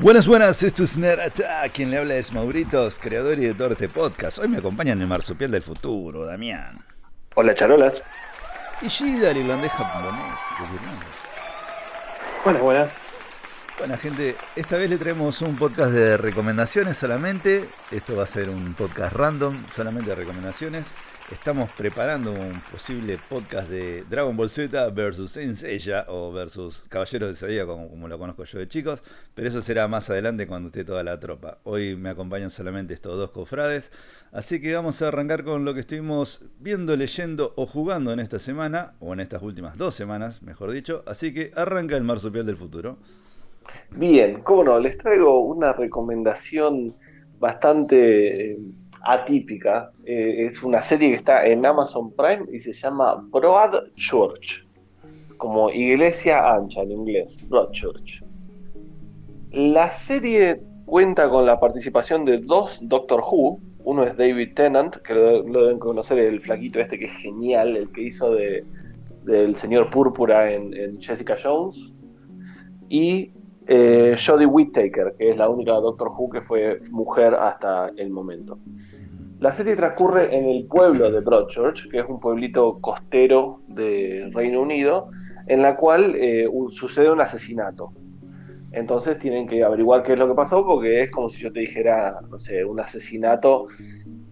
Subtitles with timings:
[0.00, 3.88] Buenas, buenas, esto es Nerata, quien le habla es Mauritos, creador y editor de este
[3.88, 4.38] podcast.
[4.38, 6.78] Hoy me acompaña en el marsupial del futuro, Damián.
[7.34, 8.00] Hola, charolas.
[8.80, 10.14] Y Gida, el irlandés japonés
[12.44, 12.88] Buenas, buenas.
[13.76, 17.68] Buena gente, esta vez le traemos un podcast de recomendaciones solamente.
[17.90, 20.92] Esto va a ser un podcast random, solamente de recomendaciones.
[21.30, 27.28] Estamos preparando un posible podcast de Dragon Ball Z versus Saint Seiya o versus Caballeros
[27.28, 29.02] de Zodíaco, como, como, lo conozco yo de chicos,
[29.34, 31.58] pero eso será más adelante cuando esté toda la tropa.
[31.64, 33.92] Hoy me acompañan solamente estos dos cofrades,
[34.32, 38.38] así que vamos a arrancar con lo que estuvimos viendo, leyendo o jugando en esta
[38.38, 41.02] semana, o en estas últimas dos semanas, mejor dicho.
[41.06, 42.96] Así que arranca el marsupial del futuro.
[43.90, 46.94] Bien, cómo no, les traigo una recomendación
[47.38, 48.58] bastante eh,
[49.02, 49.90] atípica.
[50.04, 54.66] Eh, es una serie que está en Amazon Prime y se llama Broad Church,
[55.36, 58.22] como iglesia ancha en inglés, Broad Church.
[59.50, 63.60] La serie cuenta con la participación de dos Doctor Who.
[63.84, 67.90] Uno es David Tennant, que lo, deben conocer, el flaquito este que es genial, el
[67.90, 68.64] que hizo de,
[69.24, 71.92] del señor Púrpura en, Jessica Jones.
[72.90, 73.32] Y
[73.66, 78.58] eh, Jodie Whittaker, que es la única Doctor Who que fue mujer hasta el momento.
[79.38, 84.60] La serie transcurre en el pueblo de Broadchurch, que es un pueblito costero de Reino
[84.60, 85.08] Unido,
[85.46, 87.92] en la cual eh, sucede un asesinato.
[88.72, 91.60] Entonces tienen que averiguar qué es lo que pasó, porque es como si yo te
[91.60, 93.66] dijera, no sé, un asesinato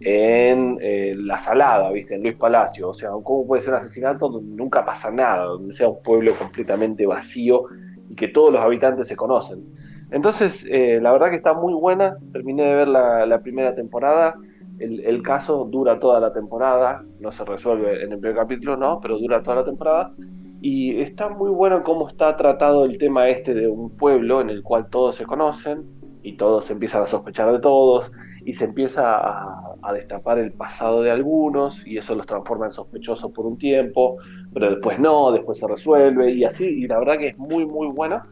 [0.00, 2.16] en eh, La Salada, ¿viste?
[2.16, 2.88] En Luis Palacio.
[2.88, 6.34] O sea, ¿cómo puede ser un asesinato donde nunca pasa nada, donde sea un pueblo
[6.34, 7.64] completamente vacío
[8.08, 9.64] y que todos los habitantes se conocen.
[10.10, 14.36] Entonces, eh, la verdad que está muy buena, terminé de ver la, primera temporada,
[14.78, 19.18] el, caso dura toda la temporada, no se resuelve en el primer capítulo, no, pero
[19.18, 20.12] dura toda la temporada,
[20.60, 24.62] y está muy bueno cómo está tratado el tema este de un pueblo en el
[24.62, 25.84] cual todos se conocen
[26.22, 28.10] y todos empiezan a sospechar de todos
[28.44, 32.72] y se empieza a, a, destapar el pasado de algunos y eso los transforma en
[32.72, 34.16] sospechosos por un tiempo,
[34.52, 37.88] pero después no, después se resuelve y así, y la verdad que es muy, muy
[37.88, 38.26] buena.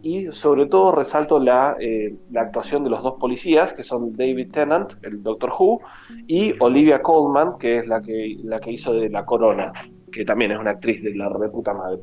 [0.00, 4.52] Y sobre todo resalto la, eh, la actuación de los dos policías, que son David
[4.52, 5.80] Tennant, el Doctor Who,
[6.26, 9.72] y Olivia Colman, que es la que, la que hizo de La Corona,
[10.12, 12.00] que también es una actriz de la reputa madre.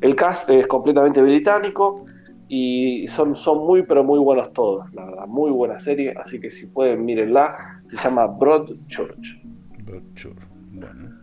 [0.00, 2.04] El cast es completamente británico,
[2.52, 6.50] y son, son muy pero muy buenos todos, la verdad, muy buena serie, así que
[6.50, 9.40] si pueden mírenla, se llama Broad Church.
[9.84, 11.16] Broad Church, bueno.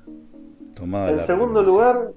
[0.73, 2.13] Tomada en segundo lugar,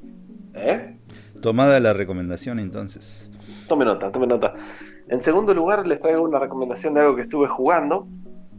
[0.54, 0.96] ¿eh?
[1.42, 3.29] Tomada la recomendación entonces.
[3.70, 4.52] Tome nota, tome nota.
[5.10, 8.02] En segundo lugar les traigo una recomendación de algo que estuve jugando,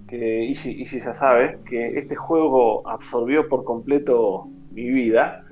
[0.07, 5.43] que Ishi, Ishi ya sabe, que este juego absorbió por completo mi vida.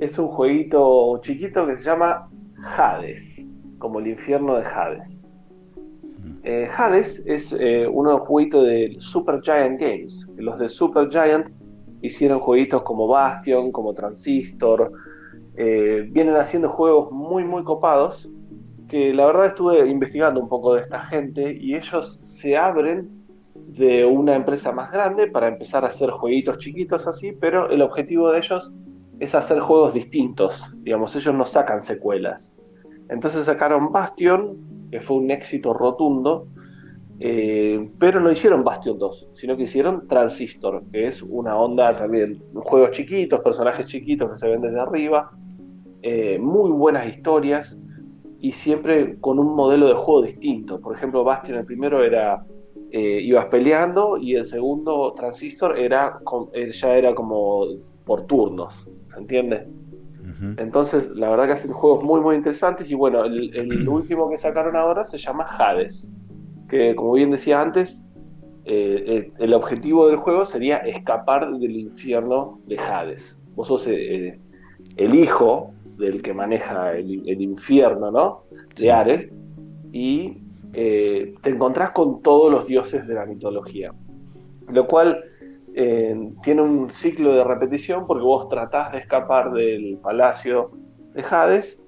[0.00, 2.28] Es un jueguito chiquito que se llama
[2.76, 3.46] Hades
[3.78, 5.32] como el infierno de Hades.
[6.42, 10.28] Eh, Hades es eh, uno de los jueguitos de Super Giant Games.
[10.36, 11.48] Los de Super Giant
[12.02, 14.92] hicieron jueguitos como Bastion, como Transistor.
[15.56, 18.28] Eh, vienen haciendo juegos muy, muy copados.
[18.90, 23.08] Que la verdad estuve investigando un poco de esta gente y ellos se abren
[23.54, 28.32] de una empresa más grande para empezar a hacer jueguitos chiquitos así, pero el objetivo
[28.32, 28.72] de ellos
[29.20, 30.74] es hacer juegos distintos.
[30.78, 32.52] Digamos, ellos no sacan secuelas
[33.10, 36.46] entonces sacaron Bastion, que fue un éxito rotundo,
[37.18, 42.40] eh, pero no hicieron Bastion 2, sino que hicieron Transistor, que es una onda también,
[42.54, 45.32] juegos chiquitos, personajes chiquitos que se ven desde arriba,
[46.02, 47.76] eh, muy buenas historias
[48.40, 50.80] y siempre con un modelo de juego distinto.
[50.80, 52.44] Por ejemplo, Bastion el primero era
[52.90, 56.18] eh, ibas peleando y el segundo Transistor era
[56.72, 57.66] ya era como
[58.04, 59.68] por turnos, ¿se entiende?
[60.56, 62.90] Entonces, la verdad que hacen juegos muy, muy interesantes.
[62.90, 66.08] Y bueno, el, último que sacaron ahora se llama Hades.
[66.68, 68.06] Que, como bien decía antes,
[68.64, 73.36] eh, eh, el objetivo del juego sería escapar del infierno de Hades.
[73.54, 74.38] Vos sos eh,
[74.96, 78.44] el hijo del que maneja el, infierno, ¿no?
[78.76, 79.28] De Ares.
[79.92, 80.38] Y
[80.72, 83.92] te encontrás con todos los dioses de la mitología.
[84.68, 85.24] Lo cual
[85.74, 90.68] eh, tiene un ciclo de repetición porque vos tratás de escapar del palacio
[91.14, 91.80] de Hades,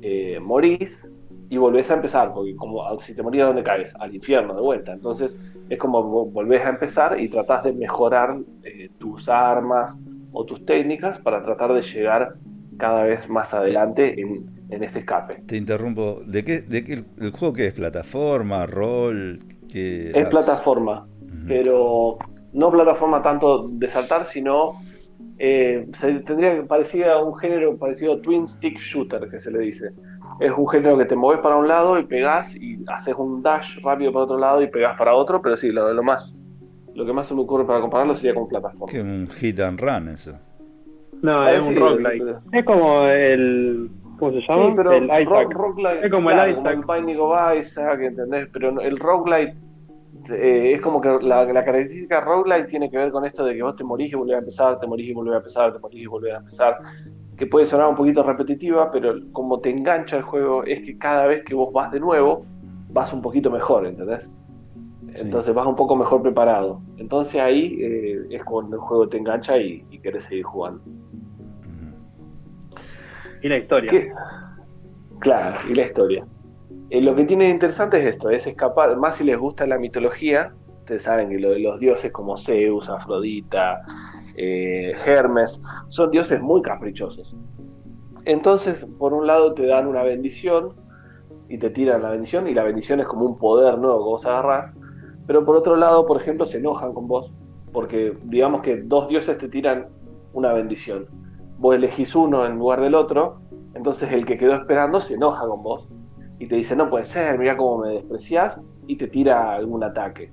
[0.00, 1.08] eh, morís
[1.50, 3.94] y volvés a empezar, porque como si te morís, ¿dónde caes?
[4.00, 4.92] Al infierno de vuelta.
[4.92, 5.36] Entonces
[5.68, 9.94] es como volvés a empezar y tratás de mejorar eh, tus armas
[10.32, 12.36] o tus técnicas para tratar de llegar
[12.78, 15.42] cada vez más adelante en, este escape.
[15.46, 17.72] Te interrumpo, ¿de qué, de qué el, juego qué es?
[17.72, 18.66] ¿Plataforma?
[18.66, 19.38] ¿Rol?
[19.72, 21.06] es plataforma,
[21.46, 22.18] pero
[22.52, 24.80] no plataforma tanto de saltar, sino
[25.38, 29.50] eh, se tendría que parecía a un género parecido a Twin Stick Shooter, que se
[29.50, 29.90] le dice.
[30.40, 33.78] es un género que te mueves para un lado y pegás y haces un dash
[33.82, 36.42] rápido para otro lado y pegás para otro, pero sí, lo, lo más
[36.94, 38.90] lo que más se me ocurre para compararlo sería con plataforma.
[38.90, 40.38] Que un hit and run eso.
[41.22, 42.24] No, Ah, es sí, un sí, roguelike.
[42.24, 43.90] pero- Es como el.
[44.18, 44.66] ¿Cómo se llama?
[44.68, 45.26] Sí, pero el Isaac.
[45.28, 46.80] ro- roguelike, Es como el claro, Isaac.
[46.80, 48.48] Como el Binding of Isaac, ¿entendés?
[48.52, 49.56] Pero no- el roguelite
[50.30, 53.62] eh, es como que la, la característica roguelite tiene que ver con esto de que
[53.62, 56.02] vos te morís y volvés a empezar, te morís y volvés a empezar, te morís
[56.02, 56.78] y volvés a empezar.
[57.36, 61.26] Que puede sonar un poquito repetitiva, pero como te engancha el juego es que cada
[61.26, 62.46] vez que vos vas de nuevo,
[62.88, 64.32] vas un poquito mejor, ¿entendés?
[65.16, 65.22] Sí.
[65.24, 66.80] Entonces vas un poco mejor preparado.
[66.96, 70.82] Entonces ahí eh, es cuando el juego te engancha y, y querés seguir jugando.
[73.42, 73.90] Y la historia.
[73.90, 74.12] ¿Qué?
[75.20, 76.26] Claro, y la historia.
[76.90, 79.78] Eh, lo que tiene de interesante es esto, es escapar, más si les gusta la
[79.78, 83.82] mitología, ustedes saben que lo de los dioses como Zeus, Afrodita,
[84.36, 87.36] eh, Hermes, son dioses muy caprichosos.
[88.24, 90.74] Entonces, por un lado te dan una bendición
[91.48, 94.26] y te tiran la bendición y la bendición es como un poder nuevo que vos
[94.26, 94.72] agarrás,
[95.26, 97.32] pero por otro lado, por ejemplo, se enojan con vos,
[97.72, 99.88] porque digamos que dos dioses te tiran
[100.32, 101.06] una bendición.
[101.58, 103.40] Vos elegís uno en lugar del otro,
[103.74, 105.90] entonces el que quedó esperando se enoja con vos
[106.38, 110.32] y te dice, no puede ser, mira cómo me despreciás, y te tira algún ataque.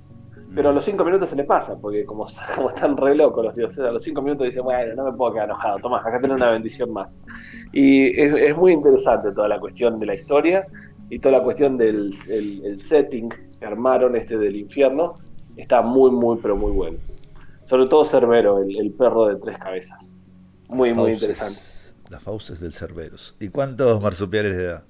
[0.54, 3.56] Pero a los cinco minutos se le pasa, porque como, como están re locos los
[3.56, 6.36] dioses, a los cinco minutos dicen, bueno, no me puedo quedar enojado, toma, acá tenés
[6.36, 7.20] una bendición más.
[7.72, 10.66] Y es muy interesante toda la cuestión de la historia
[11.08, 13.28] y toda la cuestión del el- el setting
[13.58, 15.14] que armaron este del infierno,
[15.56, 16.98] está muy, muy, pero muy bueno.
[17.66, 20.22] Sobre todo Cerbero, el, el perro de tres cabezas.
[20.68, 21.62] Muy, muy interesante.
[22.10, 23.34] Las fauces del Cerberus.
[23.40, 24.84] ¿Y cuántos marsupiales le da?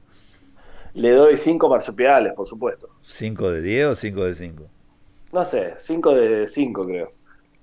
[0.94, 2.88] Le doy cinco marsupiales, por supuesto.
[3.04, 4.70] ¿5 de 10 o 5 de 5?
[5.32, 7.08] No sé, cinco de cinco creo.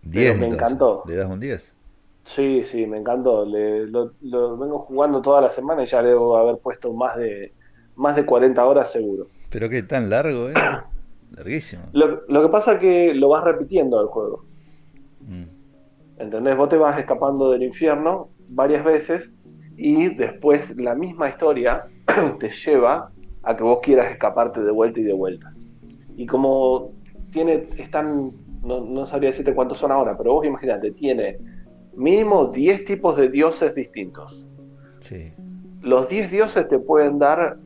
[0.04, 1.04] 10 me encantó.
[1.04, 1.76] ¿Le das un 10?
[2.24, 3.46] Sí, sí, me encantó.
[3.46, 7.56] Le- lo, lo vengo jugando toda la semana y ya debo haber puesto más de
[7.96, 9.28] más de 40 horas seguro.
[9.50, 10.54] ¿Pero qué tan largo, eh?
[11.36, 11.84] Larguísimo.
[11.94, 14.46] Lo, lo que pasa es que lo vas repitiendo el juego.
[15.22, 15.44] Mm.
[16.18, 16.58] ¿Entendés?
[16.58, 19.32] Vos te vas escapando del infierno varias veces
[19.78, 21.86] y después la misma historia
[22.40, 23.12] te lleva
[23.44, 25.54] a que vos quieras escaparte de vuelta y de vuelta.
[26.16, 26.92] Y como
[27.32, 31.40] tiene, están, no, no sabría decirte cuántos son ahora, pero vos imagínate, tiene
[31.96, 34.48] mínimo 10 tipos de dioses distintos.
[35.00, 35.34] Sí.
[35.82, 37.58] Los 10 dioses te pueden dar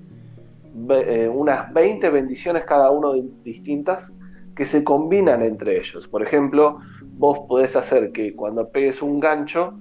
[0.89, 4.11] eh, unas 20 bendiciones cada uno di- distintas
[4.55, 6.07] que se combinan entre ellos.
[6.07, 6.79] Por ejemplo,
[7.17, 9.73] vos podés hacer que cuando pegues un gancho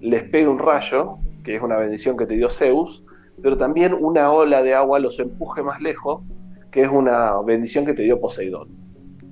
[0.00, 3.04] les pegue un rayo, que es una bendición que te dio Zeus,
[3.42, 6.22] pero también una ola de agua los empuje más lejos,
[6.70, 8.68] que es una bendición que te dio Poseidón.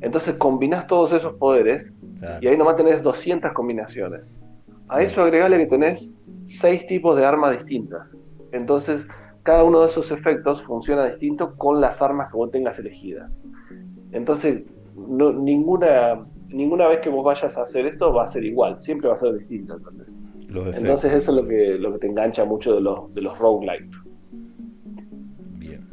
[0.01, 2.39] Entonces combinás todos esos poderes Claro.
[2.41, 4.35] y ahí nomás tenés 200 combinaciones.
[4.89, 6.15] A eso agregale que tenés
[6.47, 8.17] 6 tipos de armas distintas.
[8.53, 9.05] Entonces,
[9.47, 13.31] cada uno de esos efectos funciona distinto con las armas que vos tengas elegidas.
[14.13, 14.65] Entonces,
[14.97, 19.09] no- ninguna, ninguna vez que vos vayas a hacer esto va a ser igual, siempre
[19.09, 19.77] va a ser distinto.
[19.77, 20.19] efectos.
[20.79, 23.91] Entonces, eso es lo que, lo que te engancha mucho de los, de los roguelike.
[25.59, 25.87] Bien.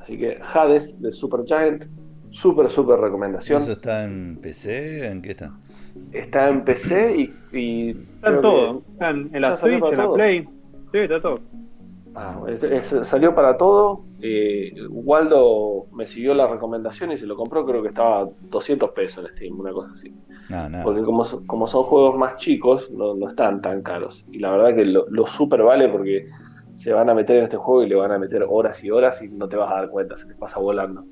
[0.00, 1.84] Así que, Hades de Supergiant,
[2.30, 3.60] súper, súper recomendación.
[3.60, 5.06] ¿Eso está en PC?
[5.10, 5.52] ¿En qué está?
[6.12, 7.56] Está en PC y.
[7.56, 8.82] y Está en que- todo.
[8.92, 10.12] Está en, en ¿Ya la Switch, en la?
[10.12, 10.48] Play.
[10.92, 11.40] Sí, está todo.
[12.14, 14.04] Ah, es- es- salió para todo.
[14.22, 17.64] eh, Waldo me siguió la recomendación y se lo compró.
[17.64, 20.12] Creo que estaba 200 pesos en Steam, una cosa así.
[20.50, 20.82] No.
[20.82, 24.26] Porque como, como son juegos más chicos, no, no están tan caros.
[24.30, 26.26] Y la verdad que lo, lo super vale porque
[26.76, 29.22] se van a meter en este juego y le van a meter horas y horas
[29.22, 31.04] y no te vas a dar cuenta, se te pasa volando.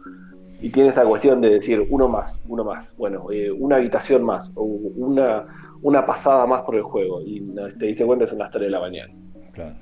[0.61, 2.95] Y tiene esta cuestión de decir uno más, uno más.
[2.97, 5.47] Bueno, eh, una habitación más, o una,
[5.83, 7.21] una pasada más por el juego.
[7.23, 7.41] Y
[7.79, 9.15] te diste cuenta, son las 3 de la mañana.
[9.53, 9.75] Claro.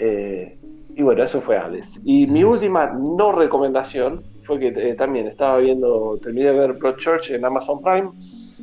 [0.00, 0.56] Eh,
[0.96, 2.00] y bueno, eso fue Hades.
[2.04, 7.30] Y mi última no recomendación fue que eh, también estaba viendo, terminé de ver Broadchurch
[7.30, 8.10] en Amazon Prime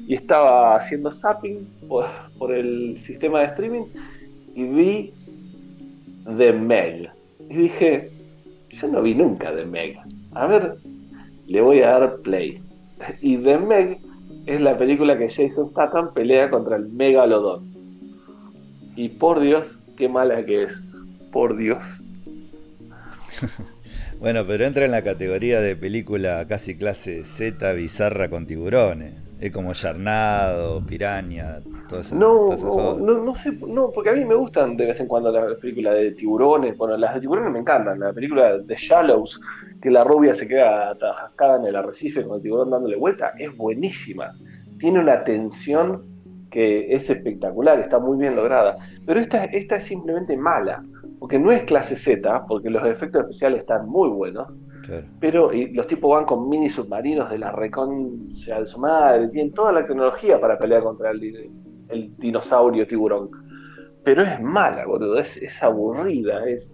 [0.08, 2.06] y estaba haciendo zapping por,
[2.39, 3.84] por el sistema de streaming
[4.56, 5.13] y vi
[6.38, 7.12] The Meg.
[7.50, 8.12] Y dije,
[8.72, 9.98] yo no vi nunca The Meg.
[10.34, 10.77] A ver,
[11.46, 12.60] le voy a dar play.
[13.22, 14.00] Y The Meg
[14.48, 17.72] es la película que Jason Statham pelea contra el Megalodón.
[18.96, 20.96] Y por Dios, qué mala que es.
[21.31, 21.79] Por Dios.
[24.19, 29.13] Bueno, pero entra en la categoría de película casi clase Z bizarra con tiburones.
[29.39, 34.25] Es como Yarnado, Piraña, toda esa, No, no, no, no sé, no, porque a mí
[34.25, 36.75] me gustan de vez en cuando las películas de tiburones.
[36.75, 38.00] Bueno, las de tiburones me encantan.
[38.00, 39.39] La película de Shallows,
[39.79, 43.55] que la rubia se queda atascada en el arrecife con el tiburón dándole vuelta, es
[43.55, 44.34] buenísima.
[44.79, 46.03] Tiene una tensión
[46.50, 48.77] que es espectacular, está muy bien lograda.
[49.05, 50.84] Pero esta, esta es simplemente mala.
[51.19, 54.47] Porque no es clase Z, porque los efectos especiales están muy buenos,
[54.83, 55.05] Claro.
[55.19, 59.53] pero y los tipos van con mini submarinos de la reconcha de su madre, tienen
[59.53, 61.51] toda la tecnología para pelear contra el, di-
[61.89, 63.29] el dinosaurio tiburón.
[64.03, 66.47] Pero es mala, boludo, es, es aburrida.
[66.47, 66.74] Es...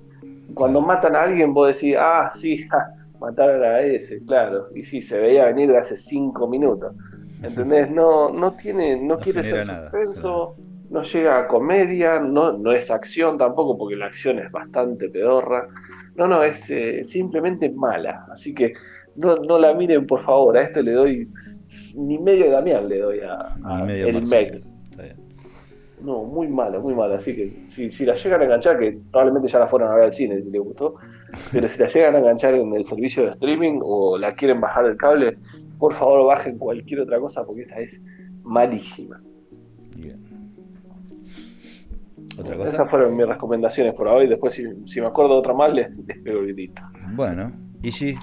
[0.54, 2.86] Cuando matan a alguien, vos decís, ah, sí, ja,
[3.20, 4.68] mataron a ese, claro.
[4.76, 6.94] Y sí, se veía venir de hace cinco minutos.
[7.42, 7.90] ¿Entendés?
[7.90, 10.56] No, no tiene, no, No quiere ser nada, suspenso,
[10.94, 15.68] no llega a comedia, no, no es acción tampoco, porque la acción es bastante pedorra.
[16.16, 18.28] No, no, es eh, simplemente mala.
[18.32, 18.74] Así que
[19.16, 20.56] no, no la miren, por favor.
[20.56, 21.28] A esto le doy
[21.96, 24.28] ni medio Damián le doy a, a el.
[24.28, 24.64] Meg.
[26.00, 27.16] No, muy mala, muy mala.
[27.16, 30.04] Así que si, si la llegan a enganchar, que probablemente ya la fueron a ver
[30.04, 30.96] al cine si les gustó,
[31.52, 34.86] pero si la llegan a enganchar en el servicio de streaming o la quieren bajar
[34.86, 35.38] del cable,
[35.80, 38.00] por favor bajen cualquier otra cosa porque esta es
[38.44, 39.20] malísima.
[39.96, 40.23] Bien.
[42.40, 42.86] ¿Otra Esas cosa?
[42.88, 44.28] fueron mis recomendaciones por hoy.
[44.28, 46.82] Después, si, si me acuerdo de otra más, les, les pego el grito.
[47.16, 48.16] Bueno, Ishi,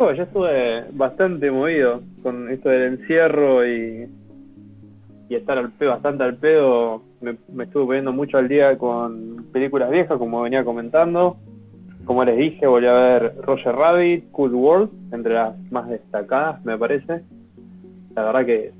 [0.00, 4.08] Oh, yo estuve bastante movido con esto del encierro y,
[5.28, 7.02] y estar al pedo, bastante al pedo.
[7.20, 11.36] Me, me estuve poniendo mucho al día con películas viejas, como venía comentando.
[12.04, 16.78] Como les dije, volví a ver Roger Rabbit, Cool World, entre las más destacadas, me
[16.78, 17.22] parece.
[18.14, 18.72] La verdad que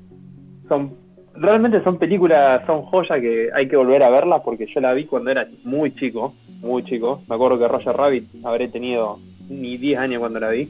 [0.69, 0.93] son
[1.35, 5.05] realmente son películas, son joyas que hay que volver a verlas porque yo la vi
[5.05, 7.23] cuando era muy chico, muy chico.
[7.27, 9.19] Me acuerdo que Roger Rabbit habré tenido
[9.49, 10.69] ni 10 años cuando la vi.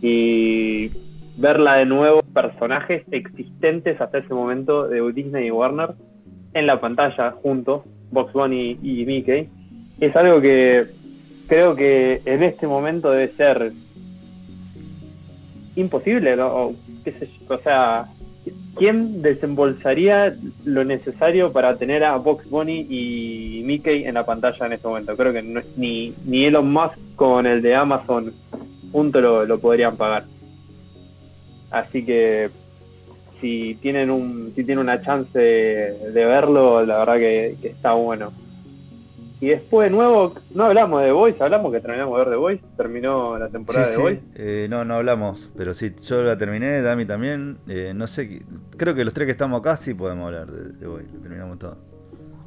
[0.00, 0.90] Y
[1.36, 5.90] verla de nuevo, personajes existentes hasta ese momento de Disney y Warner
[6.54, 9.48] en la pantalla juntos, Box Bunny y Mickey,
[10.00, 10.86] es algo que
[11.46, 13.72] creo que en este momento debe ser
[15.76, 16.40] imposible.
[16.40, 18.06] O, qué sé o sea,
[18.76, 24.72] ¿quién desembolsaría lo necesario para tener a Box Bunny y Mickey en la pantalla en
[24.72, 25.16] este momento?
[25.16, 28.32] Creo que no es ni, ni Elon Musk con el de Amazon
[28.90, 30.24] junto lo, lo podrían pagar.
[31.70, 32.50] Así que
[33.40, 38.32] si tienen un si tienen una chance de, verlo, la verdad que está bueno.
[39.42, 42.36] Y después de nuevo, no hablamos de The Voice, hablamos que terminamos de ver The
[42.36, 43.96] Voice, terminó la temporada Sí, de sí.
[43.96, 44.22] The Voice.
[44.36, 47.58] Eh, no, no hablamos, pero sí, yo la terminé, Dami también.
[47.68, 48.42] eh, no sé,
[48.76, 51.58] creo que los tres que estamos acá sí podemos hablar de, de hoy, lo terminamos
[51.58, 51.76] todo.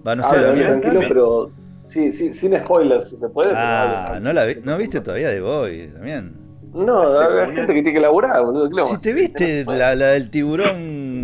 [0.07, 0.79] Va, no sé, Damián.
[0.79, 1.51] tranquilo, pero
[1.89, 3.51] sí, sí, sin spoilers, si se puede.
[3.53, 6.45] Ah, no, la vi- no viste todavía de Boy, también.
[6.73, 8.69] No, la gente que tiene que laburar, boludo.
[8.69, 11.14] ¿qué le vamos Si te viste la, la del tiburón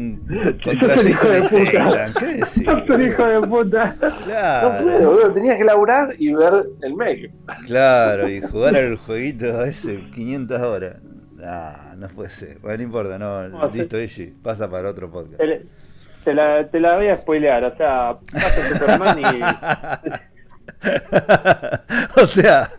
[0.63, 2.13] contra hijo de puta.
[2.19, 2.63] ¿qué decís?
[2.65, 3.95] ¡Sos un hijo de puta!
[4.01, 7.31] No puedo, Claro, boludo, tenías que laburar y ver el make.
[7.67, 10.95] claro, y jugar al jueguito ese 500 horas.
[11.43, 12.59] Ah, no puede ser.
[12.59, 15.37] Bueno, no importa, no, listo, Ishi, pasa para otro podcast.
[15.41, 15.65] Te,
[16.23, 19.23] te la, te la voy a spoilear, o sea, pasa Superman y
[22.21, 22.69] o sea,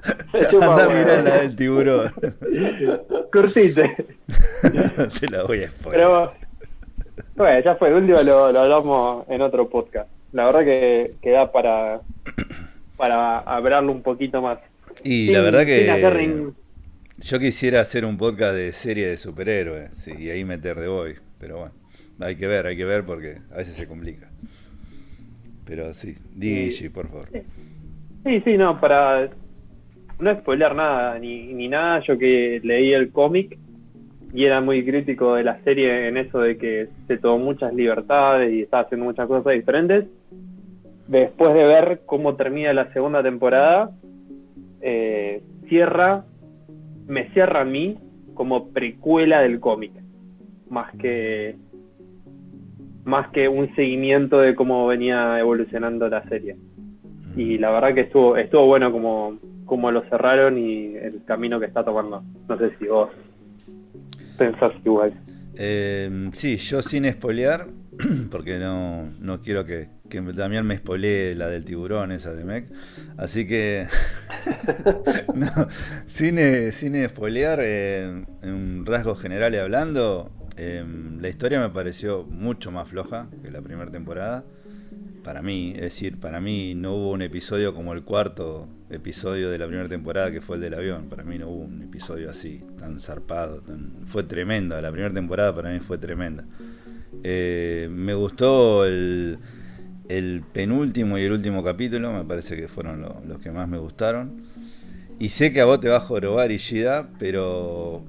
[0.61, 2.13] anda a mirar la del tiburón.
[3.33, 3.97] curtite.
[5.21, 6.01] Te la voy a spoiler.
[6.01, 6.33] Pero
[7.37, 10.09] bueno, ya fue, de último lo, lo hablamos en otro podcast.
[10.33, 12.01] La verdad que, que da para,
[12.97, 14.59] para hablarlo un poquito más.
[15.05, 16.53] Y Sin- la verdad que
[17.19, 21.15] yo quisiera hacer un podcast de serie de superhéroes sí, y ahí meter de Boy,
[21.39, 21.73] pero bueno,
[22.21, 24.29] hay que ver, hay que ver porque a veces se complica.
[25.65, 26.61] Pero sí, di Sí.
[26.67, 27.29] Ishi, por favor.
[28.25, 29.29] Sí, sí, no, para
[30.19, 33.57] no spoiler nada, ni, ni nada, yo que leí el cómic
[34.33, 38.53] y era muy crítico de la serie en eso de que se tomó muchas libertades
[38.53, 40.07] y estaba haciendo muchas cosas diferentes.
[41.09, 43.91] Después de ver cómo termina la segunda temporada,
[44.81, 46.25] eh, cierra,
[47.07, 47.99] me cierra a mí
[48.35, 49.93] como precuela del cómic,
[50.71, 51.57] más que
[53.05, 56.57] más que un seguimiento de cómo venía evolucionando la serie
[57.37, 61.67] y la verdad que estuvo estuvo bueno como, como lo cerraron y el camino que
[61.67, 62.23] está tomando.
[62.49, 63.11] No sé si vos
[64.37, 65.13] pensás igual.
[65.55, 67.69] Eh, sí, yo sin spoilear,
[68.31, 72.67] porque no, no quiero que, que Damián me spoilee la del tiburón, esa de Mec.
[73.17, 73.87] Así que,
[75.35, 75.69] no,
[76.07, 80.85] sin, eh, sin spoilear, eh, en rasgos generales hablando, eh,
[81.21, 84.45] la historia me pareció mucho más floja que la primera temporada.
[85.25, 89.59] Para mí, es decir, para mí no hubo un episodio como el cuarto episodio de
[89.59, 91.09] la primera temporada que fue el del avión.
[91.09, 93.61] Para mí no hubo un episodio así, tan zarpado.
[93.61, 94.81] tan- Fue tremenda.
[94.83, 96.45] La primera temporada para mí fue tremenda.
[97.23, 99.39] Eh, me gustó el,
[100.09, 102.13] el penúltimo y el último capítulo.
[102.13, 104.43] Me parece que fueron lo- los que más me gustaron.
[105.21, 108.03] Y sé que a vos te va a jorobar Ishida, pero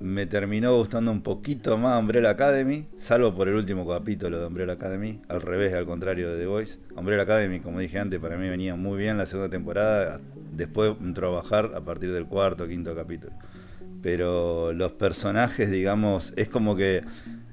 [0.00, 4.74] me terminó gustando un poquito más Umbrella Academy, salvo por el último capítulo de Umbrella
[4.74, 6.78] Academy, al revés, al contrario de The Voice.
[6.96, 10.20] Umbrella Academy, como dije antes, para mí venía muy bien la segunda temporada,
[10.52, 13.32] después entró a partir del cuarto quinto capítulo.
[14.00, 17.02] Pero los personajes, digamos, es como que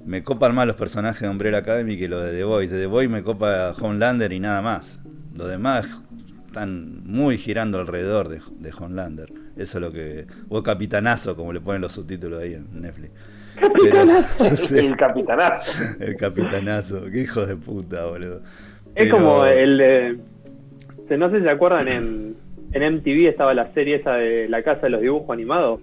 [0.04, 2.72] me copan más los personajes de Umbrella Academy que los de The Voice.
[2.72, 5.00] De The Voice me copa Homelander y nada más.
[5.34, 5.88] Los demás
[6.46, 9.45] están muy girando alrededor de, de Homelander.
[9.56, 10.26] Eso es lo que.
[10.48, 13.12] O capitanazo, como le ponen los subtítulos ahí en Netflix.
[13.58, 14.02] Pero,
[14.78, 15.82] el capitanazo.
[16.00, 17.04] El capitanazo.
[17.10, 18.42] Qué hijo de puta, boludo.
[18.94, 21.16] Es como el de.
[21.16, 22.36] No sé si se acuerdan, en,
[22.72, 25.80] en MTV estaba la serie esa de La Casa de los Dibujos Animados.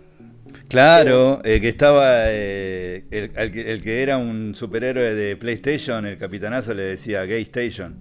[0.68, 6.74] Claro, eh, que estaba eh, el, el, que era un superhéroe de PlayStation, el capitanazo
[6.74, 7.96] le decía Gay Station.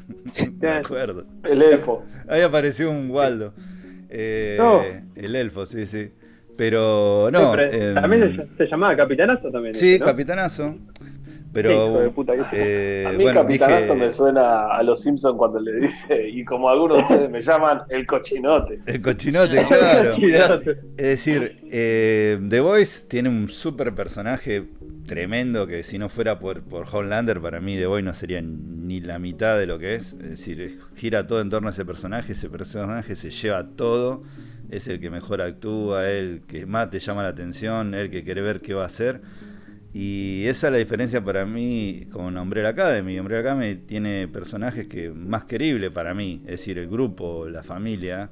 [0.60, 1.24] Me acuerdo.
[1.44, 2.04] El elfo.
[2.28, 3.54] Ahí apareció un Waldo.
[4.08, 6.10] Eh, El elfo, sí, sí.
[6.56, 7.58] Pero no.
[7.58, 9.74] Em, también se, llamaba Capitanazo también.
[9.74, 10.76] Sí, Capitanazo.
[11.52, 12.12] Pero.
[12.52, 16.98] Eh, a mí Capitanazo me suena a los Simpsons cuando le dice, y como algunos
[16.98, 18.80] de ustedes me llaman, el cochinote.
[18.86, 20.14] El cochinote, claro.
[20.96, 24.64] es decir, eh, The Voice tiene un super personaje
[25.06, 26.86] tremendo que si no fuera por, por
[27.40, 30.12] para mí The Voice no sería ni la mitad de lo que es.
[30.14, 34.22] Es decir, gira todo en torno a ese personaje, ese personaje se lleva todo,
[34.70, 38.42] es el que mejor actúa, el que más te llama la atención, el que quiere
[38.42, 39.20] ver qué va a hacer.
[39.92, 43.18] Y esa es la diferencia para mí con Umbrella Academy.
[43.18, 48.30] Umbrella Academy tiene personajes que más querible para mí, es decir, el grupo, la familia,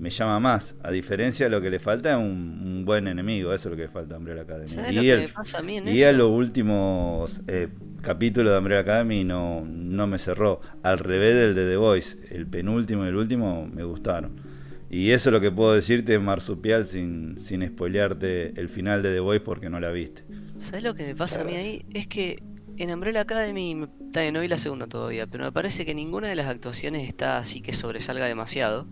[0.00, 0.74] me llama más.
[0.82, 3.82] A diferencia de lo que le falta es un, buen enemigo, eso es lo que
[3.82, 4.66] le falta a Umbrella Academy.
[4.90, 7.68] Y, el, pasa a mí en y a los últimos eh,
[8.00, 10.60] capítulos de Umbrella Academy no, no me cerró.
[10.82, 14.40] Al revés del de The Voice, el penúltimo y el último me gustaron.
[14.88, 19.20] Y eso es lo que puedo decirte, Marsupial, sin, sin spoilearte el final de The
[19.20, 20.24] Voice porque no la viste.
[20.56, 21.84] ¿Sabes lo que me pasa a mí ahí?
[21.92, 22.42] Es que
[22.76, 26.34] en Umbrella Academy, también no vi la segunda todavía, pero me parece que ninguna de
[26.34, 28.86] las actuaciones está así que sobresalga demasiado.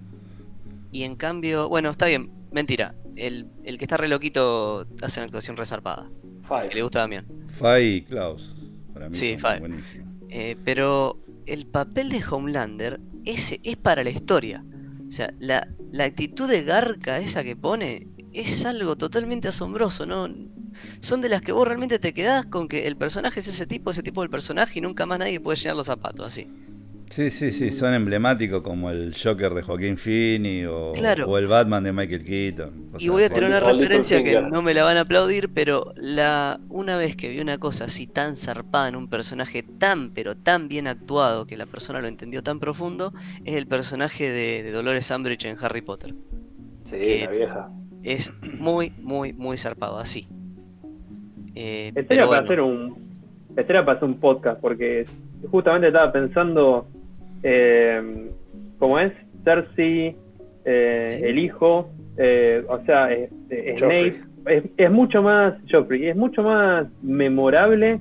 [0.91, 2.95] Y en cambio, bueno, está bien, mentira.
[3.17, 6.11] El, que está re loquito hace una actuación resarpada.
[6.69, 7.27] Que le gusta también.
[7.49, 8.55] Fai y Klaus.
[8.95, 9.61] Para mí sí, Fai.
[10.31, 14.65] Eh, pero el papel de Homelander ese es para la historia.
[15.07, 20.29] O sea, la, la actitud de garca esa que pone es algo totalmente asombroso, ¿no?
[21.01, 23.91] son de las que vos realmente te quedás con que el personaje es ese tipo,
[23.91, 26.49] ese tipo del personaje y nunca más nadie puede llenar los zapatos así.
[27.11, 30.93] Sí, sí, sí, son emblemáticos como el Joker de Joaquín Phoenix o,
[31.27, 32.91] o el Batman de Michael Keaton.
[32.99, 36.61] Y voy a tener una referencia que no me la van a aplaudir, pero la
[36.69, 40.69] una vez que vi una cosa así tan zarpada en un personaje tan, pero tan
[40.69, 43.13] bien actuado que la persona lo entendió tan profundo,
[43.45, 46.15] es el personaje de, Dolores Umbridge en Harry Potter.
[46.85, 47.71] Sí, la vieja.
[48.03, 50.29] Es muy, muy, muy zarpado, así.
[51.55, 53.09] Eh, para hacer un
[53.55, 55.05] para hacer un podcast porque
[55.51, 56.87] justamente estaba pensando
[57.43, 58.31] eh,
[58.79, 59.13] cómo es
[59.45, 60.17] Cersei
[60.65, 63.09] eh, el hijo eh, o sea
[63.77, 64.21] Snape
[64.77, 68.01] es, mucho más Joffrey es mucho más memorable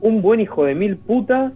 [0.00, 1.52] un buen hijo de mil putas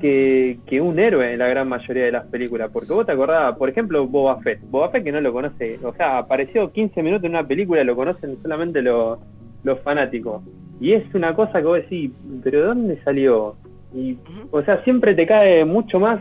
[0.00, 2.70] que, que, un héroe en la gran mayoría de las películas.
[2.72, 4.60] Porque vos te acordabas, por ejemplo, Boba Fett.
[4.70, 7.96] Boba Fett que no lo conoce, o sea, apareció 15 minutos en una película, lo
[7.96, 9.18] conocen solamente los,
[9.64, 10.42] los fanáticos.
[10.80, 12.12] Y es una cosa que vos decís,
[12.44, 13.56] pero ¿de dónde salió?
[13.94, 14.18] Y,
[14.50, 16.20] o sea, siempre te cae mucho más,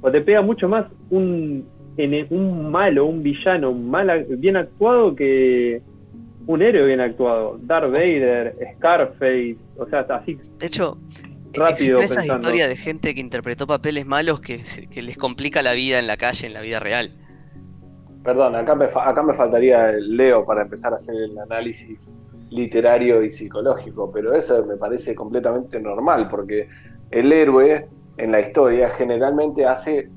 [0.00, 1.66] o te pega mucho más un,
[2.30, 5.82] un malo, un villano mal, bien actuado que
[6.46, 7.58] un héroe bien actuado.
[7.62, 10.38] Darth Vader, Scarface, o sea, así.
[10.58, 10.98] De hecho,
[11.52, 14.58] rápido esa historia de gente que interpretó papeles malos que,
[14.90, 17.12] que les complica la vida en la calle, en la vida real.
[18.24, 22.12] Perdón, acá me, acá me faltaría el Leo para empezar a hacer el análisis
[22.50, 26.68] literario y psicológico, pero eso me parece completamente normal, porque
[27.10, 30.08] el héroe en la historia generalmente hace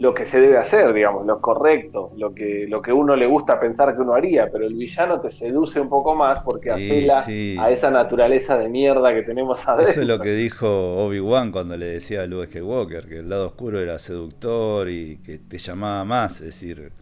[0.00, 3.60] lo que se debe hacer, digamos, lo correcto, lo que, lo que uno le gusta
[3.60, 7.22] pensar que uno haría, pero el villano te seduce un poco más porque apela
[7.58, 9.90] a esa naturaleza de mierda que tenemos adentro.
[9.90, 13.44] Eso es lo que dijo Obi-Wan cuando le decía a Luke Walker que el lado
[13.44, 16.92] oscuro era seductor y que te llamaba más, es decir,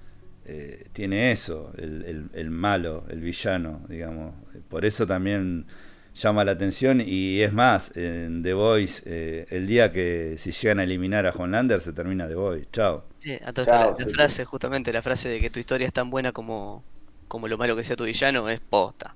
[0.45, 4.35] eh, tiene eso, el, el, malo, el villano, digamos.
[4.69, 5.67] Por eso también
[6.15, 10.81] llama la atención y es más, en The Voice, eh, el día que si llegan
[10.81, 12.67] a eliminar a Lander se termina The Voice.
[12.73, 13.05] Chao.
[13.21, 16.83] Sí, a la, frase, justamente la frase de que tu historia es tan buena como,
[17.29, 19.15] como lo malo que sea tu villano es posta.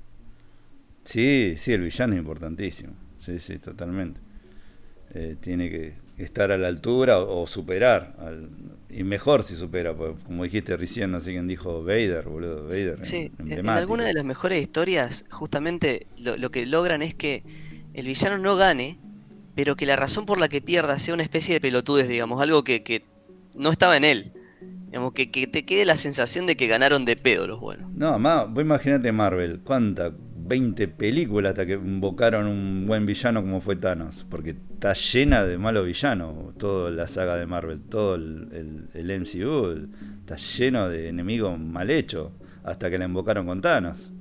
[1.05, 2.95] Sí, sí, el villano es importantísimo.
[3.19, 4.21] Sí, sí, totalmente.
[5.15, 8.15] Eh, tiene que estar a la altura o, superar.
[8.93, 12.65] Y mejor si supera, como dijiste recién, no sé quién dijo Vader, boludo.
[12.65, 12.99] Vader.
[13.03, 17.43] Sí, en, alguna de las mejores historias, justamente lo, que logran es que
[17.95, 18.99] el villano no gane,
[19.55, 22.65] pero que la razón por la que pierda sea una especie de pelotudes, digamos, algo
[22.65, 23.05] que, que
[23.57, 24.33] no estaba en él.
[24.87, 27.91] Digamos, que, que, te quede la sensación de que ganaron de pedo los buenos.
[27.95, 30.13] No, más, vos imaginate Marvel, ¿cuánta?
[30.53, 35.57] 20 películas hasta que invocaron un buen villano como fue Thanos, porque está llena de
[35.57, 39.89] malos villanos, toda la saga de Marvel, todo el, el, MCU
[40.21, 42.33] está lleno de enemigos mal hechos,
[42.65, 44.13] hasta que la invocaron con Thanos.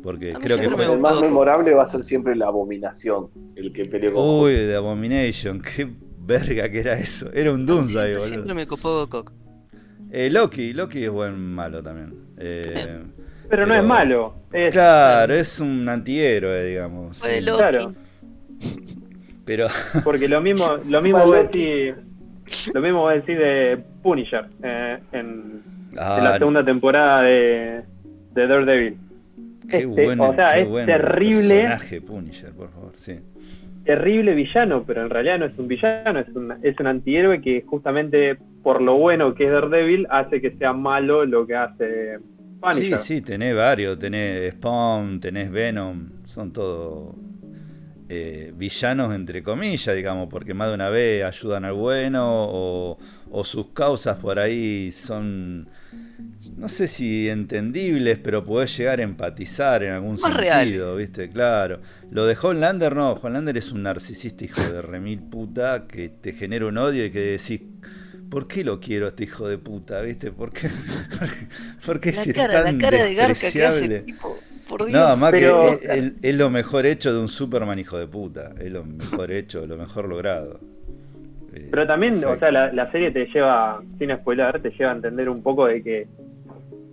[0.00, 0.84] Porque creo que fue.
[0.84, 4.44] El más memorable va a ser siempre la abominación, el que peleó con.
[4.44, 7.32] Uy, de Abomination, qué verga que era eso.
[7.32, 8.28] Era un Doomsday, boludo.
[8.28, 9.32] Siempre me copó Cock.
[10.12, 12.14] Eh, Loki, Loki es buen malo también.
[12.38, 13.02] Eh,
[13.50, 14.34] pero, no es malo.
[14.70, 17.20] claro, es un antihéroe, digamos.
[17.20, 17.92] Claro.
[19.44, 19.66] Pero.
[20.04, 21.96] Porque lo mismo, lo mismo voy a decir.
[22.72, 27.82] Lo mismo voy a decir de Punisher eh, en, la segunda temporada de,
[28.32, 28.96] de Daredevil.
[29.68, 31.60] Qué este, bueno, o sea, es terrible.
[31.62, 33.20] Personaje Punisher, por favor, sí.
[33.84, 37.62] Terrible villano, pero en realidad no es un villano, es un, es un antihéroe que
[37.62, 42.18] justamente por lo bueno que es Daredevil hace que sea malo lo que hace
[42.72, 47.14] Sí, sí, tenés varios, tenés Spawn, tenés Venom, son todos
[48.12, 52.98] eh, villanos entre comillas, digamos, porque más de una vez ayudan al bueno o,
[53.44, 55.68] sus causas por ahí son,
[56.56, 61.30] no sé si entendibles, pero podés llegar a empatizar en algún sentido, ¿viste?
[61.30, 61.80] Claro.
[62.10, 66.66] Lo de Homelander no, Homelander es un narcisista hijo de remil puta que te genera
[66.66, 67.60] un odio y que decís
[68.30, 70.00] ¿por qué lo quiero este hijo de puta?
[70.00, 70.30] ¿Viste?
[70.32, 70.68] ¿Por qué,
[71.86, 74.38] por qué, si es tan la cara de Garca que hace, tipo,
[74.68, 74.98] por Dios.
[74.98, 78.52] No, más que es, lo mejor hecho de un Superman hijo de puta.
[78.58, 80.60] Es lo mejor hecho, lo mejor logrado.
[81.52, 85.28] Eh, Pero también, o sea, la, serie te lleva, sin spoiler, te lleva a entender
[85.28, 86.06] un poco de que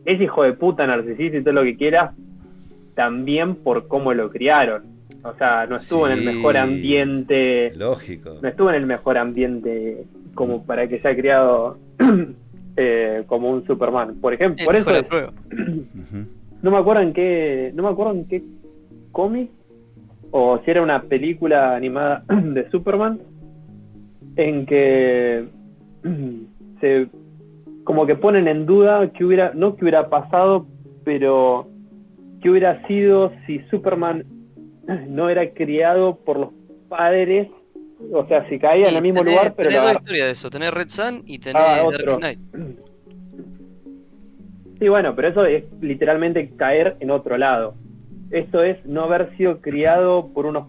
[0.06, 2.16] es hijo de puta, narcisista y todo lo que quieras,
[2.96, 4.98] también por cómo lo criaron.
[5.24, 7.72] O sea, no estuvo en el mejor ambiente.
[7.76, 8.40] Lógico.
[8.42, 10.06] No estuvo en el mejor ambiente
[10.38, 11.78] como para que sea criado
[12.78, 14.22] eh, como un Superman.
[14.22, 14.92] Por ejemplo, por eso
[16.62, 18.44] no me acuerdo en qué, no me acuerdo en qué
[19.12, 19.50] cómic
[20.32, 23.20] o si era una película animada de Superman
[24.36, 25.46] en que
[26.80, 27.08] se
[27.84, 30.68] como que ponen en duda que hubiera no que hubiera pasado,
[31.04, 31.68] pero
[32.44, 34.24] que hubiera sido si Superman
[35.08, 36.50] no era criado por los
[36.90, 37.48] padres
[38.12, 39.70] o sea, si caía en el mismo lugar, pero.
[39.70, 42.40] Tenés dos historias de eso: tenés Red Sun y tenés ah, Dark Knight.
[44.80, 47.76] Sí, bueno, pero eso es literalmente caer en otro lado.
[48.30, 50.68] Esto es no haber sido criado por unos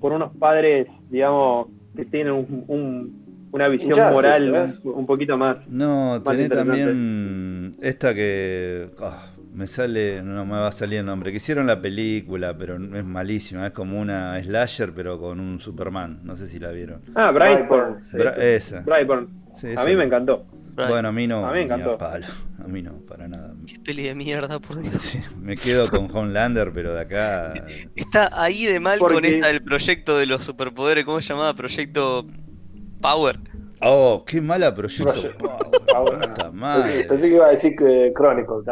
[0.00, 2.32] por unos padres, digamos, que tienen
[2.68, 5.66] un, una visión moral un, poquito más.
[5.68, 8.90] No, tenés también esta que.
[9.00, 12.76] Ah, me sale, no me va a salir el nombre, que hicieron la película, pero
[12.76, 17.00] es malísima, es como una slasher pero con un Superman, no sé si la vieron.
[17.14, 18.02] Ah, Brightburn.
[18.38, 18.82] esa.
[18.82, 19.28] Brightburn.
[19.78, 20.44] a mí me encantó.
[20.74, 21.46] Bueno, a mí no.
[21.46, 21.96] A mí me encantó.
[22.66, 23.54] A mí no, para nada.
[23.64, 25.16] Qué peli de mierda, por Dios.
[25.40, 27.54] me quedo con Homelander, pero de acá.
[27.96, 31.54] Está ahí de mal con esta del proyecto de los superpoderes, ¿cómo se llamaba?
[31.54, 32.26] Proyecto
[33.00, 33.38] Power.
[33.82, 35.12] Oh, qué mala proyecto.
[35.38, 37.04] Puta madre.
[37.04, 38.62] Pensé que iba a decir que Crónico.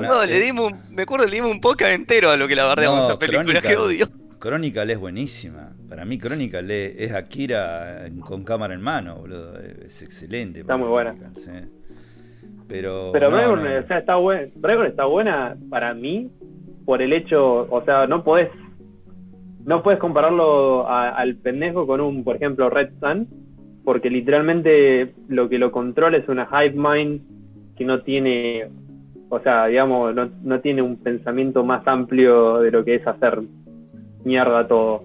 [0.00, 3.00] No, le dimos, me acuerdo, le dimos un podcast entero a lo que la bardeamos
[3.00, 4.06] no, esa película, que odio.
[4.40, 5.72] Chronicle es buenísima.
[5.88, 9.58] Para mí Chronicle es Akira con cámara en mano, boludo.
[9.58, 10.60] Es excelente.
[10.60, 11.14] Está muy buena.
[12.68, 14.48] Pero, Pero no, está buena.
[14.86, 16.30] está buena para mí
[16.84, 18.48] por el hecho, o sea, no podés
[19.64, 23.28] no puedes compararlo al pendejo con un, por ejemplo, Red Sun,
[23.90, 27.22] porque literalmente lo que lo controla es una hive mind
[27.76, 28.68] que no tiene,
[29.28, 33.42] o sea, digamos, no, no tiene un pensamiento más amplio de lo que es hacer
[34.24, 35.02] mierda todo.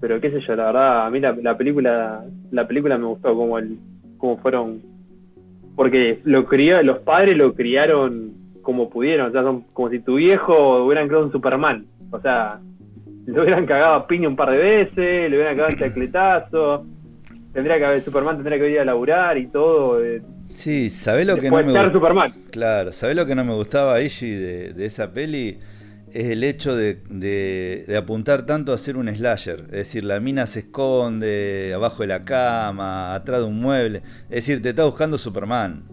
[0.00, 3.58] Pero qué sé yo, la verdad, a mí la, película, la película me gustó como
[3.58, 3.76] el,
[4.18, 4.82] como fueron,
[5.74, 10.14] porque lo crió, los padres lo criaron como pudieron, o sea, son como si tu
[10.14, 12.60] viejo hubieran creado un Superman, o sea,
[13.26, 16.86] le hubieran cagado a piña un par de veces, le hubieran cagado el chacletazo
[17.52, 20.04] tendría que haber Superman tendría que ir a laburar y todo.
[20.04, 22.32] Eh, sí, ¿sabés lo que no me Superman.
[22.50, 25.58] Claro, ¿sabés lo que no me gustaba Ishi de, de esa peli?
[26.12, 29.60] Es el hecho de, de, apuntar tanto a ser un slasher.
[29.66, 34.02] Es decir, la mina se esconde abajo de la cama, atrás de un mueble.
[34.24, 35.84] Es decir, te está buscando Superman.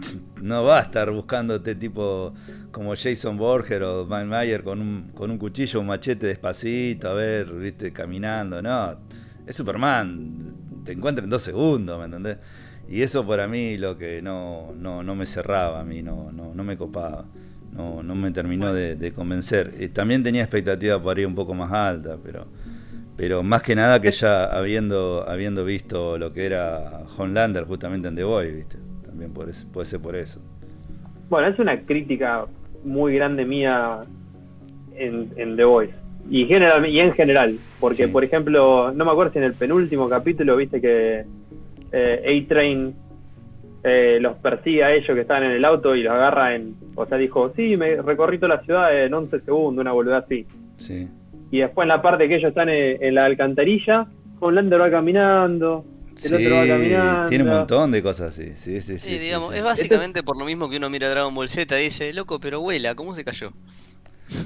[0.40, 2.32] No va a estar buscándote tipo
[2.72, 7.12] como Jason Borger o Van Mayer con un, con un cuchillo, un machete despacito, a
[7.12, 8.62] ver, viste, caminando.
[8.62, 8.96] No,
[9.46, 12.38] es Superman te encuentra en dos segundos, ¿me entendés?
[12.88, 16.54] Y eso para mí lo que no, no, no me cerraba, a mí no, no,
[16.54, 17.24] no me copaba,
[17.72, 19.74] no, no me terminó de, convencer.
[19.78, 22.46] Eh, también tenía expectativa para ir un poco más alta, pero,
[23.16, 28.16] pero más que nada que ya habiendo, habiendo visto lo que era Homelander justamente en
[28.16, 28.78] The Boy, ¿viste?
[29.04, 30.40] También puede ser por eso.
[31.28, 32.46] Bueno, es una crítica
[32.82, 34.00] muy grande mía
[34.96, 35.99] en, en The Voice.
[36.28, 40.08] Y, general, y en general, porque por ejemplo, no me acuerdo si en el penúltimo
[40.08, 41.24] capítulo viste que
[41.92, 42.94] eh, A-Train
[43.82, 46.76] eh, los persigue a ellos que están en el auto y los agarra en.
[46.94, 50.46] O sea, dijo, sí, me recorrí toda la ciudad en 11 segundos, una boludez así.
[50.76, 51.08] Sí.
[51.50, 54.06] Y después en la parte que ellos están en, la alcantarilla,
[54.38, 55.84] Homelander va caminando,
[56.22, 57.28] el otro va caminando.
[57.28, 58.54] Tiene un montón de cosas así.
[58.54, 58.98] Sí, sí, sí.
[58.98, 62.12] sí digamos, es básicamente por lo mismo que uno mira Dragon Ball Z y dice,
[62.12, 63.52] loco, pero vuela, ¿cómo se cayó?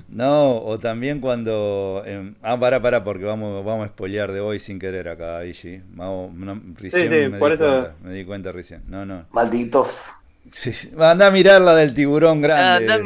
[0.08, 2.02] No, o también cuando.
[2.06, 5.82] Em, ah, para, para, porque vamos, vamos a spoilear de hoy sin querer acá, Ishi.
[5.90, 6.30] Vamos,
[6.76, 8.82] recién me, di cuenta, me di cuenta recién.
[8.86, 9.26] No, no.
[9.32, 10.04] Malditos.
[10.50, 12.92] Sí, Anda a mirar la del tiburón grande.
[12.92, 12.98] Ah,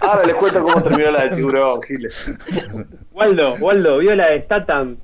[0.00, 2.32] Ahora les cuento cómo terminó la del tiburón, Giles.
[3.12, 4.96] Waldo, Waldo, vio la de Statham,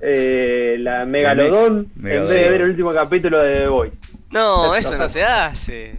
[0.00, 3.92] eh, la Megalodón, en vez de ver el último capítulo de The Boy.
[4.30, 5.98] No, eso no se hace.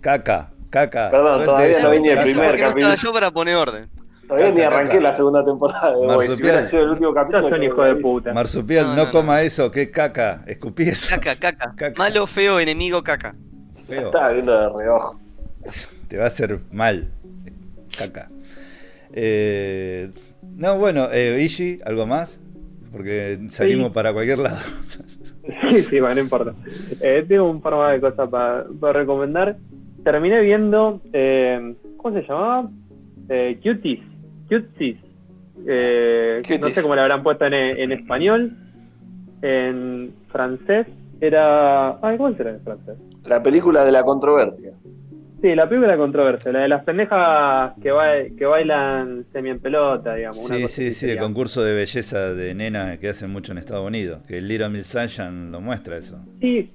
[0.00, 0.50] Caca.
[0.70, 1.10] Caca.
[1.10, 2.94] Perdón, todavía no vine el primer capítulo.
[2.94, 3.88] yo para poner orden.
[4.26, 6.68] Todavía ni arranqué la segunda temporada de Marsupial.
[6.68, 7.48] Si el último capítulo.
[7.48, 8.32] Son hijo de puta.
[8.34, 10.44] Marsupial, no, coma eso, que caca.
[10.46, 11.08] Escupí eso.
[11.18, 13.34] Caca, caca, Malo, feo, enemigo, caca.
[13.86, 14.06] Feo.
[14.06, 15.18] Estaba viendo de reojo.
[16.08, 17.08] Te va a hacer mal.
[17.96, 18.28] Caca.
[19.12, 20.10] Eh,
[20.56, 22.40] no, bueno, eh, Ishi, ¿algo más?
[22.92, 24.58] Porque salimos para cualquier lado.
[25.70, 26.52] sí, sí, bueno, no importa.
[27.00, 29.56] Eh, tengo un par más de cosas para, para recomendar
[30.10, 32.70] terminé viendo, eh, ¿cómo se llamaba?
[33.28, 34.00] Eh, Cuties.
[34.48, 34.96] Cuties.
[35.66, 38.56] Eh, no sé cómo le habrán puesto en, español.
[39.42, 40.86] En francés
[41.20, 41.98] era.
[42.00, 42.96] Ay, ¿cómo será en francés?
[43.26, 44.72] La película de la controversia.
[45.42, 49.60] Sí, la película de la controversia, la de las pendejas que, que bailan semi en
[49.60, 50.38] pelota, digamos.
[50.38, 54.22] Sí, sí, sí, el concurso de belleza de nena que hacen mucho en Estados Unidos,
[54.26, 56.18] que el Little Miss Sunshine lo muestra eso.
[56.40, 56.72] Sí,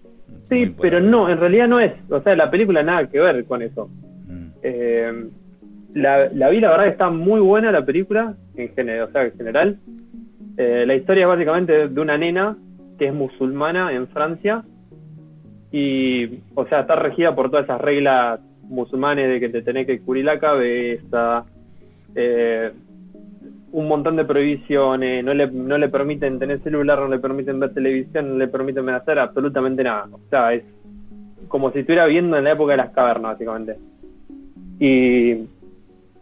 [0.49, 1.93] Sí, pero no, en realidad no es.
[2.09, 3.89] O sea, la película nada que ver con eso.
[4.27, 4.47] Mm.
[4.61, 5.29] Eh,
[5.93, 9.25] la, la, vi, la verdad que está muy buena la película, en general, o sea,
[9.25, 9.77] en general.
[10.57, 12.57] Eh, la historia es básicamente de una nena
[12.97, 14.63] que es musulmana en Francia
[15.71, 19.99] y, o sea, está regida por todas esas reglas musulmanes de que te tenés que
[20.01, 21.45] cubrir la cabeza,
[22.15, 22.71] eh,
[23.73, 27.73] un montón de prohibiciones, no le, no le permiten tener celular, no le permiten ver
[27.73, 30.07] televisión, no le permiten hacer absolutamente nada.
[30.11, 30.63] O sea, es
[31.47, 33.77] como si estuviera viendo en la época de las cavernas, básicamente.
[34.79, 35.47] Y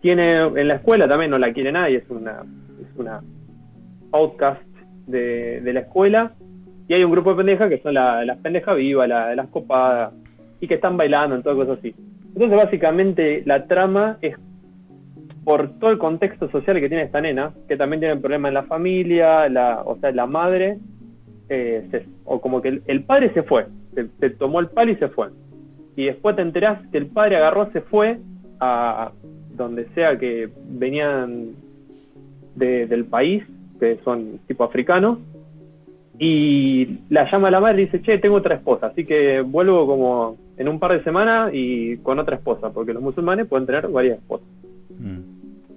[0.01, 2.43] tiene en la escuela también no la quiere nadie, es una,
[2.81, 3.21] es una
[4.13, 4.63] outcast
[5.07, 6.31] de, de la escuela.
[6.87, 10.13] Y hay un grupo de pendejas que son las pendejas vivas, las copadas,
[10.61, 11.93] y que están bailando en todo cosas así.
[12.33, 14.37] Entonces, básicamente, la trama es
[15.43, 18.63] por todo el contexto social que tiene esta nena, que también tiene problemas en la
[18.63, 20.77] familia, la, o sea, la madre,
[21.49, 23.65] eh, o como que el, padre se fue,
[24.19, 25.29] se, tomó el palo y se fue.
[25.95, 28.19] Y después te enterás que el padre agarró, se fue
[28.59, 29.11] a
[29.55, 31.55] donde sea que venían
[32.55, 33.43] del país,
[33.79, 35.19] que son tipo africanos,
[36.19, 39.87] y la llama a la madre y dice, che, tengo otra esposa, así que vuelvo
[39.87, 43.87] como en un par de semanas y con otra esposa, porque los musulmanes pueden tener
[43.87, 44.47] varias esposas.
[44.99, 45.30] Mm.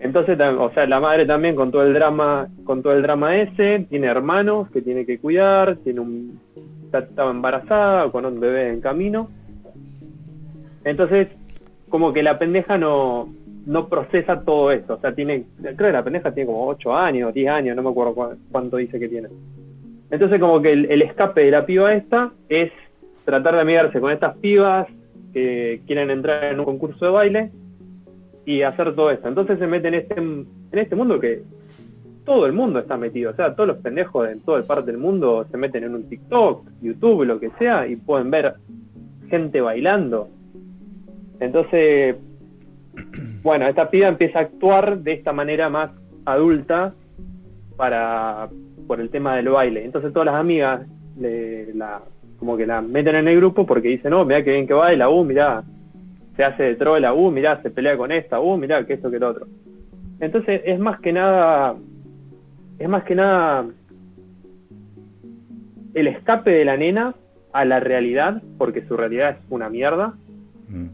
[0.05, 3.87] Entonces, o sea, la madre también con todo el drama, con todo el drama ese,
[3.89, 6.41] tiene hermanos que tiene que cuidar, tiene un
[6.93, 9.31] estaba embarazada con un bebé en camino.
[10.85, 11.29] Entonces,
[11.89, 13.33] como que la pendeja no,
[13.65, 14.95] no procesa todo esto.
[14.95, 17.89] O sea, tiene, creo que la pendeja tiene como 8 años, 10 años, no me
[17.89, 19.29] acuerdo cuánto dice que tiene.
[20.11, 22.71] Entonces, como que el, el, escape de la piba esta es
[23.25, 24.87] tratar de amigarse con estas pibas
[25.33, 27.51] que quieren entrar en un concurso de baile
[28.45, 29.29] y hacer todo esto.
[29.29, 31.43] Entonces se mete en este, en este mundo que
[32.25, 33.31] todo el mundo está metido.
[33.31, 36.67] O sea, todos los pendejos de toda parte del mundo se meten en un TikTok,
[36.83, 38.55] YouTube, lo que sea, y pueden ver
[39.29, 40.29] gente bailando.
[41.41, 42.17] Entonces,
[43.43, 45.91] bueno, esta piba empieza a actuar de esta manera más
[46.25, 46.95] adulta
[47.77, 48.49] para
[48.87, 49.85] por el tema del baile.
[49.85, 50.87] Entonces todas las amigas
[51.19, 52.03] le, la,
[52.39, 55.09] como que la meten en el grupo porque dicen, no, mira que bien que baila,
[55.09, 55.65] uh, mira,
[56.37, 59.19] se hace de trola, uh, mirá, se pelea con esta, uh, mirá, que esto, que
[59.19, 59.47] lo otro.
[60.21, 61.77] Entonces es más que nada,
[62.79, 63.67] es más que nada
[65.95, 67.15] el escape de la nena
[67.53, 70.15] a la realidad, porque su realidad es una mierda,
[70.69, 70.87] mm.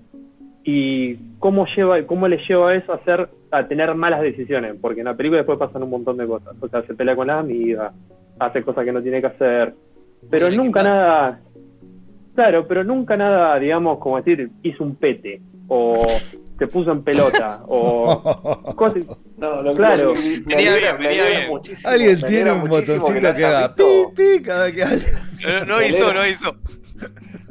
[0.63, 5.07] y cómo lleva, cómo le lleva eso a hacer, a tener malas decisiones, porque en
[5.07, 7.93] la película después pasan un montón de cosas, o sea, se pelea con la amiga,
[8.39, 9.73] hace cosas que no tiene que hacer,
[10.29, 11.41] pero nunca nada,
[12.41, 15.93] claro, pero nunca nada, digamos, como decir, hizo un pete, o
[16.59, 18.23] se puso en pelota, o
[18.77, 19.03] cosas.
[19.37, 20.13] No, lo Claro.
[20.15, 21.49] me Venía bien, venía bien.
[21.51, 23.83] muchísimo- Alguien tiene un botoncito que haga pi,
[24.17, 25.47] pi cada vez que.
[25.47, 26.55] No, no hizo, no hizo.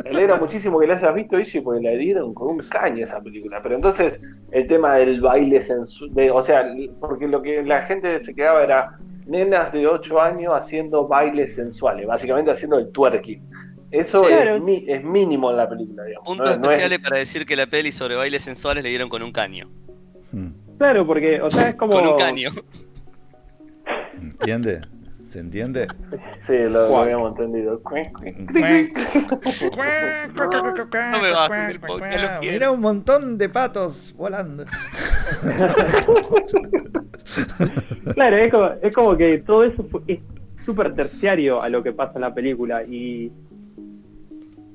[0.04, 3.20] Me alegra muchísimo que la hayas visto, Ishi, porque la dieron con un caño esa
[3.20, 3.60] película.
[3.62, 4.20] Pero entonces,
[4.52, 6.66] el tema del baile sensual, o sea,
[7.00, 12.08] porque lo que la gente se quedaba era nenas de 8 años haciendo bailes sensuales,
[12.08, 13.42] básicamente haciendo el twerking.
[13.92, 14.26] Eso Sí.
[14.26, 14.60] es, Claro.
[14.60, 16.28] mi- es mínimo en la película, digamos.
[16.28, 19.10] Puntos No- no es- especiales para decir que la peli sobre bailes sensuales le dieron
[19.10, 19.68] con un caño.
[20.32, 20.50] Hmm.
[20.78, 21.94] Claro, porque, o sea, es como.
[21.94, 22.52] Con un caño.
[24.22, 24.82] ¿Entiende?
[25.26, 25.88] ¿Se entiende?
[26.40, 27.80] Sí, lo, lo habíamos entendido.
[27.84, 27.92] No
[31.22, 32.54] me bajes del podcast, lo quiero.
[32.54, 34.66] Mira un montón de patos volando.
[38.14, 40.20] Claro, es como, es como que todo eso fue- es
[40.66, 43.32] súper terciario a lo que pasa en la película y,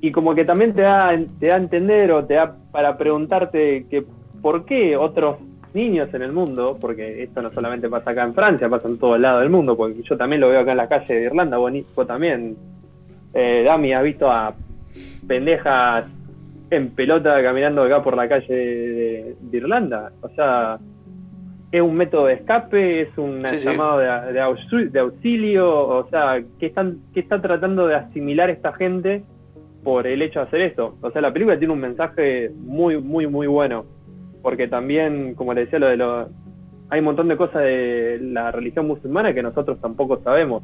[0.06, 3.86] y como que también te da, te da a entender o te da para preguntarte
[3.88, 4.04] que
[4.42, 5.38] por qué otros
[5.72, 9.16] niños en el mundo, porque esto no solamente pasa acá en Francia, pasa en todo
[9.16, 11.56] el lado del mundo, porque yo también lo veo acá en la calle de Irlanda,
[11.56, 11.72] vos,
[12.06, 12.54] también,
[13.32, 14.52] eh, Dami, has visto a
[15.26, 16.04] pendejas
[16.68, 20.76] en pelota caminando acá por la calle de, de Irlanda, o sea,
[21.72, 23.64] es un método de escape, es un Sí, sí.
[23.64, 28.74] llamado de, de de auxilio, o sea, ¿qué, están, ¿qué está tratando de asimilar esta
[28.74, 29.24] gente
[29.84, 30.96] por el hecho de hacer esto?
[31.02, 33.84] O sea, la película tiene un mensaje muy, muy, muy bueno,
[34.42, 36.28] porque también, como le decía, lo de lo,
[36.90, 40.62] hay un montón de cosas de la religión musulmana que nosotros tampoco sabemos.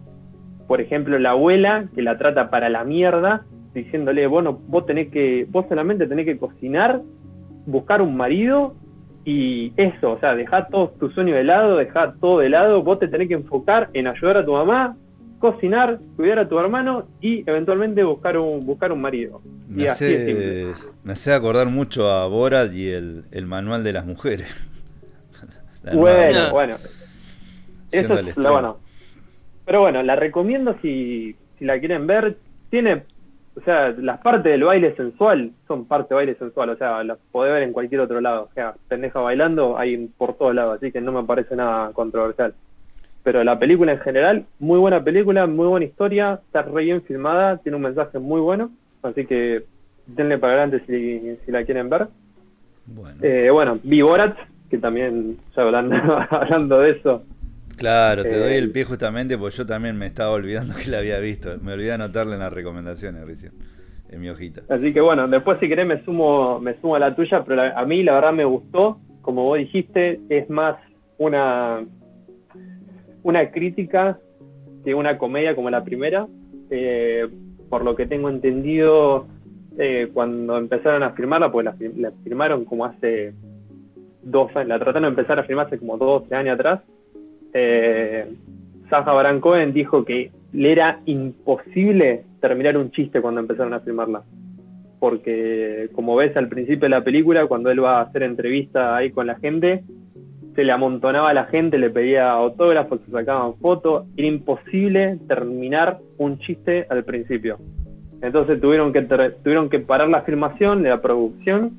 [0.67, 5.47] Por ejemplo, la abuela que la trata para la mierda, diciéndole, bueno, vos tenés que,
[5.51, 7.01] vos solamente tenés que cocinar,
[7.67, 8.75] buscar un marido
[9.25, 12.99] y eso, o sea, dejá todos tus sueños de lado, dejá todo de lado, vos
[12.99, 14.97] te tenés que enfocar en ayudar a tu mamá,
[15.41, 19.43] cocinar, cuidar a tu hermano y eventualmente buscar un, buscar un marido.
[19.69, 20.75] Me Y así hace,
[21.05, 24.49] me hace acordar mucho a Borat y el, el manual de las mujeres.
[25.83, 26.51] La Bueno, nueva.
[26.51, 26.77] bueno.
[27.93, 28.79] Eso es lo bueno.
[29.65, 32.39] Pero bueno, la recomiendo si, si la quieren ver.
[32.71, 33.05] Tiene,
[33.57, 37.19] o sea, las partes del baile sensual son parte de baile sensual, o sea, las
[37.33, 38.45] podés ver en cualquier otro lado.
[38.51, 42.55] O sea, pendeja bailando hay por todos lados, así que no me parece nada controversial.
[43.23, 47.59] Pero la película en general, muy buena película, muy buena historia, está re bien filmada,
[47.59, 48.71] tiene un mensaje muy bueno,
[49.03, 49.65] así que
[50.07, 52.09] denle para adelante si, si la quieren ver.
[52.87, 54.37] Bueno, Eh, bueno, vi Borat,
[54.71, 55.95] que también, ya hablando,
[56.31, 57.23] hablando de eso,
[57.77, 60.99] claro, te doy eh, el pie justamente porque yo también me estaba olvidando que la
[60.99, 61.57] había visto.
[61.63, 63.53] Me olvidé anotarle en las recomendaciones recién,
[64.11, 64.63] en mi hojita.
[64.69, 67.79] así que bueno, después si querés me sumo, me sumo a la tuya, pero la-
[67.79, 70.77] a mí la verdad me gustó, como vos dijiste, es más
[71.19, 71.85] una,
[73.23, 74.19] una crítica
[74.85, 76.27] que una comedia como la primera.
[76.71, 77.29] Eh,
[77.69, 79.27] por lo que tengo entendido,
[79.79, 83.33] eh, cuando empezaron a filmarla, pues la, fir- la firmaron como hace
[84.23, 86.81] dos años, la trataron de empezar a filmar hace como 12 años atrás.
[87.53, 88.27] Eh,
[88.89, 94.23] Saja Baron Cohen dijo que le era imposible terminar un chiste cuando empezaron a filmarla.
[94.99, 99.11] Porque, como ves al principio de la película, cuando él va a hacer entrevista ahí
[99.11, 99.83] con la gente,
[100.55, 104.07] se le amontonaba a la gente, le pedía autógrafos, se sacaban fotos.
[104.17, 107.59] Era imposible terminar un chiste al principio.
[108.23, 111.79] Entonces tuvieron que, tuvieron que parar la filmación de la producción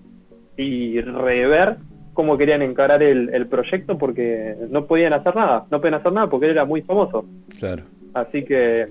[0.58, 1.78] y rever
[2.14, 6.28] cómo querían encarar el, el proyecto porque no podían hacer nada, no podían hacer nada
[6.28, 7.26] porque él era muy famoso.
[7.60, 7.84] Claro.
[8.14, 8.88] Así que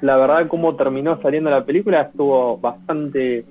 [0.00, 3.44] la verdad cómo terminó saliendo la película estuvo bastante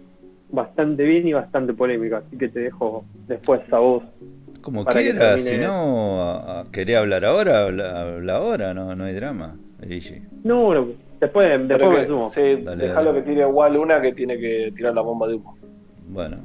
[0.50, 4.04] bastante bien y bastante polémica, así que te dejo después a vos.
[4.66, 9.04] Como Para que quieras, termine- si no, querés hablar ahora, habla, habla ahora, no, no
[9.04, 9.56] hay drama.
[9.88, 10.24] Gigi.
[10.44, 10.88] No, no,
[11.22, 12.32] después, después que- me sumo.
[12.34, 13.24] sí, Dale, dejalo dale.
[13.24, 15.56] que tire igual una que tiene que tirar la bomba de humo.
[16.08, 16.38] Bueno,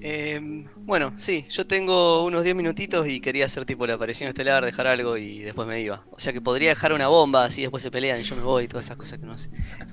[0.00, 4.64] Eh, bueno, sí, yo tengo unos 10 minutitos y quería hacer tipo la aparición estelar,
[4.64, 6.04] dejar algo y después me iba.
[6.12, 8.64] O sea que podría dejar una bomba, así después se pelean y yo me voy
[8.64, 9.48] y todas esas cosas que no hace.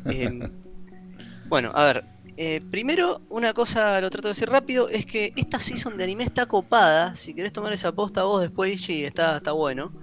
[0.06, 0.30] Eh,
[1.50, 2.04] bueno, a ver,
[2.36, 6.24] eh, primero una cosa, lo trato de decir rápido, es que esta season de anime
[6.24, 7.16] está copada.
[7.16, 9.94] Si querés tomar esa posta vos después, Ichi, está, está bueno.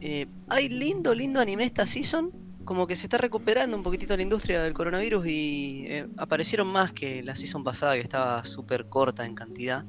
[0.00, 2.32] Eh, hay lindo, lindo anime esta season.
[2.64, 6.92] Como que se está recuperando un poquitito la industria del coronavirus y eh, aparecieron más
[6.92, 9.84] que la season pasada que estaba súper corta en cantidad.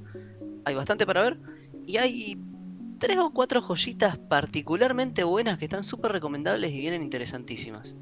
[0.65, 1.39] Hay bastante para ver
[1.85, 2.39] y hay
[2.97, 7.95] tres o cuatro joyitas particularmente buenas que están súper recomendables y vienen interesantísimas.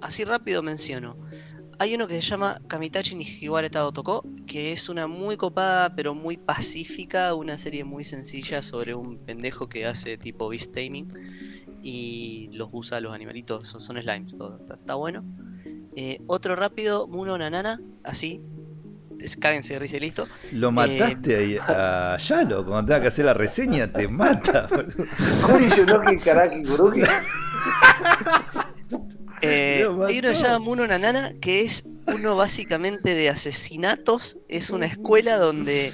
[0.00, 1.16] Así rápido menciono.
[1.80, 5.96] Hay uno que se llama Kamitachi ni Hiware Tao Toko, que es una muy copada
[5.96, 11.10] pero muy pacífica, una serie muy sencilla sobre un pendejo que hace tipo beast taming.
[11.80, 15.24] y los usa los animalitos, son, son slimes, todo, está, bueno.
[15.96, 18.42] Eh, otro rápido, Muno Nanana, así,
[19.40, 20.28] cáguense de risa y listo.
[20.52, 24.68] Lo eh, mataste ahí a Yalo cuando tenga que hacer la reseña, te mata,
[26.66, 26.92] boludo.
[29.42, 34.38] Eh, hay uno que se llama Muno Nanana, que es uno básicamente de asesinatos.
[34.48, 35.92] Es una escuela donde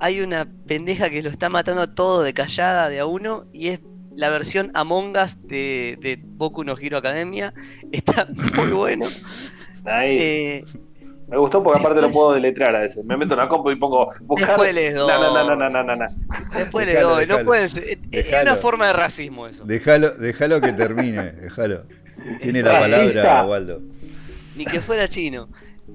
[0.00, 3.68] hay una pendeja que lo está matando a todo de callada de a uno y
[3.68, 3.80] es
[4.16, 7.54] la versión Among Us de, de Boku no Hero Academia.
[7.92, 8.26] Está
[8.56, 9.06] muy bueno.
[9.86, 10.64] Eh,
[11.28, 13.04] me gustó porque aparte lo puedo deletrear a veces.
[13.04, 14.48] Me meto en la compu y pongo buscar.
[14.48, 15.08] Después les doy.
[15.08, 16.06] No, no, no, no, no, no.
[16.56, 17.26] Después les doy.
[17.26, 17.98] No puede ser.
[18.10, 19.64] Es una forma de racismo eso.
[19.64, 21.32] Déjalo, déjalo que termine.
[21.32, 21.84] Déjalo.
[22.40, 23.82] Tiene la palabra, Waldo.
[24.56, 25.48] Ni que fuera chino.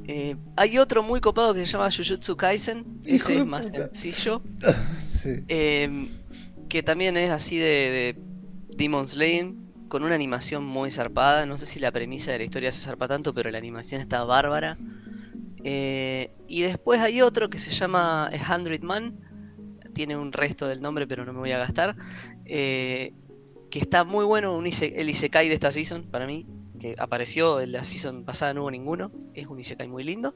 [0.07, 2.85] Eh, hay otro muy copado que se llama Jujutsu Kaisen.
[3.05, 4.41] Ese es más sencillo.
[5.47, 6.07] Eh,
[6.69, 8.15] que también es así de, de
[8.77, 9.65] Demon Slaying.
[9.87, 11.47] Con una animación muy zarpada.
[11.47, 14.23] No sé si la premisa de la historia se zarpa tanto, pero la animación está
[14.23, 14.77] bárbara.
[15.67, 19.19] Eh, y después hay otro que se llama A Hundred Man.
[19.93, 21.95] Tiene un resto del nombre, pero no me voy a gastar.
[22.45, 23.13] Eh,
[23.75, 26.47] que está muy bueno, el Isekai de esta season para mí.
[26.79, 29.11] Que apareció en la season pasada, no hubo ninguno.
[29.33, 30.33] Es un Isekai muy lindo.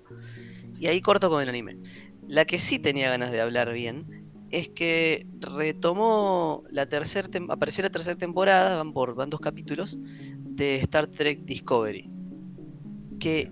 [0.77, 1.77] Y ahí corto con el anime.
[2.27, 7.89] La que sí tenía ganas de hablar bien es que retomó la tercera apareció la
[7.89, 12.09] tercera temporada, van por van dos capítulos de Star Trek Discovery.
[13.21, 13.49] Que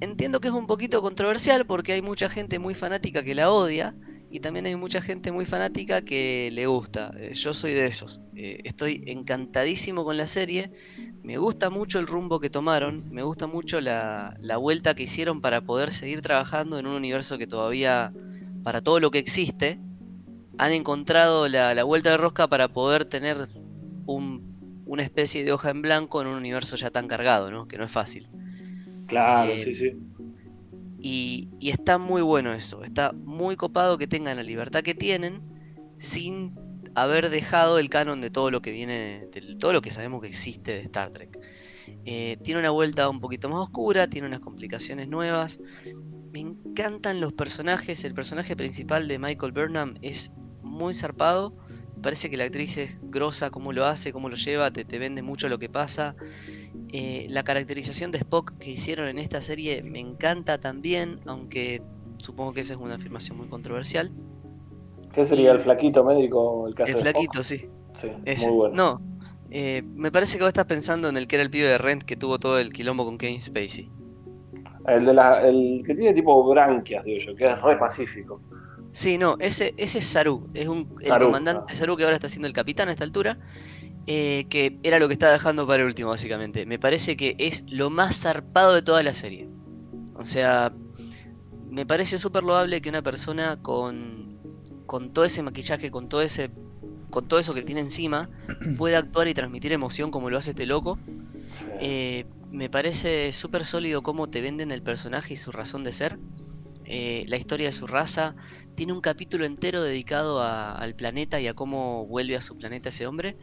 [0.00, 3.96] Entiendo que es un poquito controversial porque hay mucha gente muy fanática que la odia
[4.30, 7.10] y también hay mucha gente muy fanática que le gusta.
[7.16, 8.20] Eh, yo soy de esos.
[8.36, 10.70] Eh, estoy encantadísimo con la serie.
[11.22, 13.04] Me gusta mucho el rumbo que tomaron.
[13.10, 17.46] Me gusta mucho la, vuelta que hicieron para poder seguir trabajando en un universo que
[17.46, 18.12] todavía,
[18.62, 19.80] para todo lo que existe,
[20.58, 23.48] han encontrado la, vuelta de rosca para poder tener
[24.06, 27.66] una especie de hoja en blanco en un universo ya tan cargado, ¿no?
[27.66, 28.28] que no es fácil.
[29.06, 29.92] Claro, sí, sí.
[31.00, 35.42] Y, está muy bueno eso, está muy copado que tengan la libertad que tienen
[35.96, 36.52] sin
[36.94, 40.28] haber dejado el canon de todo lo que viene, de todo lo que sabemos que
[40.28, 41.38] existe de Star Trek.
[42.04, 45.60] Eh, tiene una vuelta un poquito más oscura, tiene unas complicaciones nuevas.
[46.32, 50.32] Me encantan los personajes, el personaje principal de Michael Burnham es
[50.62, 51.56] muy zarpado.
[52.02, 55.22] Parece que la actriz es grosa, cómo lo hace, cómo lo lleva, te, te vende
[55.22, 56.14] mucho lo que pasa.
[56.92, 61.82] Eh, la caracterización de Spock que hicieron en esta serie me encanta también, aunque
[62.18, 64.10] supongo que esa es una afirmación muy controversial.
[65.12, 66.66] ¿Qué sería el flaquito médico?
[66.66, 67.68] El, caso el flaquito, sí.
[67.94, 68.08] Sí,
[68.46, 68.74] muy bueno.
[68.74, 69.02] No,
[69.50, 72.02] eh, me parece que vos estás pensando en el que era el pibe de Rent
[72.02, 73.90] que tuvo todo el quilombo con Kane Spacey.
[74.86, 78.40] El, de la, el que tiene tipo branquias, digo yo, que es re pacífico.
[78.90, 81.74] Sí, no, ese, ese es Saru, es un, el comandante ah.
[81.74, 83.38] Saru que ahora está siendo el capitán a esta altura.
[84.10, 86.64] Eh, que era lo que estaba dejando para el último, básicamente.
[86.64, 89.50] Me parece que es lo más zarpado de toda la serie.
[90.14, 90.72] O sea,
[91.68, 94.38] me parece súper loable que una persona con,
[94.86, 96.50] con todo ese maquillaje, con todo ese
[97.10, 98.30] con todo eso que tiene encima,
[98.78, 100.98] pueda actuar y transmitir emoción como lo hace este loco.
[101.78, 106.18] Eh, me parece súper sólido cómo te venden el personaje y su razón de ser.
[106.86, 108.34] Eh, la historia de su raza.
[108.74, 113.06] Tiene un capítulo entero dedicado al planeta y a cómo vuelve a su planeta ese
[113.06, 113.36] hombre.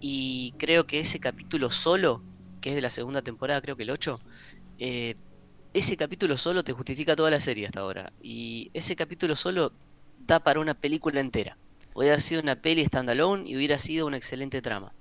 [0.00, 2.22] Y creo que ese capítulo solo,
[2.60, 4.18] que es de la segunda temporada, creo que el 8,
[4.78, 5.14] eh,
[5.74, 8.12] ese capítulo solo te justifica toda la serie hasta ahora.
[8.22, 9.72] Y ese capítulo solo
[10.26, 11.58] da para una película entera.
[11.92, 14.92] Podría haber sido una peli standalone y hubiera sido una excelente trama.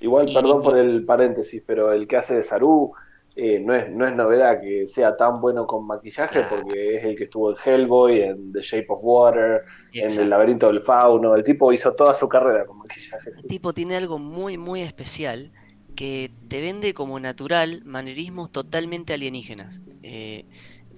[0.00, 2.92] Igual, perdón por el paréntesis, pero el que hace de Saru
[3.36, 7.16] eh, no, es, no es novedad que sea tan bueno con maquillaje porque es el
[7.16, 9.62] que estuvo en Hellboy, en The Shape of Water,
[9.92, 11.34] en El laberinto del fauno.
[11.34, 13.30] El tipo hizo toda su carrera con maquillaje.
[13.30, 15.50] El tipo tiene algo muy, muy especial
[15.96, 19.80] que te vende como natural manerismos totalmente alienígenas.
[20.04, 20.44] Eh,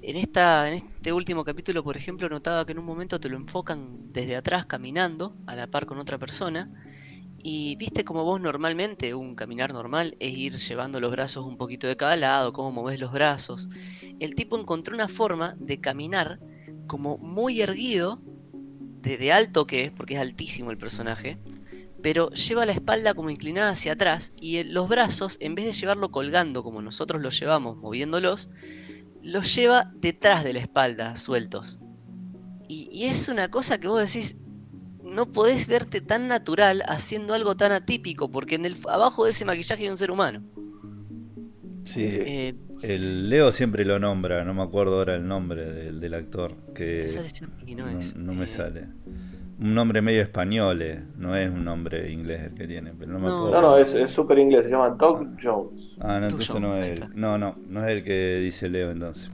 [0.03, 3.37] en, esta, en este último capítulo, por ejemplo, notaba que en un momento te lo
[3.37, 6.71] enfocan desde atrás caminando a la par con otra persona
[7.49, 11.87] y viste como vos normalmente, un caminar normal es ir llevando los brazos un poquito
[11.87, 13.69] de cada lado, cómo moves los brazos.
[14.19, 16.41] El tipo encontró una forma de caminar
[16.89, 18.21] como muy erguido,
[19.01, 21.39] de, alto que es, porque es altísimo el personaje,
[22.03, 26.11] pero lleva la espalda como inclinada hacia atrás y los brazos, en vez de llevarlo
[26.11, 28.51] colgando como nosotros los llevamos moviéndolos,
[29.23, 31.79] los lleva detrás de la espalda, sueltos.
[32.67, 34.35] Y, y es una cosa que vos decís,
[35.07, 39.45] no podés verte tan natural haciendo algo tan atípico, porque en el abajo de ese
[39.45, 40.43] maquillaje hay un ser humano.
[41.85, 46.57] Sí, eh, el Leo siempre lo nombra, no me acuerdo ahora el nombre del, actor,
[46.75, 47.07] que
[47.77, 47.87] no,
[48.17, 48.89] no, me eh, sale.
[49.61, 51.01] un nombre medio español, eh.
[51.17, 52.93] no es un nombre inglés el que tiene.
[52.99, 55.97] Pero no, me no, no, es súper inglés, se llama Doug Jones.
[56.01, 57.09] Ah, no, entonces no es él.
[57.15, 59.31] No, no, no es el que dice Leo entonces.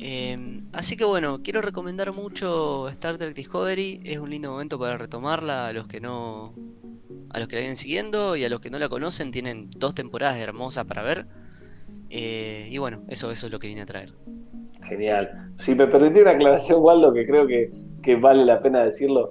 [0.00, 4.00] Em, así que bueno, quiero recomendar mucho Star Trek Discovery.
[4.04, 6.54] Es un lindo momento para retomarla a los que no.
[7.30, 9.94] A los que la vienen siguiendo y a los que no la conocen, tienen dos
[9.94, 11.26] temporadas hermosas para ver.
[12.10, 14.12] Eh, y bueno, eso, eso es lo que vine a traer.
[14.84, 15.50] Genial.
[15.58, 17.72] Si me permitís una aclaración, Waldo, que creo que,
[18.02, 19.30] que vale la pena decirlo,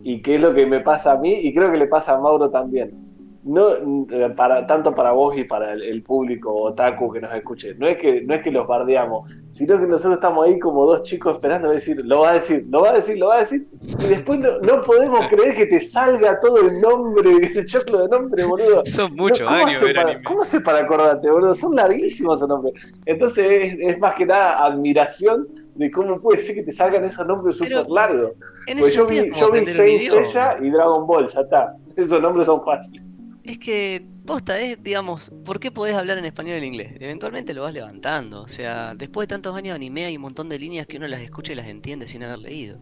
[0.00, 2.20] y que es lo que me pasa a mí, y creo que le pasa a
[2.20, 3.09] Mauro también
[3.42, 3.70] no
[4.10, 7.96] eh, para tanto para vos y para el, público otaku que nos escuche no es
[7.96, 11.70] que no es que los bardeamos sino que nosotros estamos ahí como dos chicos esperando
[11.70, 14.06] a decir lo va a decir lo va a decir lo va a decir y
[14.08, 18.82] después no, podemos creer que te salga todo el nombre el choclo de nombre boludo.
[18.84, 19.82] Son muchos años
[20.24, 22.74] ¿cómo hace para acordarte boludo son larguísimos esos nombres.
[23.06, 27.56] Entonces es, más que nada admiración de cómo puede ser que te salgan esos nombres
[27.56, 28.32] súper largos.
[28.66, 31.74] pues yo vi, yo vi Saint y Dragon Ball ya está.
[31.96, 33.09] Esos nombres son fáciles
[33.44, 36.92] es que, posta, es, digamos, ¿por qué podés hablar en español y en inglés?
[37.00, 38.42] Eventualmente lo vas levantando.
[38.42, 41.06] O sea, después de tantos años de anime hay un montón de líneas que uno
[41.06, 42.78] las escucha y las entiende sin haber leído.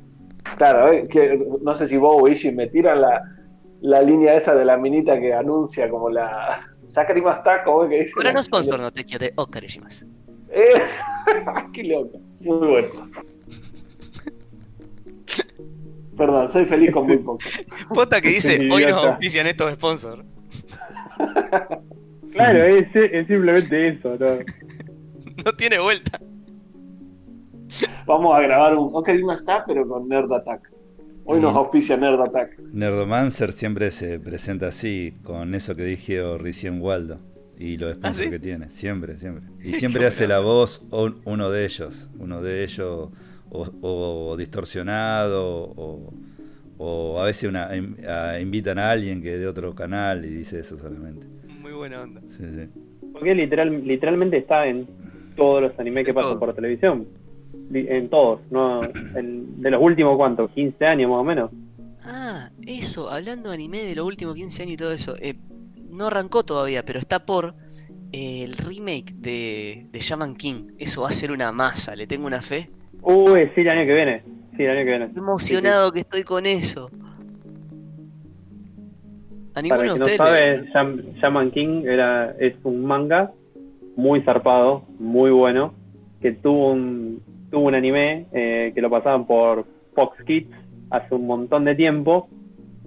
[0.57, 3.23] Claro, eh, que, no sé si vos o Ishi me tiran la,
[3.81, 8.13] la línea esa de la minita que anuncia como la Sakarimastaco, que dice.
[8.17, 10.07] Ahora no sponsor no te de Okarishimas.
[10.51, 11.01] Es.
[11.73, 12.19] Qué loco.
[12.41, 12.89] Muy bueno.
[16.17, 17.39] Perdón, soy feliz con muy poco.
[17.95, 20.25] Pota que dice, hoy nos auspician estos sponsors.
[22.33, 22.89] claro, es,
[23.27, 24.27] simplemente eso, ¿no?
[25.45, 26.21] no tiene vuelta.
[28.07, 30.73] Vamos a grabar un no está, pero con Nerd Attack.
[31.25, 32.59] Hoy nos auspicia Nerd Attack.
[32.73, 37.21] Nerdomancer siempre se presenta así, con eso que dije recién Waldo.
[37.59, 39.45] Y los ¿Ah, sponsors que tiene, siempre, siempre.
[39.63, 40.87] Y siempre hace la voz
[41.25, 42.09] uno de ellos.
[42.19, 43.11] Uno de ellos
[43.51, 46.15] o, distorsionado o,
[46.79, 47.69] o, a veces una,
[48.41, 51.27] invitan a alguien que de otro canal y dice eso solamente.
[51.61, 52.21] Muy buena onda.
[53.13, 54.87] Porque literal, literalmente está en
[55.37, 57.07] todos los animes que pasan por televisión.
[57.73, 58.81] En todos, ¿no?
[58.81, 60.51] de los últimos, ¿cuántos?
[60.53, 61.51] 15 años más o menos.
[62.05, 65.15] Ah, eso, hablando de anime de los últimos 15 años y todo eso.
[65.21, 65.35] Eh,
[65.91, 67.55] no arrancó todavía, pero está por
[68.13, 70.69] eh, el remake de, de Shaman King.
[70.79, 72.71] Eso va a ser una masa, le tengo una fe.
[73.03, 74.38] Uy, sí, el año que viene.
[74.59, 75.05] Sí, el año que viene.
[75.05, 76.91] Estoy emocionado que estoy con eso.
[79.55, 80.69] A Para que no sabe,
[81.23, 83.31] Shaman King era, es un manga
[83.95, 85.75] muy zarpado, muy bueno,
[86.21, 90.51] que tuvo un, tuvo un anime eh, que lo pasaban por Fox Kids
[90.91, 92.29] hace un montón de tiempo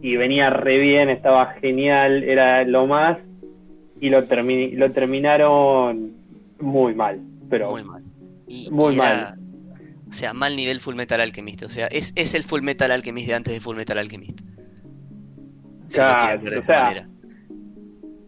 [0.02, 3.18] y venía re bien, estaba genial, era lo más
[4.02, 6.12] y lo, lo terminaron
[6.60, 8.04] muy mal, pero muy mal.
[8.72, 9.41] muy mal.
[10.12, 11.64] O sea, mal nivel Full Metal Alchemist.
[11.64, 14.42] O sea, es, es el Full Metal Alchemist de antes de Full Metal Alchemist.
[15.94, 17.08] claro, o sea,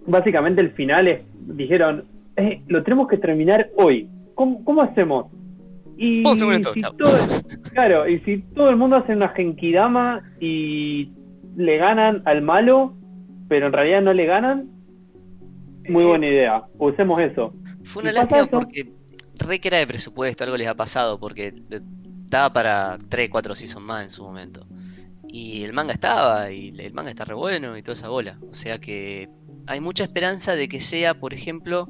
[0.07, 2.05] básicamente el final es, dijeron,
[2.37, 4.07] eh, lo tenemos que terminar hoy.
[4.33, 5.27] ¿Cómo, cómo hacemos?
[5.97, 6.73] Y si todo,
[7.73, 11.11] claro, y si todo el mundo hace una genkidama y
[11.57, 12.95] le ganan al malo,
[13.49, 14.69] pero en realidad no le ganan,
[15.89, 16.63] muy buena idea.
[16.77, 17.53] Usemos eso.
[17.83, 18.89] Fue una lástima porque
[19.43, 21.53] re que era de presupuesto, algo les ha pasado, porque
[22.29, 24.65] daba para 3, 4 seasons más en su momento.
[25.27, 28.37] Y el manga estaba, y el manga está re bueno y toda esa bola.
[28.49, 29.29] O sea que
[29.67, 31.87] hay mucha esperanza de que sea, por ejemplo,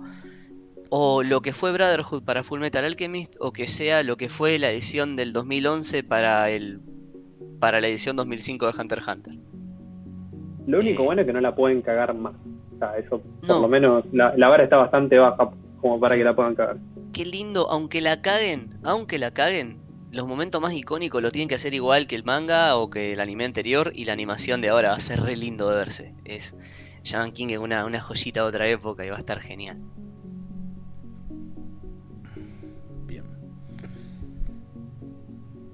[0.90, 4.60] o lo que fue Brotherhood para Full Metal Alchemist, o que sea lo que fue
[4.60, 6.80] la edición del 2011 para, el,
[7.60, 9.34] para la edición 2005 de Hunter x Hunter.
[10.68, 12.34] Lo único eh, bueno es que no la pueden cagar más.
[12.76, 15.50] O sea, eso, por lo menos, la, la vara está bastante baja
[15.84, 16.78] como para que la puedan cagar
[17.14, 19.80] qué lindo, aunque la caguen, aunque la caguen,
[20.12, 23.20] los momentos más icónicos lo tienen que hacer igual que el manga o que el
[23.20, 26.16] anime anterior y la animación de ahora va a ser re lindo de verse.
[26.26, 26.56] Es
[27.04, 29.80] Shaman King es una, una joyita de otra época y va a estar genial.
[33.06, 33.24] Bien.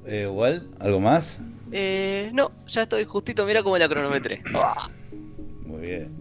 [0.06, 0.70] Eh, ¿Igual?
[0.80, 1.42] ¿Algo más?
[1.72, 4.44] Eh, no, ya estoy justito, mira cómo la cronometré.
[5.66, 6.19] Muy bien.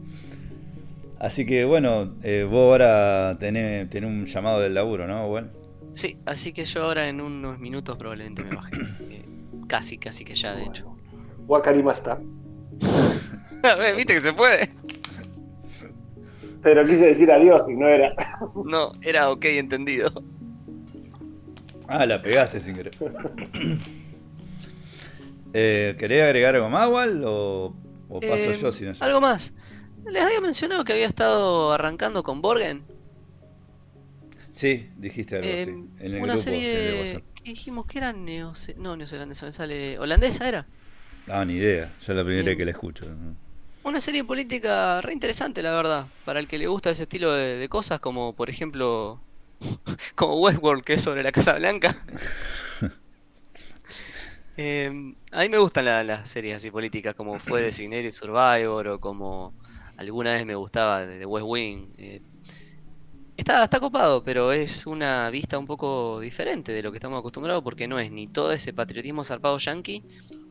[1.19, 5.29] Así que bueno, eh, vos ahora tenés, un llamado del laburo, ¿no?
[5.29, 5.49] Bueno.
[5.93, 8.73] Sí, así que yo ahora en unos minutos probablemente me baje.
[9.11, 9.25] Eh,
[9.67, 10.95] casi, casi que ya, de hecho.
[11.47, 12.19] Wakarima está.
[13.97, 14.71] ¿Viste que se puede?
[16.63, 18.15] Pero quise decir adiós y no era.
[18.65, 20.13] no, era ok, entendido.
[21.87, 22.95] Ah, la pegaste sin querer.
[25.55, 27.23] eh, ¿Querés agregar algo más, Wal?
[27.25, 27.75] ¿O,
[28.09, 28.93] paso eh, yo si no?
[29.01, 29.55] Algo más.
[30.11, 32.85] ¿Les había mencionado que había estado arrancando con Borgen?
[34.51, 35.71] Sí, dijiste algo así.
[35.71, 39.99] Eh, en el una serie que dijimos que era neozelandesa, no neozelandesa, me sale.
[39.99, 40.67] ¿Holandesa era?
[41.29, 41.93] Ah, ni idea.
[42.07, 43.07] Yo la primera vez que la escucho.
[43.85, 46.07] Una serie política re interesante, la verdad.
[46.25, 49.21] Para el que le gusta ese estilo de, cosas, como por ejemplo,
[50.15, 51.95] como Westworld, que es sobre la Casa Blanca.
[54.61, 59.55] Em, a mí me gustan las series así políticas, como fue Designated Survivor o como
[59.99, 61.89] alguna vez me gustaba de West Wing.
[61.99, 62.23] Eh,
[63.37, 67.63] está, está copado, pero es una vista un poco diferente de lo que estamos acostumbrados
[67.63, 70.05] porque no es ni todo ese patriotismo zarpado yankee,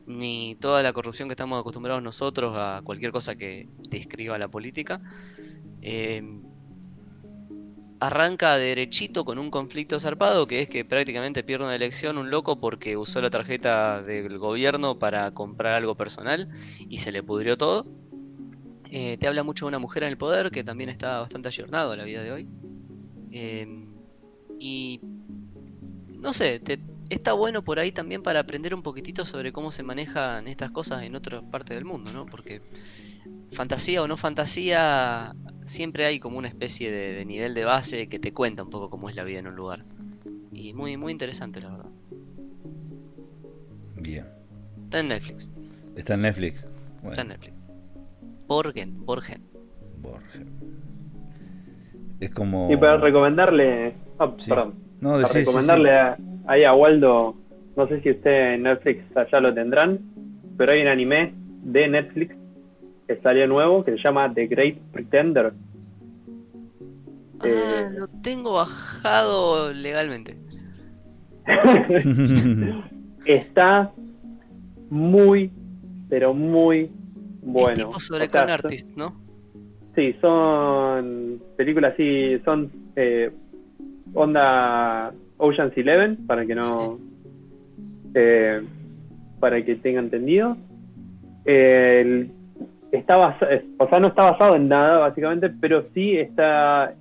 [0.06, 5.00] ni toda la corrupción que estamos acostumbrados nosotros a cualquier cosa que describa la política.
[5.80, 6.42] Em,
[8.00, 12.60] arranca derechito con un conflicto zarpado, que es que prácticamente pierde una elección un loco
[12.60, 16.48] porque usó la tarjeta del gobierno para comprar algo personal
[16.88, 17.86] y se le pudrió todo.
[18.90, 21.92] Eh, te habla mucho de una mujer en el poder que también está bastante ayornado
[21.92, 22.48] a la vida de hoy.
[23.30, 23.86] Em,
[24.58, 25.00] y
[26.08, 26.60] no sé,
[27.10, 31.02] está bueno por ahí también para aprender un poquitito sobre cómo se manejan estas cosas
[31.02, 32.26] en otras partes del mundo, ¿no?
[32.26, 32.62] Porque
[33.52, 35.34] fantasía o no fantasía,
[35.64, 39.08] siempre hay como una especie de, nivel de base que te cuenta un poco cómo
[39.08, 39.84] es la vida en un lugar.
[40.52, 41.90] Y muy, muy interesante, la verdad.
[43.96, 44.26] Bien.
[44.84, 45.50] Está en Netflix.
[45.94, 46.66] Está en Netflix.
[47.04, 47.57] Está en Netflix.
[48.48, 49.42] Borgen, Borgen.
[50.00, 50.48] Borgen.
[52.18, 52.72] Es como.
[52.72, 53.94] Y para recomendarle.
[54.18, 54.74] Oh, perdón.
[55.00, 55.90] No, para recomendarle
[56.46, 57.36] ahí a Waldo.
[57.76, 60.00] No sé si usted en Netflix allá lo tendrán.
[60.56, 62.34] Pero hay un anime de Netflix
[63.06, 65.52] que salió nuevo que se llama The Great Pretender.
[67.40, 70.36] Ah, eh, lo tengo bajado legalmente.
[73.26, 73.92] Está
[74.88, 75.52] muy,
[76.08, 76.90] pero muy
[77.42, 77.72] bueno.
[77.72, 79.20] Es tipo sobre con artist, ¿no?
[79.94, 83.30] Sí, son películas así, son eh,
[84.14, 86.98] onda Ocean's Eleven, para que no.
[88.14, 88.62] Eh,
[89.40, 90.56] para que tenga entendido.
[91.44, 92.30] El
[92.92, 96.94] está basado, o sea, no está basado en nada, básicamente, pero sí está,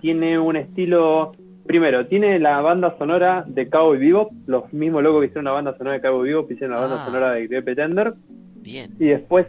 [0.00, 1.32] tiene un estilo,
[1.66, 5.52] primero, tiene la banda sonora de Cabo y Vivo, los mismos locos que hicieron una
[5.52, 7.06] banda sonora de Cabo y Vivo, hicieron la banda ah.
[7.06, 8.14] sonora de Great Pretender.
[8.62, 8.90] Bien.
[8.98, 9.46] Y después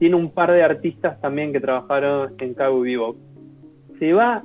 [0.00, 3.16] tiene un par de artistas también que trabajaron en Cabo y Vivo.
[3.98, 4.42] Se va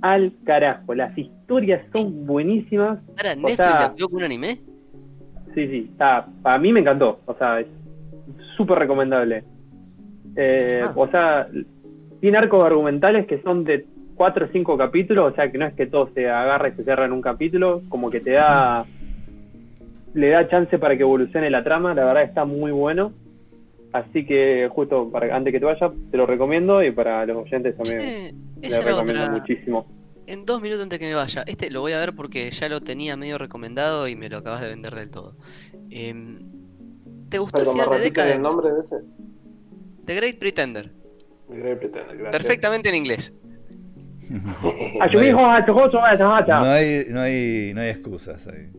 [0.00, 3.00] al carajo, las historias son buenísimas.
[3.16, 4.60] ¿Para Netflix la con un anime?
[5.52, 7.66] Sí, sí, está, para mí me encantó, o sea, es
[8.56, 9.42] súper recomendable.
[10.36, 10.92] Eh, ah.
[10.94, 11.48] O sea,
[12.20, 15.74] tiene arcos argumentales que son de cuatro o cinco capítulos, o sea que no es
[15.74, 18.84] que todo se agarre y se cierra en un capítulo, como que te da
[20.14, 23.12] le da chance para que evolucione la trama, la verdad está muy bueno.
[23.94, 27.76] Así que justo para antes que te vaya, te lo recomiendo y para los oyentes
[27.76, 29.86] también te lo recomiendo muchísimo.
[30.26, 32.80] En dos minutos antes que me vaya, este lo voy a ver porque ya lo
[32.80, 35.36] tenía medio recomendado y me lo acabas de vender del todo.
[35.90, 36.40] Em,
[37.28, 38.96] ¿Te gustó el final de el nombre de ese?
[40.06, 40.90] The Great Pretender.
[41.48, 42.42] The Great Pretender, gracias.
[42.42, 43.32] Perfectamente en inglés.
[44.28, 44.72] no,
[46.04, 48.72] hay, no, hay, no, hay, no hay excusas ahí.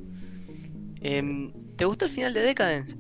[0.99, 2.97] Eh, ¿Te gustó el final de Decadence?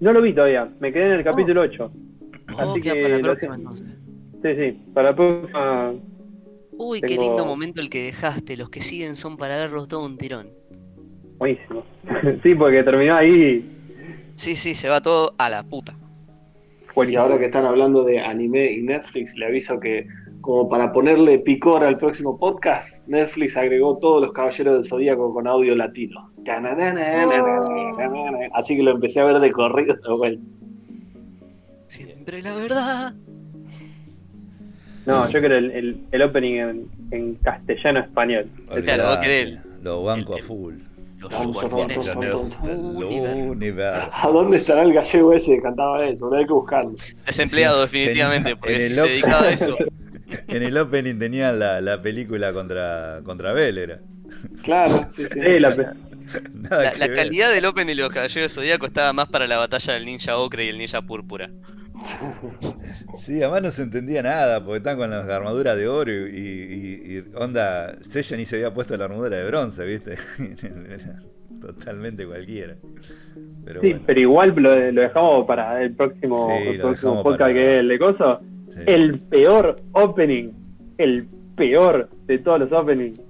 [0.00, 1.92] No lo vi todavía, me quedé en el capítulo 8.
[2.58, 3.88] Así que para la próxima entonces.
[4.42, 5.94] Sí, sí, para la próxima.
[6.76, 8.56] Uy, qué lindo momento el que dejaste.
[8.56, 10.48] Los que siguen son para verlos todo un tirón.
[11.38, 11.84] Buenísimo.
[12.42, 13.64] sí, porque terminó ahí.
[14.34, 15.96] Sí, sí, se va todo a la puta.
[16.96, 20.06] Y ahora que están hablando de anime y Netflix, le aviso que
[20.40, 25.48] como para ponerle picor al próximo podcast, Netflix agregó todos los Caballeros del Zodíaco con
[25.48, 26.30] audio latino.
[28.52, 29.96] Así que lo empecé a ver de corrido
[31.86, 33.14] Siempre la verdad.
[35.06, 38.46] No, yo creo el, el, opening en, castellano español.
[38.82, 39.20] Claro,
[39.82, 40.76] Lo banco a full.
[44.12, 46.32] ¿A dónde estará el gallego ese que cantaba eso?
[46.34, 46.94] Hay que buscarlo.
[47.26, 49.76] Desempleado, definitivamente, porque si se dedicaba a eso.
[50.48, 54.00] En el opening tenía la, la película contra, contra Bell, era.
[54.62, 55.38] Claro, sí, sí.
[55.60, 55.94] la,
[56.70, 60.36] la, calidad del opening de los Caballeros Zodíaco estaba más para la batalla del ninja
[60.36, 61.50] ocre y el ninja púrpura.
[63.16, 67.24] Sí, además no se entendía nada, porque están con las armaduras de oro y, y,
[67.34, 70.16] onda, Sella ni se había puesto la armadura de bronce, ¿viste?
[71.60, 72.74] totalmente cualquiera.
[73.80, 76.48] sí, pero igual lo, dejamos para el próximo,
[77.22, 78.40] podcast que es el de Coso.
[78.86, 80.50] El peor opening,
[80.98, 83.20] el peor de todos los openings,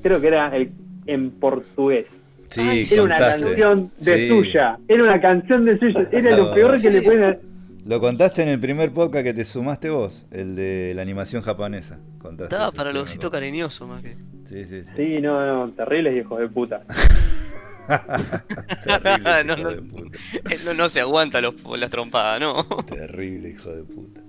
[0.00, 0.70] creo que era el
[1.06, 2.06] en portugués.
[2.52, 6.90] Sí, era una canción de suya, era una canción de suya, era lo peor que
[6.90, 7.52] le pueden
[7.84, 11.98] lo contaste en el primer podcast que te sumaste vos, el de la animación japonesa.
[12.38, 14.14] Estaba para el osito cariñoso más que.
[14.44, 14.90] Sí, sí, sí.
[14.96, 16.82] Sí, no, no, terribles hijos de puta.
[18.84, 19.70] Terrible, no, no,
[20.64, 22.62] no, no, se aguanta los, las trompadas, ¿no?
[22.84, 24.20] Terrible, hijo de puta.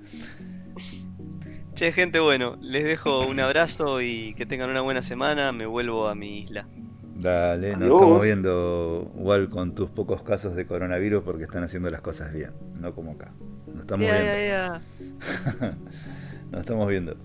[1.76, 5.52] Che, gente, bueno, les dejo un abrazo y que tengan una buena semana.
[5.52, 6.68] Me vuelvo a mi isla.
[7.16, 12.02] Dale, nos estamos viendo igual con tus pocos casos de coronavirus porque están haciendo las
[12.02, 13.32] cosas bien, no como acá.
[13.68, 14.80] Nos estamos viendo.
[16.52, 17.18] nos estamos viendo.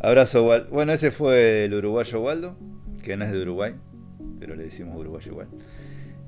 [0.00, 0.68] Abrazo, Wal.
[0.70, 2.56] Bueno, ese fue el uruguayo Waldo,
[3.02, 3.74] que no es de Uruguay,
[4.38, 5.48] pero le decimos uruguayo igual.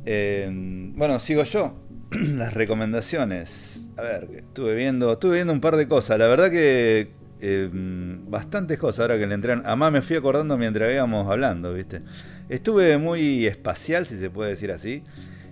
[0.07, 0.49] Eh,
[0.95, 1.75] bueno, sigo yo.
[2.11, 3.91] Las recomendaciones.
[3.99, 6.19] A ver, estuve viendo, estuve viendo un par de cosas.
[6.19, 7.11] La verdad que
[7.41, 9.63] eh, bastantes cosas ahora que le entran.
[9.65, 12.03] Además me fui acordando mientras íbamos hablando, ¿viste?
[12.49, 15.03] Estuve muy espacial, si se puede decir así.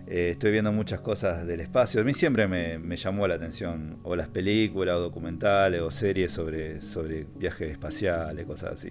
[0.08, 2.00] Eh, estoy viendo muchas cosas del espacio.
[2.00, 6.80] A mí siempre me, llamó la atención o las películas o documentales o series sobre,
[6.80, 8.88] sobre viajes espaciales, cosas así.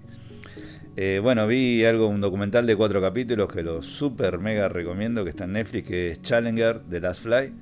[0.97, 5.29] Eh, bueno, vi algo, un documental de cuatro capítulos que lo super mega recomiendo, que
[5.29, 7.53] está en Netflix, que es Challenger de Last Fly.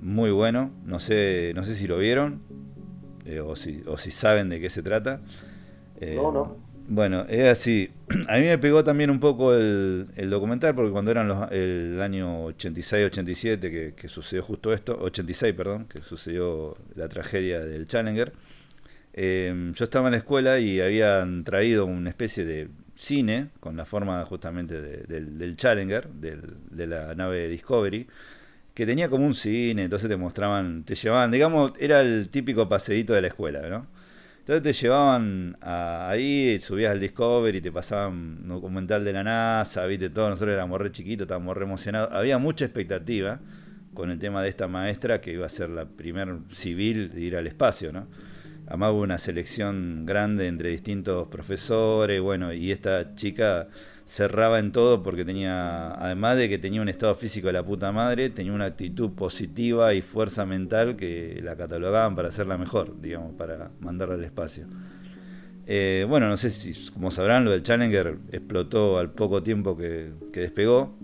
[0.00, 2.42] muy bueno, no sé, no sé si lo vieron,
[3.30, 5.20] eh, o, si, o si saben de qué se trata.
[6.00, 6.56] Eh, no, no.
[6.88, 7.90] Bueno, es así.
[8.28, 12.48] A mí me pegó también un poco el, documental, porque cuando eran los, el año
[12.48, 18.32] 86-87 que, sucedió justo esto, 86, perdón, que sucedió la tragedia del Challenger,
[19.12, 23.84] eh, yo estaba en la escuela y habían traído una especie de cine con la
[23.84, 28.08] forma justamente del, Challenger, de la nave Discovery,
[28.74, 33.14] que tenía como un cine, entonces te mostraban, te llevaban, digamos, era el típico paseíto
[33.14, 33.86] de la escuela, ¿no?
[34.40, 38.12] Entonces te llevaban ahí, subías al Discovery te pasaban
[38.42, 42.08] un documental de la NASA, viste, todos nosotros éramos re chiquitos, estábamos re emocionados.
[42.12, 43.38] Había mucha expectativa
[43.94, 47.36] con el tema de esta maestra que iba a ser la primer civil de ir
[47.36, 48.06] al espacio, ¿no?
[48.66, 53.68] Además hubo una selección grande entre distintos profesores, bueno, y esta chica
[54.04, 57.92] cerraba en todo porque tenía, además de que tenía un estado físico de la puta
[57.92, 63.34] madre, tenía una actitud positiva y fuerza mental que la catalogaban para hacerla mejor, digamos,
[63.34, 64.66] para mandarla al espacio.
[65.66, 70.10] Eh, bueno, no sé si, como sabrán, lo del Challenger explotó al poco tiempo que,
[70.32, 70.94] despegó.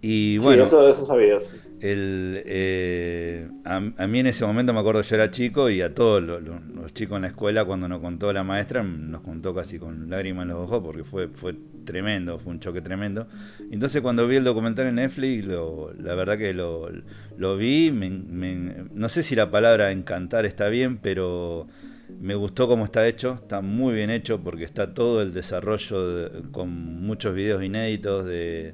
[0.00, 1.48] Y bueno, sí, eso, eso sabías.
[1.82, 6.22] El, eh, a, mí en ese momento me acuerdo yo era chico y a todos
[6.22, 10.44] los, chicos en la escuela cuando nos contó la maestra nos contó casi con lágrimas
[10.44, 13.26] en los ojos porque fue, fue tremendo, fue un choque tremendo.
[13.72, 16.88] Entonces cuando vi el documental en Netflix, la verdad que lo,
[17.56, 21.66] vi, no sé si la palabra encantar está bien, pero
[22.20, 26.70] me gustó cómo está hecho, está muy bien hecho porque está todo el desarrollo con
[27.02, 28.72] muchos videos inéditos de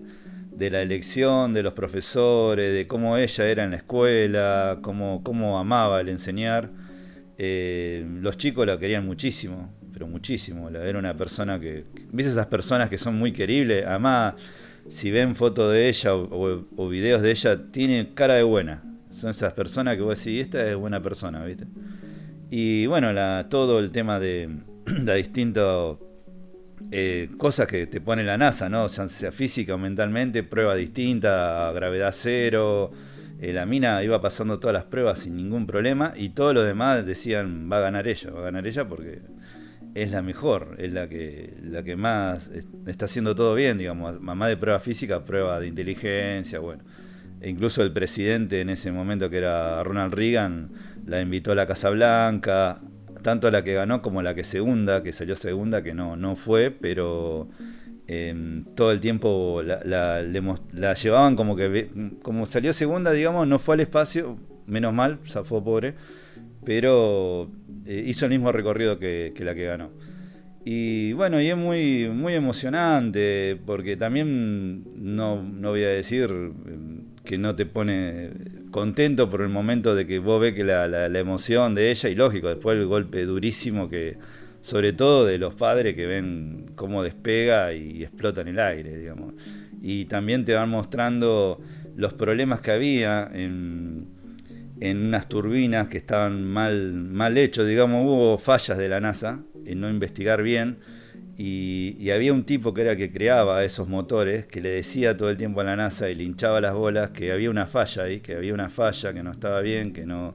[0.59, 5.59] de la elección de los profesores, de cómo ella era en la escuela, cómo, cómo
[5.59, 6.71] amaba el enseñar.
[7.39, 10.69] Eh, los chicos la querían muchísimo, pero muchísimo.
[10.69, 11.85] Era una persona que.
[12.11, 13.87] ¿Viste esas personas que son muy queribles?
[13.87, 14.35] Además,
[14.89, 18.83] si ven fotos de ella o, videos de ella, tiene cara de buena.
[19.13, 21.67] Son esas personas que vos decís, esta es buena persona, ¿viste?
[22.51, 23.13] Y bueno,
[23.49, 24.49] todo el tema de
[25.05, 25.99] la distintos
[26.91, 28.85] eh, cosas que te pone la NASA, ¿no?
[28.85, 32.91] O sea, física o mentalmente, prueba distinta, gravedad cero.
[33.41, 37.07] Eh, la mina iba pasando todas las pruebas sin ningún problema y todos los demás
[37.07, 39.21] decían va a ganar ella, va a ganar ella porque
[39.95, 42.51] es la mejor, es la que, la que más
[42.87, 46.85] está haciendo todo bien, digamos, mamá de prueba física, prueba de inteligencia, bueno.
[47.41, 50.71] E incluso el presidente en ese momento que era Ronald Reagan
[51.07, 52.81] la invitó a la Casa Blanca,
[53.23, 56.71] tanto la que ganó como la que segunda, que salió segunda, que no, no fue,
[56.71, 57.49] pero
[58.07, 60.23] em, todo el tiempo la,
[60.95, 61.91] llevaban como que,
[62.23, 65.95] como salió segunda, digamos, no fue al espacio, menos mal, fue pobre,
[66.65, 67.51] pero
[67.87, 69.91] eh, hizo el mismo recorrido que, que la que ganó.
[70.65, 77.15] Y bueno, y es muy, muy emocionante, porque también no, no voy a decir em,
[77.25, 78.31] que no te pone
[78.71, 82.15] contento por el momento de que vos ves que la, la, emoción de ella y
[82.15, 84.19] lógico, después el golpe durísimo que,
[84.61, 89.35] sobre todo de los padres que ven cómo despega y explota en el aire, digamos.
[89.83, 91.61] Y también te van mostrando
[91.97, 94.07] los problemas que había en,
[94.81, 99.81] en unas turbinas que estaban mal, mal hechos, digamos, hubo fallas de la NASA en
[99.81, 100.79] no investigar bien
[101.41, 105.31] y, había un tipo que era el que creaba esos motores, que le decía todo
[105.31, 108.19] el tiempo a la NASA y le hinchaba las bolas que había una falla ahí,
[108.19, 110.35] que había una falla, que no estaba bien, que no...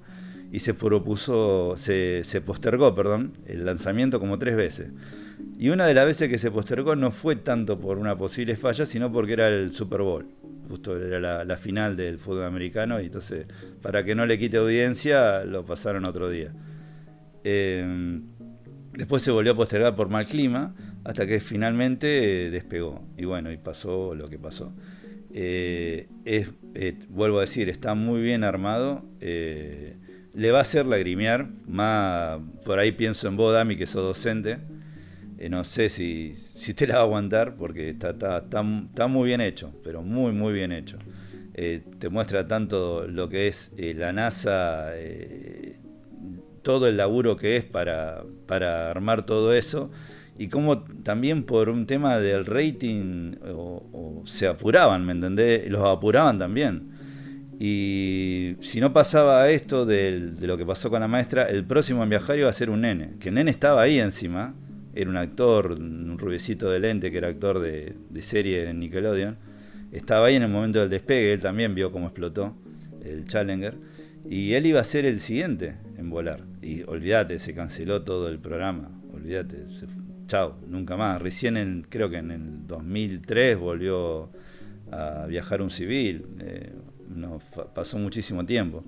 [0.50, 4.92] Y se propuso, se, postergó, perdón, el lanzamiento como tres veces.
[5.60, 8.86] Y una de las veces que se postergó no fue tanto por una posible falla,
[8.86, 10.26] sino porque era el Super Bowl.
[10.70, 13.46] Justo era la, final del fútbol americano y entonces,
[13.82, 16.54] para que no le quite audiencia, lo pasaron otro día.
[17.44, 18.22] Eh,
[18.94, 23.06] Después se volvió a postergar por mal clima, hasta que finalmente despegó.
[23.18, 24.74] Y bueno, y pasó lo que pasó.
[25.32, 26.50] es,
[27.10, 29.04] vuelvo a decir, está muy bien armado.
[29.20, 31.50] le va a hacer lagrimear.
[31.68, 34.60] Más, por ahí pienso en vos, Dami, que sos docente.
[35.50, 38.44] no sé si, si, te la va a aguantar, porque está, está,
[38.86, 40.98] está muy bien hecho, pero muy, muy bien hecho.
[41.56, 45.76] Eh, te muestra tanto lo que es eh, la NASA, eh,
[46.64, 49.92] todo el laburo que es para, para, armar todo eso,
[50.38, 55.70] y cómo también por un tema del rating o, se apuraban, ¿me entendés?
[55.70, 56.92] Los apuraban también.
[57.60, 62.10] Y si no pasaba esto de lo que pasó con la maestra, el próximo en
[62.10, 64.56] viajar iba a ser un nene, que el nene estaba ahí encima,
[64.96, 69.38] era un actor, un rubiecito de lente que era actor de, de serie de Nickelodeon
[69.94, 72.56] estaba ahí en el momento del despegue, él también vio cómo explotó
[73.04, 73.78] el Challenger,
[74.28, 76.44] y él iba a ser el siguiente en volar.
[76.62, 79.68] Y olvídate, se canceló todo el programa, olvídate,
[80.28, 81.22] chao, nunca más.
[81.22, 84.30] Recién en, creo que en el 2003 volvió
[84.92, 86.74] a viajar un civil, eh,
[87.74, 88.84] pasó muchísimo tiempo.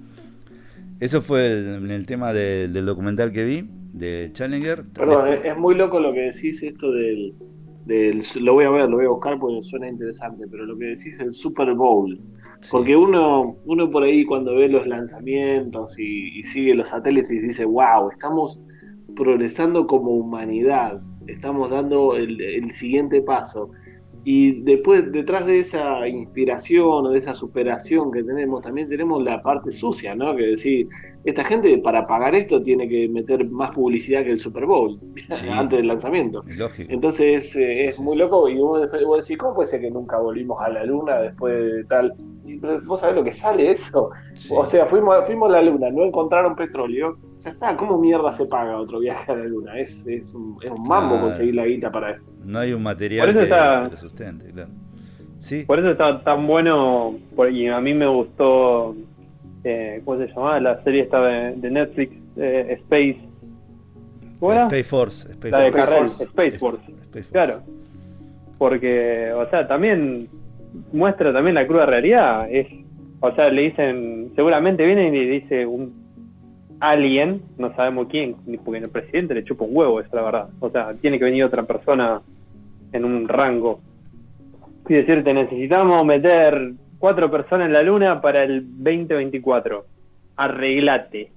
[1.00, 4.86] Eso fue el, el tema del documental que vi, de Challenger.
[4.94, 7.34] Perdón, es muy loco lo que decís esto del,
[8.40, 11.20] lo voy a ver, lo voy a buscar porque suena interesante, pero lo que decís
[11.20, 12.20] el Super Bowl.
[12.72, 18.10] Porque uno, uno por ahí cuando ve los lanzamientos y, sigue los satélites dice, wow,
[18.12, 18.60] estamos
[19.16, 23.72] progresando como humanidad, estamos dando el, el siguiente paso.
[24.28, 29.44] Y después, detrás de esa inspiración o de esa superación que tenemos, también tenemos la
[29.44, 30.36] parte sucia, ¿no?
[30.36, 30.88] Que decir,
[31.24, 35.00] esta gente para pagar esto tiene que meter más publicidad que el Super Bowl
[35.52, 36.44] antes del lanzamiento.
[36.80, 38.50] Entonces eh, es muy loco.
[38.50, 41.84] Y vos, vos, decís, ¿cómo puede ser que nunca volvimos a la luna después de
[41.84, 42.16] tal?
[42.88, 44.10] ¿Vos sabés lo que sale eso?
[44.50, 48.46] O sea, fuimos, fuimos a la luna, no encontraron petróleo ya está, ¿cómo mierda se
[48.46, 49.78] paga otro viaje a la luna?
[49.78, 52.32] Es, es, un, es un mambo conseguir la guita para esto.
[52.44, 54.72] No hay un material que lo sustente, claro.
[55.38, 55.64] ¿Sí?
[55.64, 57.16] Por eso está tan bueno,
[57.52, 58.96] y a mí me gustó,
[59.64, 60.60] eh, ¿cómo se llamaba?
[60.60, 63.20] La serie esta de, Netflix, eh, Space.
[64.40, 64.64] ¿Cómo era?
[64.64, 65.32] Space Force.
[65.32, 66.94] Space la de Carrel, Space, Force.
[67.32, 67.62] Claro.
[68.58, 70.30] Porque, o sea, también
[70.92, 72.48] muestra también la cruda realidad.
[72.50, 72.68] Es,
[73.20, 76.05] o sea, le dicen, seguramente viene y le dice un
[76.80, 80.50] alguien, no sabemos quién, porque el presidente le chupa un huevo, es la verdad.
[80.60, 82.22] O sea, tiene que venir otra persona
[82.92, 83.80] en un rango
[84.88, 89.86] y decirte, necesitamos meter cuatro personas en la luna para el 2024.
[90.36, 91.32] Arreglate.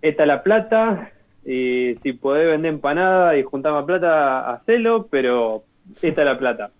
[0.00, 1.10] Esta la plata,
[1.44, 5.64] y si podés vender empanada y juntar más plata, hacelo, pero
[6.00, 6.70] esta la plata.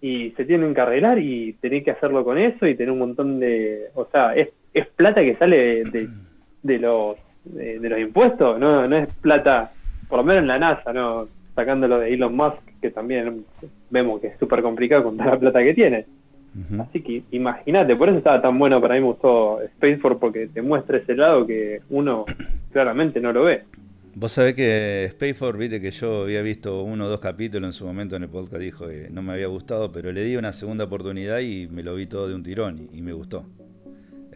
[0.00, 3.40] Y se tienen que arreglar y tenés que hacerlo con eso y tener un montón
[3.40, 3.86] de...
[3.94, 6.08] O sea, es, es plata que sale de
[6.64, 9.72] los de, los impuestos, no, no es plata,
[10.08, 13.44] por lo menos en la NASA, no sacándolo de Elon Musk, que también
[13.90, 16.06] vemos que es súper complicado con toda la plata que tiene.
[16.78, 20.46] Así que imagínate, por eso estaba tan bueno, para mí me gustó Space Force, porque
[20.46, 22.24] te muestra ese lado que uno
[22.72, 23.64] claramente no lo ve.
[24.14, 27.72] Vos sabés que Space Force, viste que yo había visto uno o dos capítulos en
[27.72, 30.52] su momento en el podcast, dijo que no me había gustado, pero le di una
[30.52, 33.44] segunda oportunidad y me lo vi todo de un tirón y me gustó.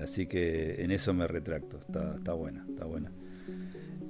[0.01, 1.79] Así que en eso me retracto.
[1.79, 3.11] Está, está buena, está buena.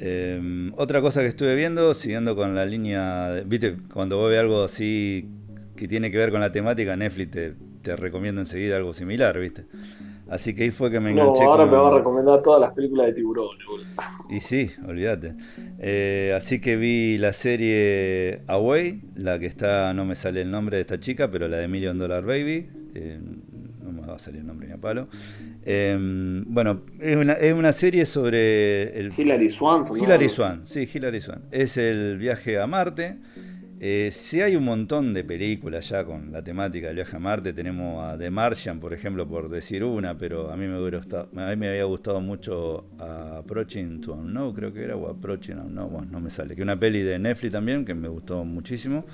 [0.00, 4.62] Em, otra cosa que estuve viendo, siguiendo con la línea, viste, cuando vos ves algo
[4.62, 5.28] así
[5.74, 9.66] que tiene que ver con la temática, Netflix te, te recomienda enseguida algo similar, viste.
[10.28, 11.42] Así que ahí fue que me enganché.
[11.42, 13.56] No, ahora me va a recomendar todas las películas de tiburón.
[14.28, 15.34] Y sí, olvídate.
[15.78, 20.76] Eh, así que vi la serie Away, la que está, no me sale el nombre
[20.76, 22.68] de esta chica, pero la de Million Dollar Baby.
[22.94, 23.20] Eh,
[24.08, 25.08] me va a salir el nombre ni a palo.
[25.64, 28.98] Em, bueno, es una, es una, serie sobre...
[28.98, 29.84] El, Hilary Swan.
[29.96, 31.42] Hilary Swan, sí, Hilary Swan.
[31.50, 33.18] Es el viaje a Marte.
[33.80, 37.52] Eh, si hay un montón de películas ya con la temática del viaje a Marte,
[37.52, 41.50] tenemos a The Martian, por ejemplo, por decir una, pero a mí me, hubiera a
[41.50, 46.08] mí me había gustado mucho Approaching to Unknown, creo que era, o Approaching Unknown, bueno,
[46.10, 49.04] no me sale, que una peli de Netflix también, que me gustó muchísimo.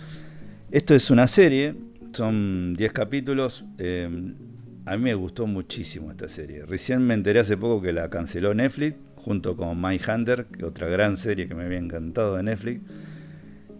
[0.70, 1.74] Esto es una serie,
[2.14, 3.66] son 10 capítulos.
[3.76, 4.54] Em,
[4.87, 6.64] a mí me gustó muchísimo esta serie.
[6.66, 10.89] Recién me enteré hace poco que la canceló Netflix, junto con My Hunter, que otra
[10.89, 12.82] gran serie que me había encantado de Netflix.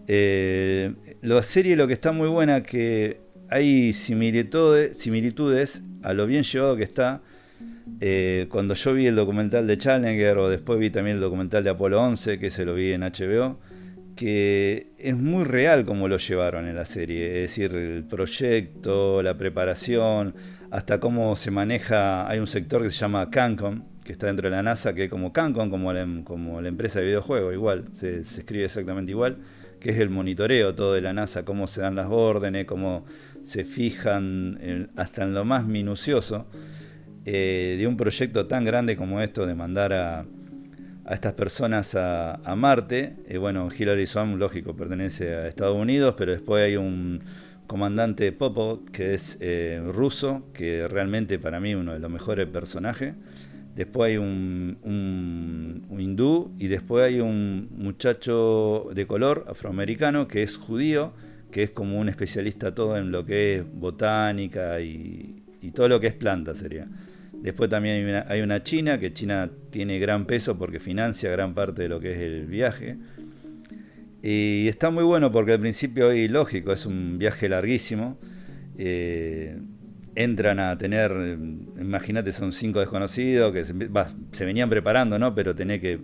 [0.07, 6.43] Eh, la serie lo que está muy buena que hay similitudes, similitudes a lo bien
[6.43, 7.21] llevado que está.
[8.01, 11.69] Eh, cuando yo vi el documental de Challenger o después vi también el documental de
[11.69, 13.59] Apolo 11, que se lo vi en HBO,
[14.15, 19.37] que es muy real como lo llevaron en la serie, es decir, el proyecto, la
[19.37, 20.33] preparación,
[20.75, 24.57] hasta cómo se maneja, hay un sector que se llama CANCOM, que está dentro de
[24.57, 28.65] la NASA, que como Cancon, como la, como la empresa de videojuegos, igual, se, escribe
[28.65, 29.37] exactamente igual,
[29.79, 33.05] que es el monitoreo todo de la NASA, cómo se dan las órdenes, cómo
[33.41, 36.45] se fijan hasta en lo más minucioso
[37.23, 40.25] eh, de un proyecto tan grande como esto de mandar a,
[41.09, 43.15] estas personas a, Marte.
[43.29, 47.21] Eh, bueno, Hillary Swank, lógico, pertenece a Estados Unidos, pero después hay un
[47.67, 53.13] comandante Popov, que es eh, ruso, que realmente para mí uno de los mejores personajes
[53.75, 61.13] después hay un, hindú y después hay un muchacho de color afroamericano que es judío,
[61.51, 65.41] que es como un especialista todo en lo que es botánica y,
[65.73, 66.87] todo lo que es planta sería.
[67.33, 71.89] Después también hay una, China, que China tiene gran peso porque financia gran parte de
[71.89, 72.97] lo que es el viaje.
[74.27, 78.17] Y está muy bueno porque al principio, y lógico, es un viaje larguísimo.
[78.75, 79.55] Eh,
[80.15, 81.11] entran a tener,
[81.79, 85.35] imagínate, son cinco desconocidos que se, venían preparando, ¿no?
[85.35, 85.99] Pero tenés que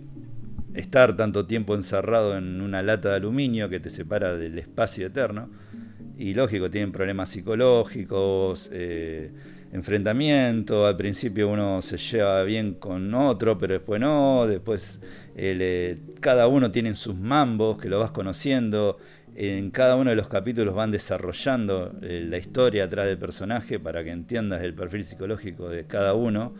[0.72, 5.50] estar tanto tiempo encerrado en una lata de aluminio que te separa del espacio eterno.
[6.16, 9.32] Y lógico, tienen problemas psicológicos, eh,
[9.72, 10.86] enfrentamiento.
[10.86, 14.46] Al principio uno se lleva bien con otro, pero después no.
[14.46, 15.00] Después
[15.36, 18.98] eh, cada uno tiene sus mambos que lo vas conociendo
[19.34, 24.04] en cada uno de los capítulos van desarrollando eh, la historia atrás del personaje para
[24.04, 26.54] que entiendas el perfil psicológico de cada uno.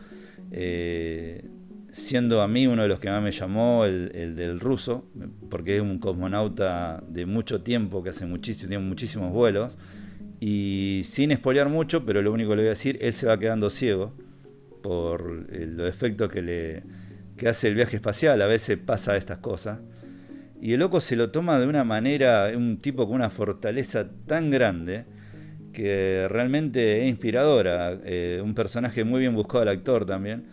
[0.51, 1.45] Eh,
[1.91, 5.05] siendo a mí uno de los que más me llamó el, del ruso,
[5.51, 9.77] porque es un cosmonauta de mucho tiempo, que hace muchísimo, tiene muchísimos vuelos,
[10.39, 13.37] y sin espolear mucho, pero lo único que le voy a decir, él se va
[13.37, 14.11] quedando ciego
[14.81, 16.83] por los efectos que le
[17.37, 19.79] que hace el viaje espacial, a veces pasa estas cosas.
[20.61, 24.49] Y el loco se lo toma de una manera, un tipo con una fortaleza tan
[24.49, 25.05] grande
[25.73, 27.99] que realmente es inspiradora.
[28.05, 30.45] Eh, un personaje muy bien buscado al actor también.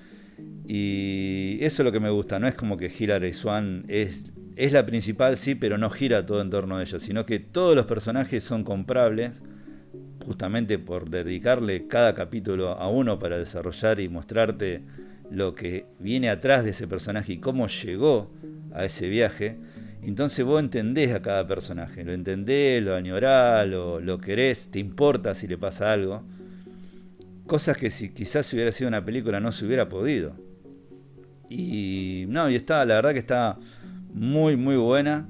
[0.67, 4.73] Y eso es lo que me gusta, no es como que Hilary Swan es, es
[4.73, 7.87] la principal, sí, pero no gira todo en torno a ella, sino que todos los
[7.87, 9.43] personajes son comprables
[10.25, 14.83] justamente por dedicarle cada capítulo a uno para desarrollar y mostrarte
[15.31, 18.31] lo que viene atrás de ese personaje y cómo llegó
[18.73, 19.59] a ese viaje.
[20.03, 25.35] Entonces vos entendés a cada personaje, lo entendés, lo añorás, lo, lo querés, te importa
[25.35, 26.25] si le pasa algo.
[27.47, 30.37] Cosas que si quizás hubiera sido una película no se hubiera podido.
[31.49, 33.59] Y no, y está, la verdad que está
[34.13, 35.29] muy, muy buena.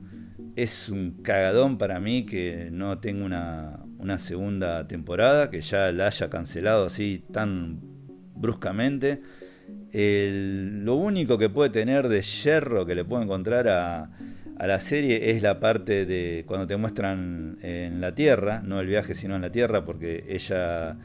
[0.55, 6.09] Es un cagadón para mí que no tenga una, una segunda temporada, que ya la
[6.09, 7.81] haya cancelado así tan
[8.35, 9.23] bruscamente.
[9.93, 14.11] Lo único que puede tener de hierro que le puedo encontrar a,
[14.59, 19.15] la serie es la parte de cuando te muestran en la Tierra, no el viaje
[19.15, 20.99] sino en la Tierra, porque ella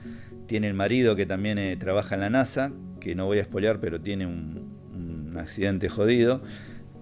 [0.45, 3.79] tiene el marido que también eh, trabaja en la NASA, que no voy a spoilear,
[3.79, 4.75] pero tiene un,
[5.37, 6.41] accidente jodido.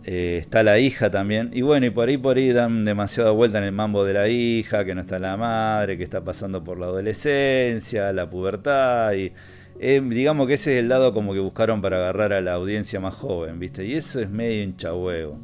[0.06, 1.52] Eh, está la hija también.
[1.54, 4.28] Y bueno, y por ahí por ahí dan demasiada vuelta en el mambo de la
[4.28, 9.14] hija, que no está la madre, que está pasando por la adolescencia, la pubertad.
[9.14, 9.34] Y
[9.80, 13.00] eh, digamos que ese es el lado como que buscaron para agarrar a la audiencia
[13.00, 13.86] más joven, ¿viste?
[13.86, 15.40] Y eso es medio hincha huevo.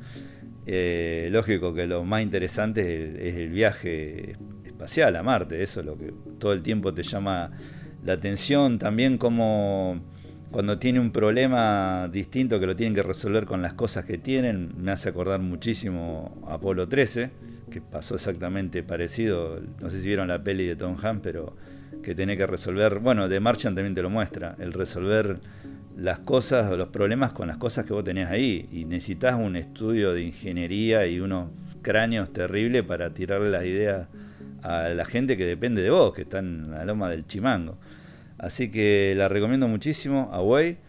[0.65, 5.97] Eh, lógico que lo más interesante es el, viaje espacial a Marte, eso es lo
[5.97, 7.51] que todo el tiempo te llama
[8.05, 9.99] la atención, también como
[10.51, 14.73] cuando tiene un problema distinto que lo tienen que resolver con las cosas que tienen,
[14.77, 17.31] me hace acordar muchísimo Apolo 13,
[17.71, 21.55] que pasó exactamente parecido, no sé si vieron la peli de Tom Hanks, pero
[22.09, 25.37] que tiene que resolver, bueno, de Martian también te lo muestra, el resolver
[25.95, 28.67] las cosas o los problemas con las cosas que vos tenés ahí.
[28.71, 31.51] Y necesitas un estudio de ingeniería y unos
[31.83, 34.07] cráneos terribles para tirarle las ideas
[34.63, 37.77] a la gente que depende de vos, que está en la loma del chimango.
[38.39, 40.79] Así que la recomiendo muchísimo, Away.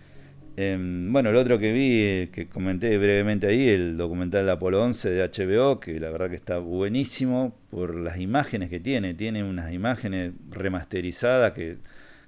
[0.57, 0.77] Eh,
[1.11, 5.81] bueno, el otro que vi, que comenté brevemente ahí, el documental Apolo 11 de HBO,
[5.81, 9.15] que la verdad que está buenísimo por las imágenes que tiene.
[9.15, 11.79] Tiene unas imágenes remasterizadas que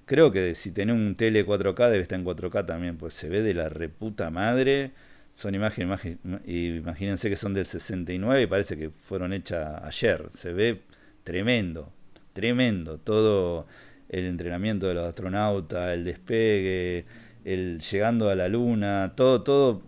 [0.04, 3.42] Creo que si tenés un tele 4K debe estar en 4K también, pues se ve
[3.42, 4.92] de la reputa madre.
[5.34, 10.26] Son imágenes, imagínense que son del 69 y parece que fueron hechas ayer.
[10.30, 10.82] Se ve
[11.24, 11.92] tremendo,
[12.32, 12.98] tremendo.
[12.98, 13.66] Todo
[14.08, 17.06] el entrenamiento de los astronautas, el despegue,
[17.44, 19.82] el llegando a la luna, todo, todo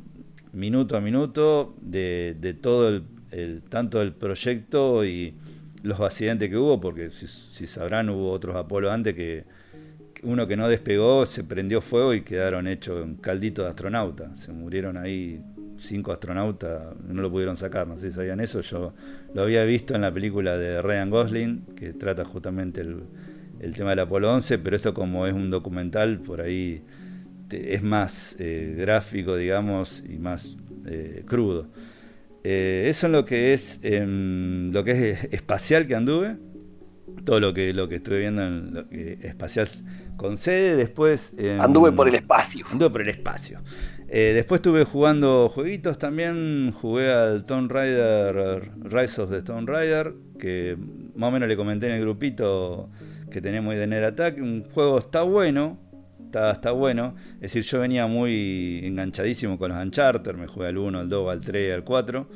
[0.53, 5.35] minuto a minuto de, de todo el, tanto el proyecto y
[5.83, 9.45] los accidentes que hubo, porque si, sabrán hubo otros Apolo antes que
[10.23, 14.35] uno que no despegó se prendió fuego y quedaron hechos un caldito de astronauta.
[14.35, 15.43] Se murieron ahí
[15.79, 18.61] cinco astronautas, no lo pudieron sacar, no sé si sabían eso.
[18.63, 18.95] Yo
[19.35, 24.01] lo había visto en la película de Ryan Gosling, que trata justamente el, tema del
[24.01, 26.83] Apolo 11, pero esto como es un documental, por ahí
[27.55, 30.57] es más gráfico, digamos, y más
[31.27, 31.69] crudo.
[32.43, 36.37] eso es lo que es em, lo que es espacial que anduve
[37.25, 39.67] todo lo que lo que estuve viendo en lo que, espacial
[40.17, 43.61] con sede después anduve por el espacio anduve por el espacio
[44.09, 50.15] eh, después estuve jugando jueguitos también jugué al Tomb Raider Rise of the Tomb Raider
[50.39, 50.77] que
[51.15, 52.91] más o menos le comenté en el grupito
[53.31, 55.79] que tenemos de Ner Attack un juego está bueno
[56.53, 61.01] está, bueno es decir yo venía muy enganchadísimo con los Uncharted me jugué al 1
[61.01, 62.29] al 2 al 3 al 4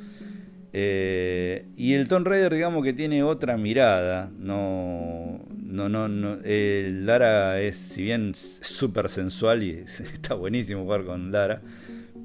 [0.73, 4.31] eh, y el Tomb Raider, digamos que tiene otra mirada.
[4.39, 6.39] No, no, no, no.
[6.45, 11.63] Lara es, si bien súper sensual y está buenísimo jugar con Lara,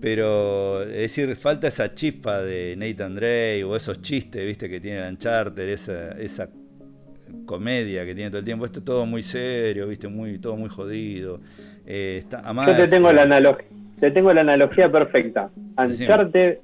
[0.01, 4.99] pero es decir, falta esa chispa de Nathan Drake o esos chistes, viste, que tiene
[4.99, 6.49] el Uncharted, esa, esa
[7.45, 8.65] comedia que tiene todo el tiempo.
[8.65, 11.39] Esto es todo muy serio, viste, muy, todo muy jodido.
[11.85, 13.67] Eh, está, Yo te tengo, la analogía,
[13.99, 15.49] te tengo la analogía perfecta.
[15.77, 16.59] Uncharted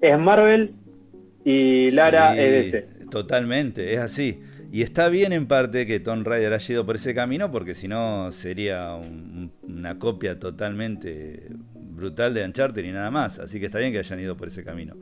[0.00, 0.72] es Marvel
[1.44, 3.06] y Lara es ese.
[3.10, 4.40] Totalmente, es así.
[4.70, 7.88] Y está bien en parte que Tomb Raider haya ido por ese camino, porque si
[7.88, 8.98] no sería
[9.62, 13.38] una copia totalmente brutal de Uncharted y nada más.
[13.38, 14.94] Así que está bien que hayan ido por ese camino.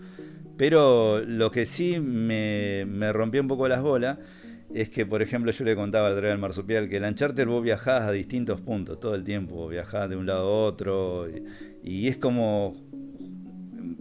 [0.57, 4.19] Pero lo que sí me, me rompió un poco las bolas
[4.75, 8.03] es que, por ejemplo, yo le contaba al del Marsupial que el Uncharted vos viajás
[8.03, 11.29] a distintos puntos todo el tiempo, viajás de un lado a otro
[11.83, 12.75] y es como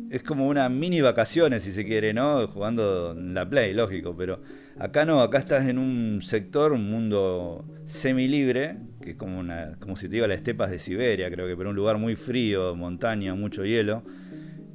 [0.10, 2.48] es como una mini vacaciones, si se quiere, ¿no?
[2.48, 4.42] Jugando en la Play, lógico, pero
[4.80, 9.96] acá no, acá estás en un sector, un mundo semi-libre, que es como, una, como
[9.96, 13.36] si te digo las estepas de Siberia, creo que, pero un lugar muy frío, montaña,
[13.36, 14.04] mucho hielo,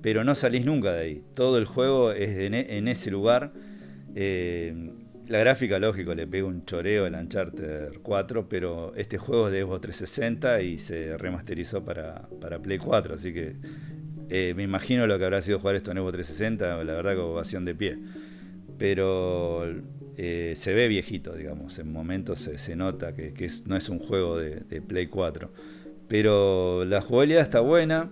[0.03, 1.25] pero no salís nunca de ahí.
[1.35, 3.53] Todo el juego es en, ese lugar.
[4.15, 4.93] Eh,
[5.31, 9.63] la gráfica, lógico, le pega un choreo al Uncharted 4, pero este juego es de
[9.63, 13.55] Xbox 360 y se remasterizó para, para Play 4, así que
[14.29, 17.19] eh, me imagino lo que habrá sido jugar esto en Evo 360, la verdad que
[17.19, 17.99] ovación de pie.
[18.77, 19.67] Pero
[20.17, 23.33] eh, se ve viejito, digamos, en momentos se, nota que,
[23.67, 25.53] no es un juego de, Play 4.
[26.09, 28.11] Pero la jugabilidad está buena,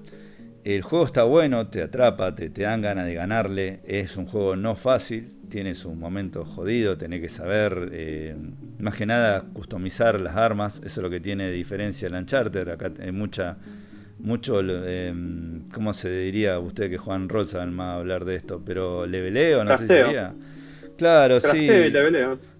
[0.64, 4.76] el juego está bueno, te atrapa, te, dan ganas de ganarle, es un juego no
[4.76, 8.36] fácil, tiene sus momentos jodidos, tenés que saber, eh,
[8.78, 12.68] más que nada, customizar las armas, eso es lo que tiene de diferencia el Uncharted,
[12.68, 13.56] acá hay mucha
[14.18, 15.14] mucho, eh,
[15.72, 18.60] ¿cómo se diría usted que Juan rol saben más hablar de esto?
[18.64, 20.34] Pero leveleo, no sé si sería.
[20.96, 21.68] Claro, sí.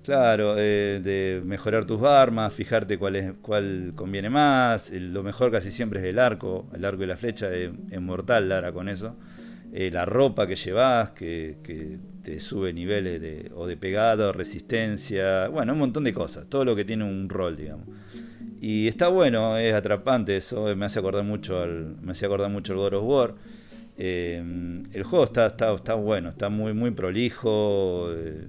[0.05, 4.91] Claro, eh, de mejorar tus armas, fijarte cuál es cuál conviene más.
[4.93, 8.73] lo mejor casi siempre es el arco, el arco y la flecha es, mortal, Lara,
[8.73, 9.17] con eso.
[9.73, 11.59] Eh, la ropa que llevas, que,
[12.23, 16.65] te sube niveles de, o de pegada, o resistencia, bueno, un montón de cosas, todo
[16.65, 17.87] lo que tiene un rol, digamos.
[18.61, 22.73] Y está bueno, es atrapante eso, me hace acordar mucho al, me hace acordar mucho
[22.73, 23.35] el God of War.
[23.97, 24.43] Eh,
[24.93, 28.47] el juego está, está, está, bueno, está muy, muy prolijo, eh,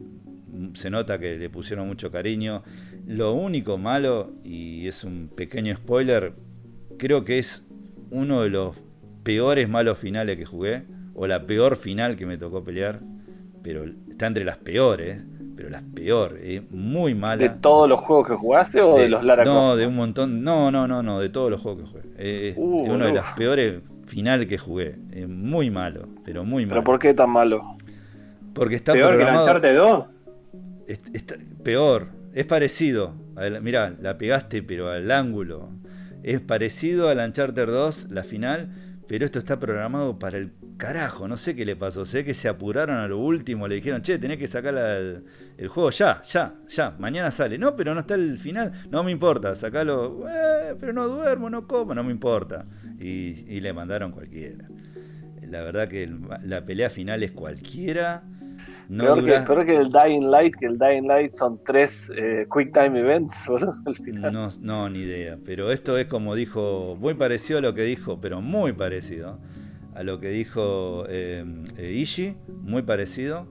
[0.73, 2.63] se nota que le pusieron mucho cariño.
[3.05, 6.33] Lo único malo, y es un pequeño spoiler,
[6.97, 7.63] creo que es
[8.09, 8.75] uno de los
[9.23, 10.85] peores malos finales que jugué,
[11.21, 13.01] o la peor final que me tocó pelear,
[13.61, 15.19] pero está entre las peores
[15.53, 17.35] pero las peor, eh, muy mala.
[17.35, 20.71] ¿De todos los juegos que jugaste o de, los Lara No, de un montón, no,
[20.71, 22.03] no, no, no, de todos los juegos que jugué.
[22.17, 24.95] Eh, es uh, uno de los peores finales que jugué,
[25.27, 26.75] muy malo, pero muy malo.
[26.75, 27.75] ¿Pero por qué tan malo?
[28.53, 29.59] Porque está ¿Peor programado...
[29.59, 30.05] que 2?
[31.61, 33.15] peor, es parecido.
[33.61, 35.67] mirá, la pegaste pero al ángulo.
[36.23, 38.69] Es parecido al Uncharted 2, la final,
[39.09, 42.47] pero esto está programado para el carajo, no sé qué le pasó, sé que se
[42.47, 46.95] apuraron a lo último, le dijeron, che, tenés que sacar el, juego ya, ya, ya,
[46.97, 47.59] mañana sale.
[47.59, 51.67] No, pero no está el final, no me importa, sacalo, eh, pero no duermo, no
[51.67, 52.65] como, no me importa.
[52.97, 54.65] Y, le mandaron cualquiera.
[55.41, 56.09] La verdad que
[56.43, 58.23] la pelea final es cualquiera.
[58.87, 62.73] No peor, que, que, el Dying Light, que el Dying Light son tres eh, Quick
[62.73, 63.35] Time Events,
[64.31, 65.37] No, no, ni idea.
[65.45, 69.39] Pero esto es como dijo, muy parecido a lo que dijo, pero muy parecido
[69.99, 71.43] a lo que dijo eh,
[71.77, 73.45] eh Ishii, muy parecido,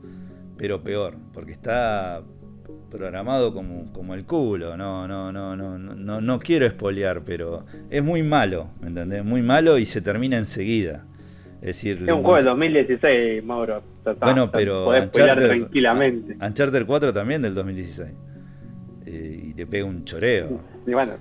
[0.56, 2.22] pero peor, porque está
[2.90, 4.74] programado como, como el culo.
[4.78, 9.22] No, no, no, no, no, no quiero espolear, pero es muy malo, ¿me entendés?
[9.26, 11.04] Muy malo y se termina enseguida.
[11.60, 13.82] Es decir, es un juego del 2016, Mauro.
[14.18, 16.38] bueno, pero Uncharted, tranquilamente.
[16.42, 18.08] Uncharted 4 también del 2016.
[19.04, 20.62] Eh, y te pega un choreo.
[20.86, 21.12] Y bueno.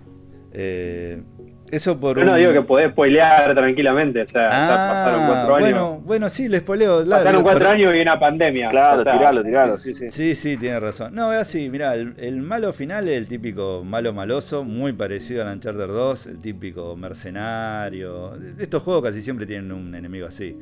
[0.54, 1.22] Eh,
[1.70, 5.70] Eso por Yo no digo que podés spoilear tranquilamente, o sea, pasaron Ah, cuatro años.
[5.70, 7.04] bueno, bueno, sí, le spoileo.
[7.04, 8.70] la- pasaron cuatro pero- años y una pandemia.
[8.70, 10.10] Claro, o sea, tiralo, tiralo, sí, sí.
[10.10, 11.14] Sí, sí, tiene razón.
[11.14, 15.46] No, es así, mirá, el, el malo final es el típico malo maloso, muy parecido
[15.46, 18.34] al Uncharted 2, el típico mercenario.
[18.60, 20.58] Estos juegos casi siempre tienen un enemigo así.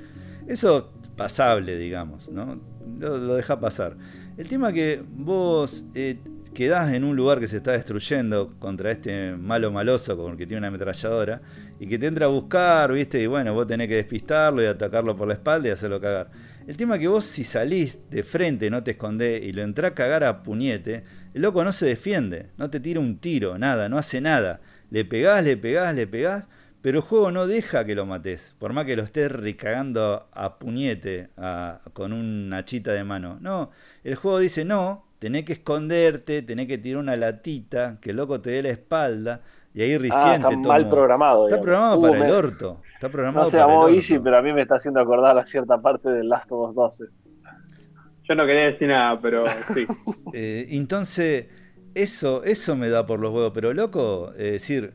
[0.48, 2.60] Eso pasable, digamos, ¿no?
[3.00, 3.96] Lo, lo deja pasar.
[4.38, 6.18] El tema que vos eh,
[6.56, 10.48] quedás en un lugar que se está destruyendo contra este malo maloso con el que
[10.48, 11.42] tiene una ametralladora
[11.80, 13.22] y que te entra a buscar, ¿viste?
[13.22, 16.32] Y bueno, vos tenés que despistarlo y atacarlo por la espalda y hacerlo cagar.
[16.66, 19.94] El tema que vos si salís de frente, no te escondés y lo entrás a
[19.94, 21.04] cagar a puñete,
[21.36, 24.62] el loco no se defiende, no te tira un tiro, nada, no hace nada.
[24.90, 26.48] Le pegás, le pegás, le pegás,
[26.82, 30.58] pero el juego no deja que lo mates, por más que lo estés recagando a
[30.58, 31.30] puñete
[31.94, 33.38] con una chita de mano.
[33.42, 33.72] No,
[34.04, 38.42] el juego dice no, tenés que esconderte, tenés que tirar una latita, que el loco
[38.42, 39.44] te dé la espalda
[39.74, 41.48] y ahí recién Ah, está mal programado.
[41.48, 41.66] Está digamos.
[41.66, 42.86] programado Uh, para me- el orto.
[42.94, 43.94] Está programado No sé, para a el vos, orto.
[43.94, 46.76] Easy, pero a mí me está haciendo acordar a cierta parte del Last of Us
[46.76, 47.06] 12.
[48.28, 49.86] Yo no quería decir nada, pero sí.
[50.32, 51.48] Eh, entonces,
[51.94, 53.52] eso, eso me da por los huevos.
[53.54, 54.94] Pero loco, es decir,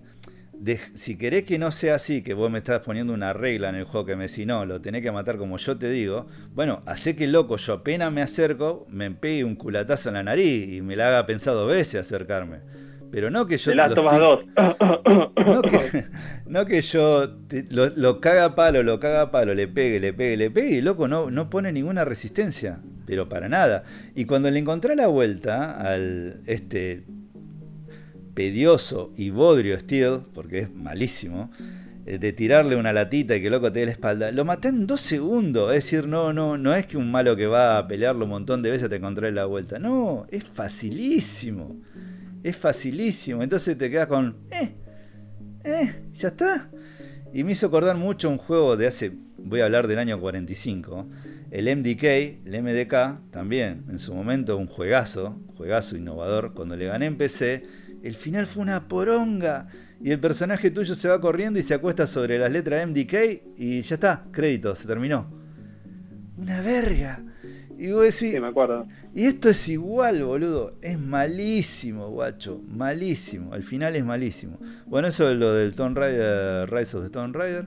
[0.61, 3.75] de- si querés que no sea así, que vos me estás poniendo una regla en
[3.77, 6.83] el juego que me decís, no, lo tenés que matar como yo te digo, bueno,
[6.87, 10.83] hacé que loco, yo apenas me acerco, me pegue un culatazo en la nariz y
[10.83, 12.59] me la haga pensar dos veces acercarme.
[13.11, 13.73] Pero no que yo...
[13.73, 14.41] Of Us estoy- 2.
[15.51, 16.05] No que,
[16.47, 19.99] no que yo te- lo, lo caga a palo, lo caga a palo, le pegue,
[19.99, 23.83] le pegue, le pegue, y el loco no, no pone ninguna resistencia, pero para nada.
[24.15, 27.05] Y cuando le encontré la vuelta al este
[28.41, 31.51] pedioso y bodrio Steel, porque es malísimo,
[32.07, 34.87] eh, de tirarle una latita y que loco te dé la espalda, lo maté en
[34.87, 35.69] dos segundos.
[35.75, 38.63] Es decir, no, no, no es que un malo que va a pelearlo un montón
[38.63, 39.79] de veces te encontré la vuelta.
[39.79, 41.83] No, es facilísimo.
[42.43, 43.43] Es facilísimo.
[43.43, 44.39] Entonces te quedas con.
[44.51, 44.73] Eh,
[45.65, 46.71] eh, ya está.
[47.35, 49.13] Y me hizo acordar mucho un juego de hace.
[49.37, 51.11] Voy a hablar del año 45.
[51.51, 52.05] El MDK,
[52.47, 56.55] el MDK, también en su momento un juegazo, juegazo innovador.
[56.55, 57.65] Cuando le gané en PC,
[58.03, 59.69] el final fue una poronga.
[60.03, 63.83] Y el personaje tuyo se va corriendo y se acuesta sobre las letras MDK y
[63.83, 65.31] ya está, crédito, se terminó.
[66.39, 67.23] Una verga.
[67.79, 68.87] Y vos decís, Sí, me acuerdo.
[69.15, 70.71] y esto es igual, boludo.
[70.81, 72.63] Es malísimo, guacho.
[72.67, 73.55] Malísimo.
[73.55, 74.59] El final es malísimo.
[74.87, 77.67] Bueno, eso es lo del Tomb Raider, Rise of the Tomb Raider.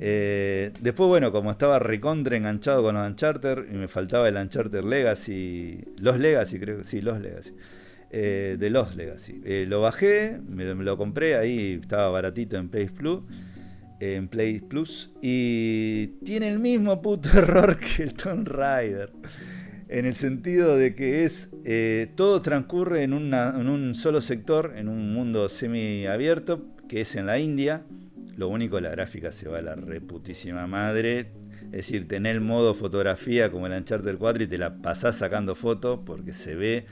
[0.00, 4.82] Eh, después, bueno, como estaba recontra enganchado con los Uncharted y me faltaba el Uncharted
[4.82, 5.84] Legacy.
[6.00, 7.52] Los Legacy, creo sí, los Legacy.
[8.12, 9.40] Eh, de los Legacy.
[9.44, 13.20] Eh, lo bajé, me, lo- compré ahí, estaba baratito en Play Plus.
[14.00, 15.10] En Play Plus.
[15.22, 19.12] Y tiene el mismo puto error que el Tomb Raider
[19.88, 24.88] en el sentido de que es eh, todo transcurre en, en un solo sector, en
[24.88, 27.82] un mundo semiabierto, que es en la India.
[28.36, 31.32] Lo único, la gráfica se va a la reputísima madre.
[31.66, 35.54] Es decir, tener el modo fotografía como el Uncharted 4 y te la pasás sacando
[35.54, 36.86] fotos porque se ve.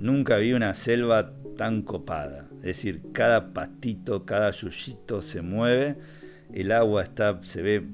[0.00, 2.48] Nunca vi una selva tan copada.
[2.60, 5.96] Es decir, cada pastito, cada yuyito se mueve.
[6.52, 7.86] El agua está, se ve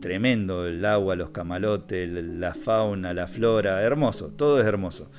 [0.00, 5.10] tremendo, el agua, los camalotes, la fauna, la flora, hermoso, todo es hermoso.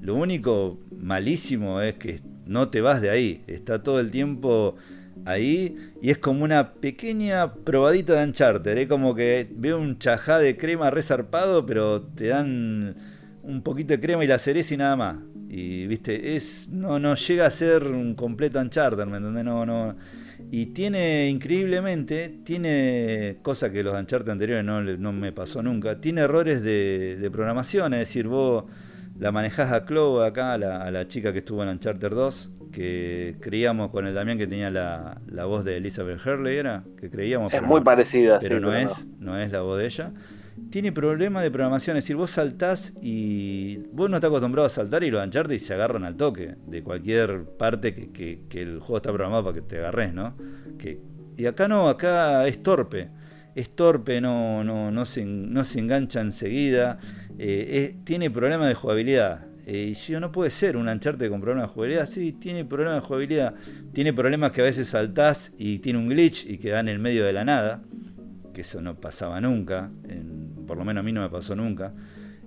[0.00, 4.76] Lo único malísimo es que no te vas de ahí, está todo el tiempo
[5.24, 10.38] ahí y es como una pequeña probadita de Uncharted, es como que veo un chajá
[10.38, 12.94] de crema resarpado, pero te dan
[13.46, 15.16] un poquito de crema y la cereza y nada más.
[15.48, 19.44] Y viste, es no no llega a ser un completo Uncharted, ¿me entendés?
[19.44, 19.96] No no
[20.50, 26.20] y tiene, increíblemente, tiene cosa que los Uncharted anteriores no, no me pasó nunca, tiene
[26.22, 28.64] errores de, de programación, es decir, vos
[29.18, 32.50] la manejás a Chloe acá, a la, a la chica que estuvo en Uncharted 2,
[32.70, 36.84] que creíamos con el Damián que tenía la, la voz de Elizabeth Hurley, ¿era?
[37.00, 39.78] Que creíamos, Es pero muy no, parecida, pero sí, no es, no es la voz
[39.78, 40.12] de ella.
[40.70, 45.04] Tiene problemas de programación, es decir, vos saltás y vos no estás acostumbrado a saltar
[45.04, 49.12] y los Uncharted y se agarran al toque de cualquier parte que, el juego está
[49.12, 50.34] programado para que te agarres, ¿no?
[51.36, 53.10] Y acá no, acá es torpe.
[53.54, 56.98] Es torpe, no, no, no, se, engancha enseguida.
[57.38, 59.46] eh, tiene problemas de jugabilidad.
[59.66, 62.06] Eh, y yo no puede ser un Uncharted con problemas de jugabilidad.
[62.06, 63.54] Sí, tiene problemas de jugabilidad.
[63.92, 67.24] Tiene problemas que a veces saltás y tiene un glitch y queda en el medio
[67.24, 67.82] de la nada.
[68.54, 69.90] Que eso no pasaba nunca.
[70.66, 71.92] Por lo menos a mí no me pasó nunca.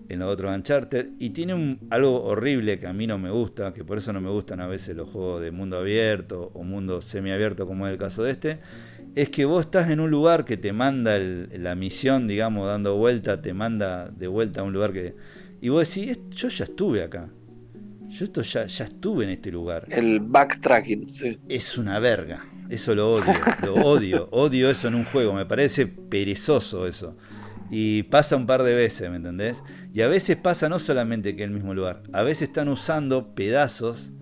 [0.09, 1.09] En los otros Uncharted.
[1.19, 3.73] Y tiene un, algo horrible que a mí no me gusta.
[3.73, 7.01] Que por eso no me gustan a veces los juegos de mundo abierto o mundo
[7.01, 8.59] semiabierto como es el caso de este.
[9.15, 12.95] Es que vos estás en un lugar que te manda el- la misión, digamos, dando
[12.97, 15.15] vuelta, te manda de vuelta a un lugar que...
[15.61, 17.29] Y vos decís, "Est- yo ya estuve acá.
[18.07, 21.37] Yo esto ya, ya estuve en este lugar El backtracking, sí.
[21.47, 22.43] es una verga.
[22.69, 23.33] Eso lo odio,
[23.63, 27.15] lo odio, odio eso en un juego, me parece perezoso eso.
[27.69, 29.63] Y pasa un par de veces, ¿me entendés?
[29.93, 33.35] Y a veces pasa no solamente que en el mismo lugar, a veces están usando
[33.35, 34.13] pedazos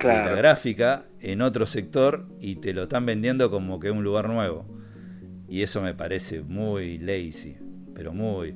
[0.00, 4.04] de la gráfica en otro sector y te lo están vendiendo como que es un
[4.04, 4.66] lugar nuevo.
[5.48, 7.56] Y eso me parece muy lazy,
[7.94, 8.54] pero muy.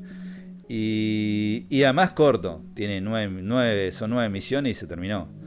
[0.68, 5.39] Y, y además corto, tiene nueve, son nueve misiones y se terminó.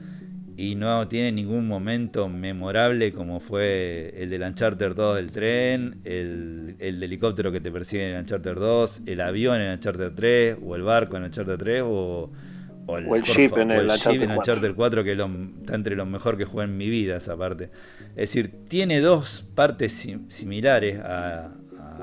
[0.56, 6.76] Y no tiene ningún momento memorable como fue el del Uncharted 2 del tren, el,
[6.80, 10.58] el helicóptero que te persigue en el Uncharted 2, el avión en el Uncharted 3,
[10.64, 12.30] o el barco en el Uncharted 3, o,
[12.98, 15.04] el, jeep en el, Uncharted, 4.
[15.04, 17.70] que está entre lo mejor que jugué en mi vida esa parte.
[18.10, 21.52] Es decir, tiene dos partes similares a,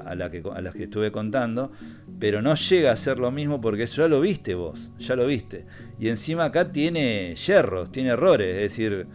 [0.04, 1.70] a, la que, a las que estuve contando,
[2.18, 5.64] pero no llega a ser lo mismo porque ya lo viste vos, ya lo viste.
[5.98, 9.06] Y encima acá tiene yerros, tiene errores, es decir,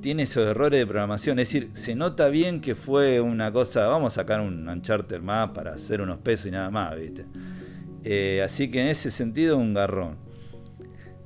[0.00, 1.38] tiene esos errores de programación.
[1.38, 5.50] Es decir, se nota bien que fue una cosa, vamos a sacar un Uncharted más
[5.50, 7.24] para hacer unos pesos y nada más, ¿viste?
[8.04, 10.16] Eh, así que en ese sentido, un garrón.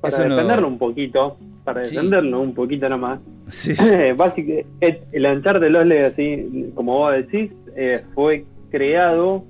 [0.01, 3.19] Para defenderlo un poquito, para defenderlo un poquito nomás.
[3.47, 3.73] Sí.
[4.17, 4.67] Básicamente,
[5.11, 9.43] el Uncharted Los así como vos decís, eh, fue creado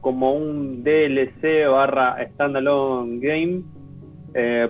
[0.00, 3.62] como un DLC barra standalone game
[4.34, 4.68] eh,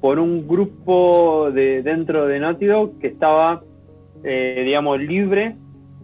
[0.00, 3.62] por un grupo de dentro de Naughty Dog que estaba,
[4.22, 5.56] eh, digamos, libre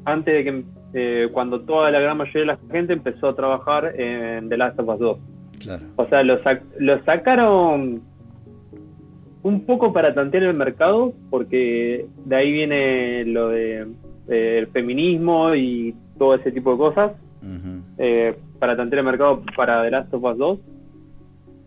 [0.07, 3.93] antes de que eh, cuando toda la gran mayoría de la gente empezó a trabajar
[4.01, 5.19] en The Last of Us 2.
[5.97, 6.41] O sea, lo,
[6.79, 8.01] lo sacaron
[9.43, 13.87] un poco para tantear el mercado, porque de ahí viene lo de
[14.29, 17.13] el feminismo y todo ese tipo de cosas.
[17.97, 20.59] Eh, para tantear el mercado para The Last of Us 2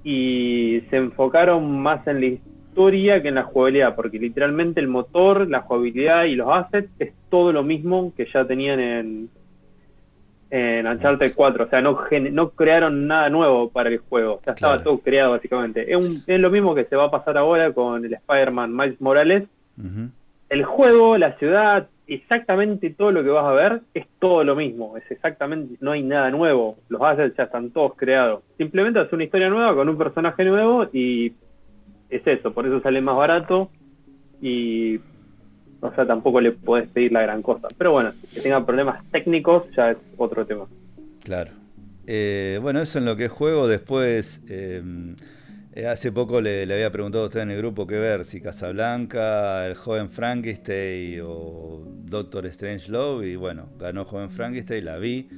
[0.04, 5.50] y se enfocaron más en la historia que en la jugabilidad, porque literalmente el motor,
[5.50, 9.30] la jugabilidad y los assets es todo lo mismo que ya tenían en,
[10.52, 12.00] en Uncharted 4, o sea, no,
[12.32, 15.92] no crearon nada nuevo para el juego, ya estaba todo creado básicamente.
[15.92, 19.46] Es, es, lo mismo que se va a pasar ahora con el Spider-Man Miles Morales.
[20.50, 24.98] El juego, la ciudad, exactamente todo lo que vas a ver es todo lo mismo,
[24.98, 28.44] es exactamente, no hay nada nuevo, los assets ya están todos creados.
[28.58, 31.34] Simplemente hace una historia nueva con un personaje nuevo y
[32.10, 33.70] es eso, por eso sale más barato
[34.42, 35.00] y
[35.80, 37.68] o sea, tampoco le podés pedir la gran cosa.
[37.78, 40.66] Pero bueno, que tenga problemas técnicos ya es otro tema.
[41.24, 41.52] Claro.
[42.08, 44.42] Eh, bueno, eso en lo que es juego, después...
[44.48, 44.82] Eh,
[45.76, 49.66] eh, hace poco le, había preguntado a usted en el grupo qué ver, si Casablanca,
[49.66, 55.30] el joven Frankenstein o Doctor Strange Love, y bueno, ganó Joven Frankenstein, la vi,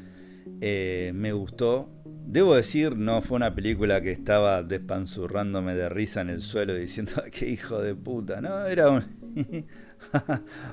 [0.62, 1.90] eh, me gustó.
[2.28, 7.14] Debo decir, no fue una película que estaba despanzurrándome de risa en el suelo diciendo,
[7.32, 9.04] qué hijo de puta, no, era un...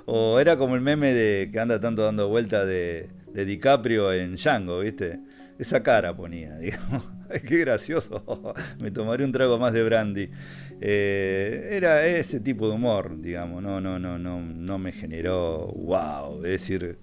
[0.07, 4.35] o era como el meme de que anda tanto dando vuelta de, de DiCaprio en
[4.37, 5.21] Django, ¿viste?
[5.59, 7.05] Esa cara ponía, digamos.
[7.49, 8.55] Qué gracioso.
[8.81, 10.31] Me tomaré un trago más de brandy.
[10.81, 13.63] Eh, era ese tipo de humor, digamos.
[13.63, 16.45] No, no, no, no, no me generó wow.
[16.45, 16.99] Es decir,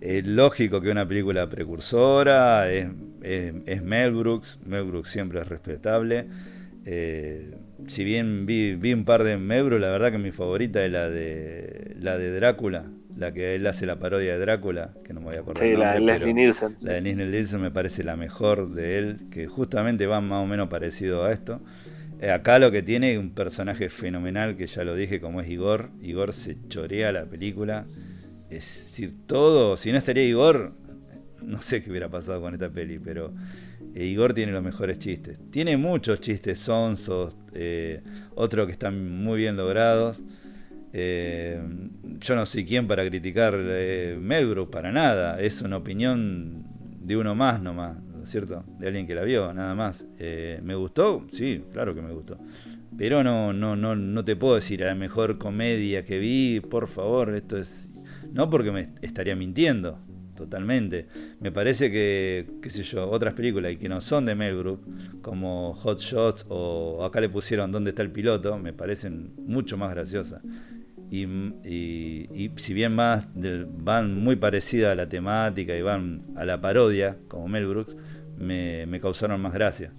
[0.00, 2.88] es lógico que una película precursora es,
[3.82, 4.58] Mel Brooks.
[4.64, 6.26] Mel Brooks siempre es respetable.
[6.84, 7.54] Eh,
[7.86, 10.90] si bien vi, vi, un par de Mel Brooks, la verdad que mi favorita es
[10.90, 12.90] la de la de Drácula,
[13.20, 15.62] la que él hace la parodia de Drácula, que no me voy a acordar.
[15.62, 16.74] Sí, la de Leslie Nielsen.
[16.82, 20.46] La de Leslie Nielsen me parece la mejor de él, que justamente va más o
[20.46, 21.60] menos parecido a esto.
[22.22, 25.50] Eh, acá lo que tiene es un personaje fenomenal, que ya lo dije, como es
[25.50, 25.90] Igor.
[26.00, 27.84] Igor se chorea la película.
[28.48, 30.72] Es decir, todo, si no estaría Igor,
[31.42, 33.34] no sé qué hubiera pasado con esta peli, pero
[33.94, 35.38] eh, Igor tiene los mejores chistes.
[35.50, 38.00] Tiene muchos chistes sonsos, eh,
[38.34, 40.24] otros que están muy bien logrados.
[40.92, 41.60] Eh,
[42.20, 44.18] yo no soy quien para criticar eh,
[44.70, 45.40] para nada.
[45.40, 46.64] Es una opinión
[47.00, 48.64] de uno más nomás, ¿no es cierto?
[48.78, 50.06] De alguien que la vio, nada más.
[50.18, 51.26] Eh, ¿Me gustó?
[51.32, 52.38] Sí, claro que me gustó.
[52.96, 56.88] Pero no, no, no, no te puedo decir a la mejor comedia que vi, por
[56.88, 57.88] favor, esto es.
[58.32, 59.98] No porque me estaría mintiendo,
[60.36, 61.06] totalmente.
[61.40, 64.78] Me parece que, qué sé yo, otras películas y que no son de Mel
[65.22, 68.56] como Hot Shots o acá le pusieron ¿Dónde está el piloto?
[68.58, 70.42] Me parecen mucho más graciosas
[71.10, 77.16] y, si bien más van muy parecidas a la temática y van a la parodia,
[77.28, 77.96] como Mel Brooks,
[78.38, 79.92] me, causaron más gracia.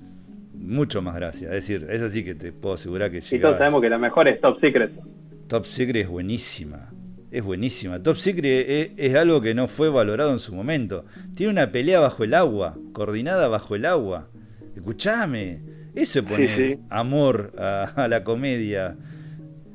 [0.53, 1.47] Mucho más gracia.
[1.49, 4.27] Es decir, es así que te puedo asegurar que Y todos sabemos que la mejor
[4.27, 4.91] es Top Secret.
[5.47, 6.91] Top Secret es buenísima.
[7.31, 8.01] Es buenísima.
[8.01, 11.05] Top Secret es, algo que no fue valorado en su momento.
[11.33, 14.29] Tiene una pelea bajo el agua, coordinada bajo el agua.
[14.75, 15.61] Escuchame.
[15.93, 18.95] Eso pone amor a la comedia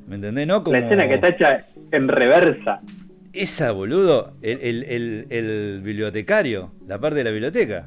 [0.06, 0.46] ¿Me entendés?
[0.46, 2.80] No La escena que está hecha en reversa.
[3.32, 7.86] esa, boludo, el, bibliotecario, la parte de la biblioteca.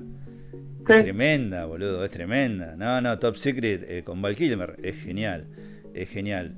[0.88, 2.76] Es tremenda, boludo, es tremenda.
[2.76, 5.48] No, no, Top Secret eh, con Val Kilmer, es genial,
[5.94, 6.56] es genial.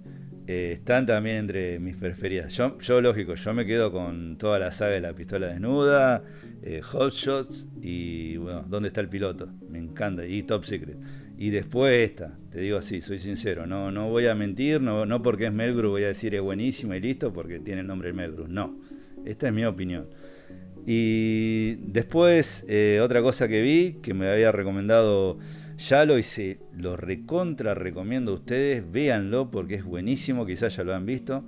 [0.47, 2.53] Eh, están también entre mis preferidas.
[2.53, 6.23] Yo, yo, lógico, yo me quedo con toda la saga de la pistola desnuda,
[6.63, 9.49] eh, Hot Shots y, bueno, ¿dónde está el piloto?
[9.69, 10.97] Me encanta, y Top Secret.
[11.41, 15.23] Y después esta, te digo así, soy sincero, no, no voy a mentir, no, no
[15.23, 18.13] porque es Melgru voy a decir es buenísima y listo porque tiene el nombre de
[18.13, 18.79] Melgru, no,
[19.25, 20.05] esta es mi opinión.
[20.85, 25.39] Y después, eh, otra cosa que vi, que me había recomendado
[25.79, 30.93] ya lo hice, lo recontra recomiendo a ustedes, véanlo porque es buenísimo, quizás ya lo
[30.93, 31.43] han visto,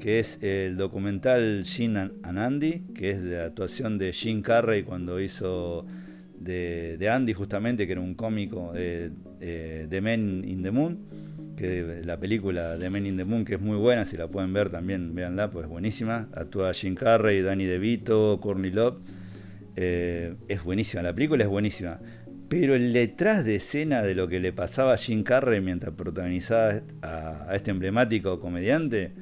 [0.00, 5.20] que es el documental Jim and Andy, que es de actuación de Jim Carrey cuando
[5.20, 5.86] hizo
[6.38, 9.10] de, Andy justamente, que era un cómico de,
[9.88, 10.98] de Men in the Moon,
[11.56, 14.52] que la película de Men in the Moon, que es muy buena, si la pueden
[14.52, 16.28] ver también, véanla, pues es buenísima.
[16.32, 18.98] Actúa Jim Carrey, Danny DeVito, Courtney Love.
[19.74, 21.98] Eh, es buenísima, la película es buenísima.
[22.48, 26.82] Pero el detrás de escena de lo que le pasaba a Jim Carrey mientras protagonizaba
[27.02, 29.12] a este emblemático comediante,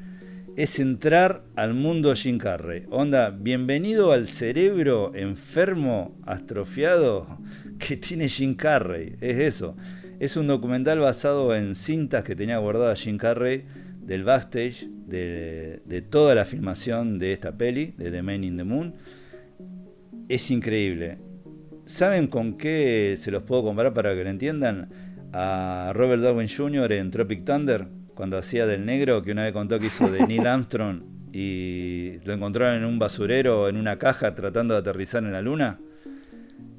[0.56, 2.84] es entrar al mundo Jim Carrey.
[2.90, 7.40] Onda, bienvenido al cerebro enfermo, astrofiado
[7.78, 9.16] que tiene Jim Carrey.
[9.20, 9.76] Es eso.
[10.20, 13.64] Es un documental basado en cintas que tenía guardada Jim Carrey
[14.00, 18.94] del backstage, de, toda la filmación de esta peli, de The Man in the Moon.
[20.28, 21.18] Es increíble.
[21.84, 24.88] ¿Saben con qué se los puedo comparar para que lo entiendan?
[25.32, 26.92] A Robert Downey Jr.
[26.92, 30.46] en Tropic Thunder cuando hacía del negro, que una vez contó que hizo de Neil
[30.46, 35.42] Armstrong y lo encontraron en un basurero, en una caja, tratando de aterrizar en la
[35.42, 35.80] luna.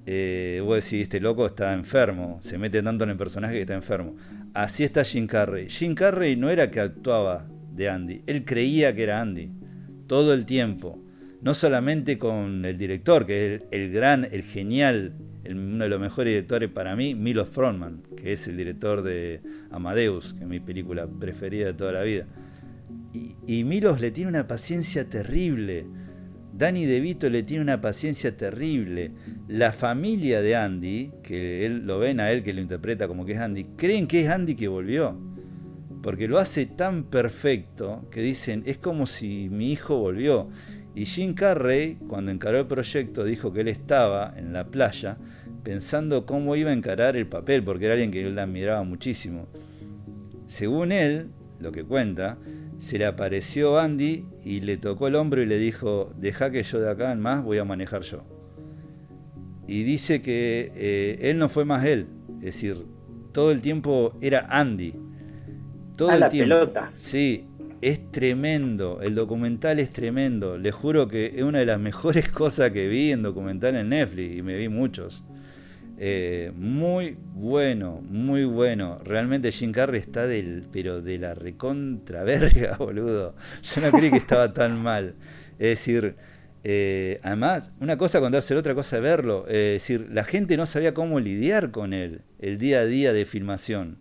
[0.05, 3.73] Eh, vos decís, este loco está enfermo, se mete tanto en el personaje que está
[3.73, 4.15] enfermo.
[4.53, 5.67] Así está Jim Carrey.
[5.67, 9.51] Jim Carrey no era que actuaba de Andy, él creía que era Andy,
[10.07, 11.01] todo el tiempo.
[11.41, 15.13] No solamente con el director, que es el gran, el genial
[15.51, 19.41] uno de los mejores directores para mí, Milos Frontman, que es el director de
[19.71, 22.25] Amadeus, que es mi película preferida de toda la vida.
[23.47, 25.85] Y, Milos le tiene una paciencia terrible.
[26.53, 29.11] Danny DeVito le tiene una paciencia terrible.
[29.47, 33.33] La familia de Andy, que él lo ven a él que lo interpreta como que
[33.33, 35.17] es Andy, creen que es Andy que volvió.
[36.01, 40.49] Porque lo hace tan perfecto que dicen, es como si mi hijo volvió.
[40.95, 45.17] Y Jim Carrey, cuando encaró el proyecto, dijo que él estaba en la playa
[45.61, 49.47] pensando cómo iba a encarar el papel, porque era alguien que él admiraba muchísimo.
[50.45, 52.37] Según él, lo que cuenta,
[52.79, 56.79] se le apareció Andy y le tocó el hombro y le dijo, deja que yo
[56.79, 58.23] de acá en más voy a manejar yo.
[59.67, 62.07] Y dice que eh, él no fue más él,
[62.37, 62.85] es decir,
[63.33, 64.93] todo el tiempo era Andy.
[65.97, 66.55] Todo el la tiempo.
[66.55, 66.91] Pelota.
[66.93, 67.47] Sí,
[67.85, 70.57] es tremendo, el documental es tremendo.
[70.57, 74.37] Les juro que es una de las mejores cosas que vi en documental en Netflix
[74.37, 75.23] y me vi muchos.
[75.99, 78.97] Eh, muy bueno, muy bueno.
[79.03, 83.35] Realmente Jim Carrey está del, pero de la recontra verga, boludo.
[83.61, 85.13] Yo no creí que estaba tan mal.
[85.59, 86.15] Es decir,
[86.63, 89.45] eh, además, una cosa contárselo, otra cosa verlo.
[89.47, 93.25] es decir, la gente no sabía cómo lidiar con él el día a día de
[93.25, 93.99] filmación.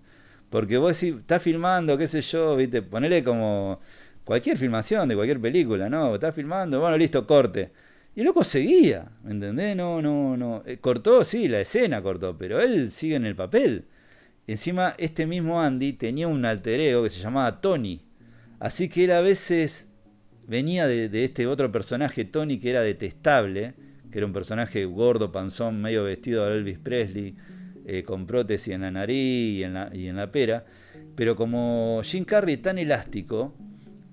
[0.55, 3.81] Porque vos decís, estás filmando, qué sé yo, viste, ponele como
[4.23, 6.15] cualquier filmación de cualquier película, ¿no?
[6.15, 7.73] Estás filmando, bueno, listo, corte.
[8.15, 9.75] Y el loco seguía, ¿me entendés?
[9.75, 10.63] No, no, no.
[10.65, 13.87] Eh, cortó, sí, la escena cortó, pero él sigue en el papel.
[14.47, 18.03] Encima, este mismo Andy tenía un alter ego que se llamaba Tony.
[18.61, 19.89] Así que él a veces
[20.47, 23.75] venía de, de, este otro personaje, Tony, que era detestable,
[24.13, 27.35] que era un personaje gordo, panzón, medio vestido de Elvis Presley
[27.87, 30.65] eh, con prótesis en la nariz y en la, pera,
[31.15, 33.55] pero como Jim Carrey tan elástico,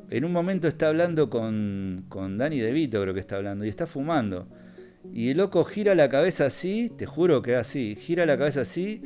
[0.09, 3.87] en un momento está hablando con, con Danny DeVito, creo que está hablando, y está
[3.87, 4.47] fumando.
[5.13, 9.01] Y el loco gira la cabeza así, te juro que así, gira la cabeza así,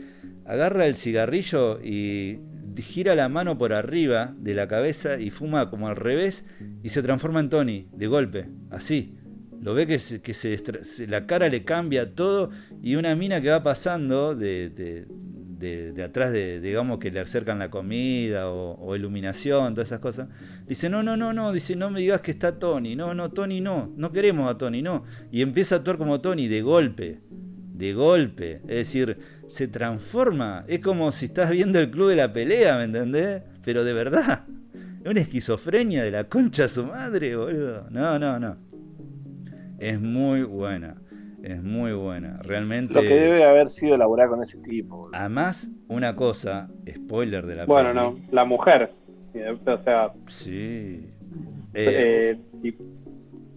[0.45, 2.39] agarra el cigarrillo y
[2.81, 6.45] gira la mano por arriba de la cabeza y fuma como al revés
[6.83, 9.15] y se transforma en Tony, de golpe, así.
[9.61, 12.52] Lo ve que, se, la cara le cambia todo
[12.84, 15.06] y una mina que va pasando de, de,
[15.57, 20.27] de, atrás, de, digamos, que le acercan la comida o, iluminación, todas esas cosas.
[20.68, 22.95] Dice, no, no, no, no, dice, no me digas que está Tony.
[22.95, 25.03] No, no, Tony no, no queremos a Tony, no.
[25.32, 27.22] Y empieza a actuar como Tony de golpe,
[27.73, 28.61] de golpe.
[28.68, 29.18] Es decir,
[29.48, 30.65] se transforma.
[30.68, 33.41] Es como si estás viendo el club de la pelea, ¿me entendés?
[33.64, 34.45] Pero de verdad.
[35.03, 37.88] Es una esquizofrenia de la concha a su madre, boludo.
[37.91, 38.57] No, no, no.
[39.86, 40.95] Es muy buena.
[41.44, 42.40] Es muy buena.
[42.41, 42.95] Realmente.
[42.95, 45.10] Lo que debe haber sido elaborar con ese tipo.
[45.14, 48.91] Además, una cosa, spoiler de la Bueno, no, la mujer.
[49.36, 50.12] O sea.
[50.26, 51.07] Sí.
[51.76, 52.36] Eh,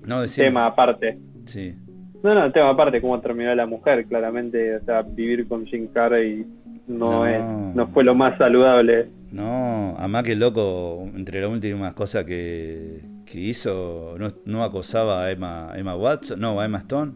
[0.04, 1.18] no, tema aparte.
[1.46, 1.74] Sí.
[2.22, 6.44] No, no, tema aparte, cómo terminó la mujer, claramente, o sea, vivir con Jim Carrey
[6.88, 7.40] no, Es,
[7.74, 9.08] no fue lo más saludable.
[9.30, 13.00] No, además que loco, entre las últimas cosas que,
[13.30, 17.12] que hizo, no, acosaba a Emma, Emma Watson, no, a Emma Stone,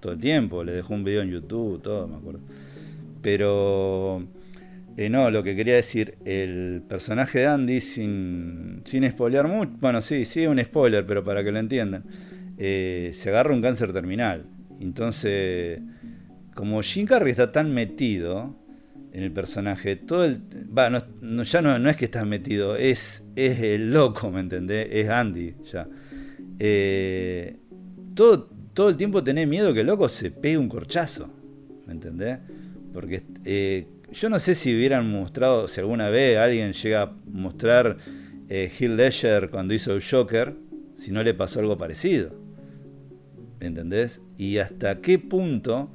[0.00, 2.40] todo el tiempo, le dejó un video en YouTube, todo, me acuerdo.
[3.20, 4.26] Pero,
[4.96, 10.00] eh, no, lo que quería decir, el personaje de Andy, sin, sin spoilear mucho, bueno,
[10.00, 12.04] sí, sí, un spoiler, pero para que lo entiendan,
[12.56, 14.46] eh, se agarra un cáncer terminal.
[14.80, 15.80] Entonces,
[16.54, 18.56] como Jim Carrey está tan metido
[19.14, 20.28] en el personaje, todo.
[20.76, 24.88] Va, no, ya no, es que estás metido, es, es el loco, ¿me entendés?
[24.90, 25.88] Es Andy, ya.
[26.58, 27.56] Eh,
[28.14, 31.30] todo, todo el tiempo tenés miedo que el loco se pegue un corchazo,
[31.86, 32.38] ¿me entendés?
[32.92, 37.98] Porque eh, yo no sé si hubieran mostrado, si alguna vez alguien llega a mostrar
[38.48, 40.56] eh, Hill Ledger cuando hizo el Joker,
[40.96, 42.34] si no le pasó algo parecido.
[43.60, 44.20] ¿Me entendés?
[44.36, 45.92] Y hasta qué punto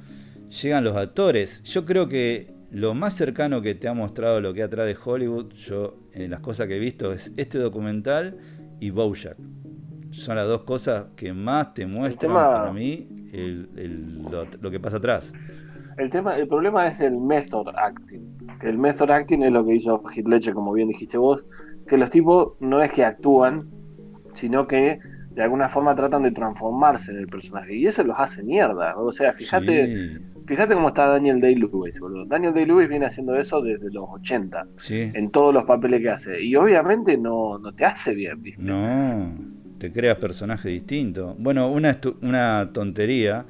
[0.62, 1.62] llegan los actores.
[1.64, 5.52] Yo creo que lo más cercano que te ha mostrado lo que atrás de Hollywood,
[5.52, 8.38] yo en las cosas que he visto, es este documental
[8.78, 9.36] y Bojack.
[10.10, 13.08] Son las dos cosas que más te muestran para mí
[14.60, 15.32] lo, que pasa atrás.
[15.96, 18.36] El tema, el problema es el method acting.
[18.62, 21.44] El method acting es lo que hizo Hitler, como bien dijiste vos,
[21.86, 23.68] que los tipos no es que actúan,
[24.34, 24.98] sino que
[25.30, 27.76] de alguna forma tratan de transformarse en el personaje.
[27.76, 28.96] Y eso los hace mierda.
[28.96, 30.18] O sea, fíjate,
[30.50, 32.24] fíjate cómo está Daniel Day-Lewis, boludo.
[32.24, 34.66] Daniel Day-Lewis viene haciendo eso desde los 80.
[34.88, 36.42] En todos los papeles que hace.
[36.42, 38.60] Y obviamente no, no te hace bien, ¿viste?
[38.60, 39.32] No,
[39.78, 41.36] te creas personaje distinto.
[41.38, 43.46] Bueno, una, una tontería,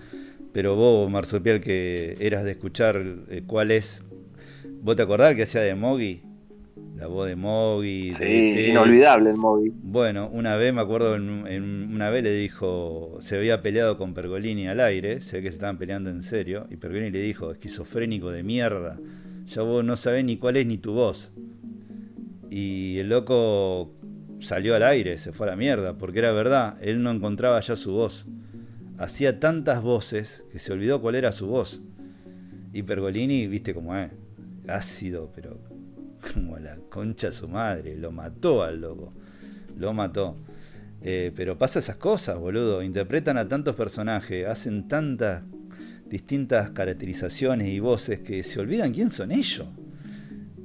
[0.53, 4.05] pero vos, Marsupial, que eras de escuchar eh, cuál es.
[4.83, 6.23] ¿Vos te acordás que hacía de Mogi?
[7.01, 8.13] La voz de Mogi.
[8.13, 9.73] Sí, e inolvidable el Mogi.
[9.83, 14.69] Bueno, una vez me acuerdo, en, una vez le dijo, se había peleado con Pergolini
[14.69, 18.31] al aire, se ve que se estaban peleando en serio, y Pergolini le dijo, esquizofrénico
[18.31, 18.99] de mierda,
[19.47, 21.33] ya vos no sabés ni cuál es ni tu voz.
[22.51, 23.95] Y el loco
[24.41, 27.77] salió al aire, se fue a la mierda, porque era verdad, él no encontraba ya
[27.77, 28.27] su voz.
[28.99, 31.81] Hacía tantas voces que se olvidó cuál era su voz.
[32.75, 34.11] Y Pergolini, viste cómo es,
[34.69, 35.70] ácido, pero
[36.35, 39.13] como la concha su madre, lo mató al loco,
[39.77, 40.37] lo mató.
[41.03, 45.45] Eh, pero pasa esas cosas, boludo, interpretan a tantos personajes, hacen tantas
[46.07, 49.67] distintas caracterizaciones y voces que se olvidan quién son ellos.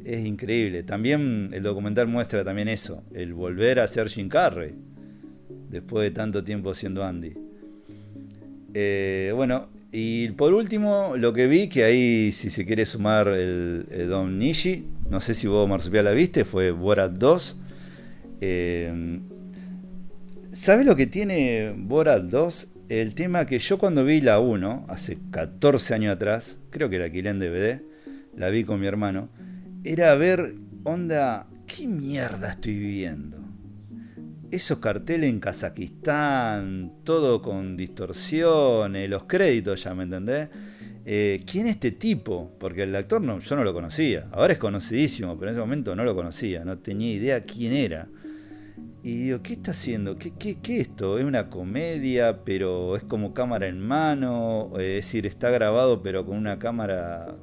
[0.04, 0.84] Es increíble.
[0.84, 4.76] También el documental muestra también eso, el volver a ser Jim Carrey,
[5.70, 7.34] después de tanto tiempo siendo Andy.
[8.74, 13.86] Eh, bueno, y por último, lo que vi, que ahí si se quiere sumar el,
[14.10, 17.58] Don Nishi, no sé si vos Marsupial la viste, fue Borat 2.
[18.42, 19.20] Eh,
[20.52, 22.68] ¿Sabes lo que tiene Borat 2?
[22.90, 27.06] El tema que yo cuando vi la 1, hace 14 años atrás, creo que la
[27.06, 27.82] alquilé en DVD,
[28.36, 29.30] la vi con mi hermano,
[29.84, 30.54] era ver,
[30.84, 33.46] onda, ¿qué mierda estoy viviendo?
[34.56, 40.50] esos carteles en Kazajistán, todo con distorsiones, los créditos ya, ¿me entendés?
[41.06, 42.52] Eh, ¿Quién es este tipo?
[42.60, 44.28] Porque el actor no, yo no lo conocía.
[44.32, 48.08] Ahora es conocidísimo, pero en ese momento no lo conocía, no tenía idea quién era.
[49.04, 50.18] Y digo, ¿qué está haciendo?
[50.18, 51.20] ¿Qué, qué, qué esto?
[51.20, 54.72] ¿Es una comedia, pero es como cámara en mano?
[54.74, 57.36] Es decir, está grabado, pero con una cámara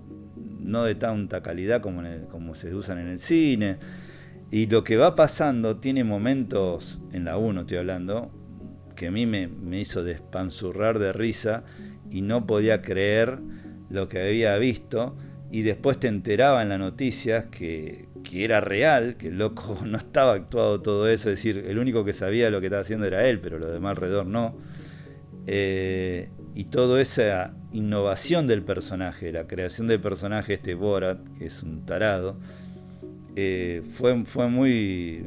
[0.59, 3.78] no de tanta calidad como, como se usan en el cine.
[4.51, 8.30] Y lo que va pasando tiene momentos, en la 1 estoy hablando,
[8.97, 9.48] que a mí me,
[9.78, 11.64] hizo despanzurrar de risa
[12.12, 13.39] y no podía creer
[13.90, 15.16] lo que había visto.
[15.51, 20.34] Y después te enteraba en las noticias que, era real, que el loco no estaba
[20.34, 23.40] actuado todo eso, es decir, el único que sabía lo que estaba haciendo era él,
[23.40, 24.56] pero lo demás alrededor no.
[25.47, 31.62] Eh, y toda esa innovación del personaje, la creación del personaje, este Borat, que es
[31.62, 32.36] un tarado,
[33.36, 35.26] eh, fue, fue muy,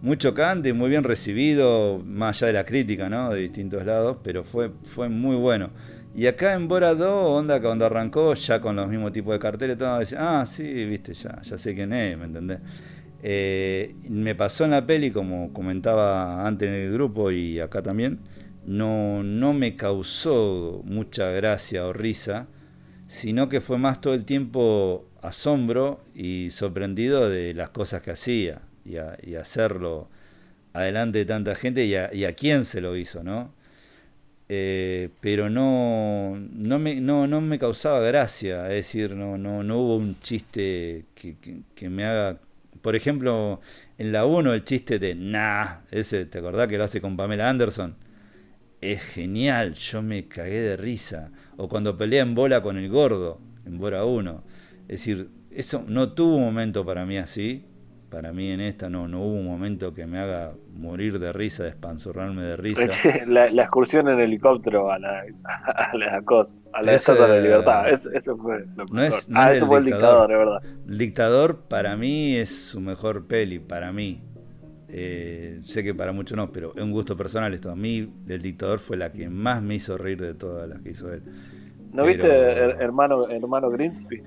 [0.00, 3.30] muy chocante, muy bien recibido, más allá de la crítica, ¿no?
[3.30, 5.70] De distintos lados, pero fue, fue muy bueno.
[6.14, 9.78] Y acá en Bora 2, onda, cuando arrancó, ya con los mismos tipos de carteles,
[9.78, 12.58] todo decía, ah, sí, viste, ya, ya sé quién es, ¿me entendés?
[13.22, 18.18] Eh, me pasó en la peli, como comentaba antes en el grupo y acá también,
[18.66, 22.46] no, no me causó mucha gracia o risa,
[23.06, 28.62] sino que fue más todo el tiempo asombro y sorprendido de las cosas que hacía
[28.84, 28.96] y,
[29.36, 30.10] hacerlo
[30.72, 33.54] adelante de tanta gente y a, quién se lo hizo, ¿no?
[34.54, 39.78] Eh, pero no, no, me, no, no me causaba gracia, es decir, no, no, no
[39.78, 41.36] hubo un chiste que,
[41.74, 42.38] que, me haga...
[42.82, 43.60] Por ejemplo,
[43.96, 47.48] en la 1 el chiste de nah, ese, ¿te acordás que lo hace con Pamela
[47.48, 47.96] Anderson?
[48.82, 51.30] es genial, yo me cagué de risa.
[51.56, 54.44] O cuando pelea en bola con el gordo, en Bora 1.
[54.82, 57.64] Es decir, eso no tuvo un momento para mí así.
[58.12, 61.64] Para mí en esta no, no hubo un momento que me haga morir de risa,
[61.64, 62.90] despanzurrarme de risa.
[63.26, 67.88] La, excursión en helicóptero a la, a la cosa, a la Estatua de la Libertad.
[67.88, 70.62] eso fue lo no es, ah, eso fue el dictador, es verdad.
[70.86, 74.22] El dictador para mí es su mejor peli, para mí.
[74.88, 77.70] Eh, sé que para muchos no, pero es un gusto personal esto.
[77.70, 80.90] A mí, El Dictador fue la que más me hizo reír de todas las que
[80.90, 81.22] hizo él.
[81.94, 84.22] ¿No viste hermano, hermano Grimsby?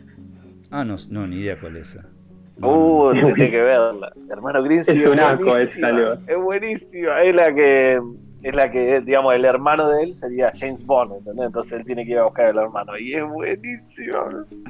[0.72, 2.15] Ah, no, no, ni idea cuál es esa.
[2.62, 4.12] Uh, tiene que verla.
[4.30, 7.22] Hermano Grimsby es, un asco, es, es buenísima.
[7.22, 8.00] Es la que
[8.46, 11.48] es la que, digamos, el hermano de él sería James Bond, ¿entendés?
[11.48, 12.96] Entonces él tiene que ir a buscar al hermano.
[12.96, 14.18] Y es buenísimo.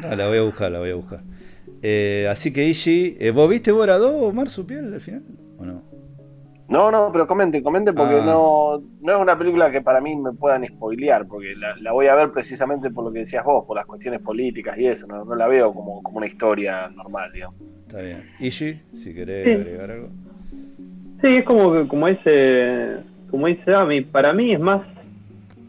[0.02, 1.20] Ah, la voy a buscar, la voy a buscar.
[1.82, 5.24] Eh, así que Ishi, eh, ¿vos viste Bora 2, Mar Piel al final?
[5.58, 5.84] ¿O no?
[6.68, 8.26] No, no, pero comente, comente porque ah.
[8.26, 12.16] no, no es una película que para mí me puedan spoilear, porque la, voy a
[12.16, 15.36] ver precisamente por lo que decías vos, por las cuestiones políticas y eso, no, no
[15.36, 17.56] la veo como, como una historia normal, digamos.
[17.88, 18.24] Está bien.
[18.40, 20.10] Ishi, si querés agregar algo.
[21.22, 22.98] Sí, es como, como ese,
[23.30, 24.82] como dice Dami, para mí es más,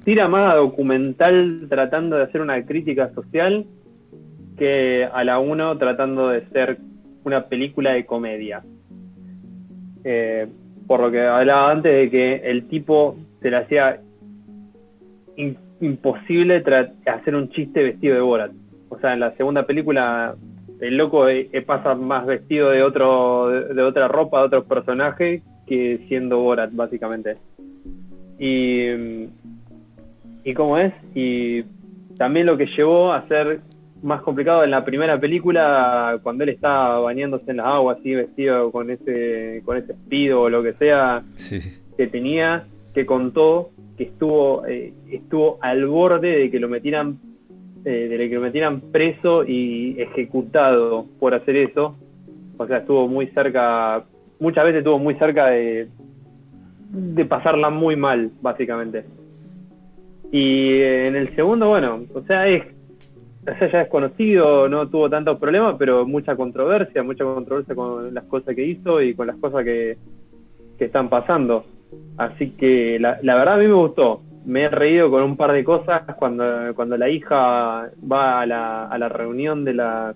[0.05, 3.67] tira más a documental tratando de hacer una crítica social
[4.57, 6.79] que a la uno tratando de ser
[7.25, 8.63] una película de comedia.
[10.05, 10.47] Eh,
[10.87, 14.01] por lo que hablaba antes de que el tipo se le hacía
[15.81, 16.65] imposible
[17.07, 18.53] hacer un chiste vestido de Borat.
[18.89, 20.35] O sea, en la segunda película
[20.81, 25.43] el loco eh, eh, pasa más vestido de otro de, otra ropa, de otro personaje
[25.67, 27.37] que siendo Borat básicamente.
[28.39, 29.27] Y
[30.45, 31.65] y cómo es y
[32.17, 33.61] también lo que llevó a ser
[34.03, 38.71] más complicado en la primera película, cuando él está bañándose en las aguas, así vestido
[38.71, 41.23] con ese, con ese espido o lo que sea
[41.97, 47.19] que tenía, que contó que estuvo, eh, estuvo al borde de que lo metieran,
[47.85, 51.97] eh, de que lo metieran preso y ejecutado por hacer eso.
[52.59, 54.05] O sea, estuvo muy cerca,
[54.39, 55.89] muchas veces estuvo muy cerca de,
[56.91, 59.05] de pasarla muy mal, básicamente.
[60.33, 62.65] Y en el segundo, bueno, o sea, es
[63.59, 68.25] sea, ya es conocido, no tuvo tantos problemas, pero mucha controversia, mucha controversia con las
[68.25, 69.97] cosas que hizo y con las cosas que,
[70.79, 71.65] están pasando.
[72.19, 74.23] Así que la, verdad a mí me gustó.
[74.45, 76.45] Me he reído con un par de cosas cuando,
[76.75, 80.13] cuando la hija va a la, a la reunión de, la,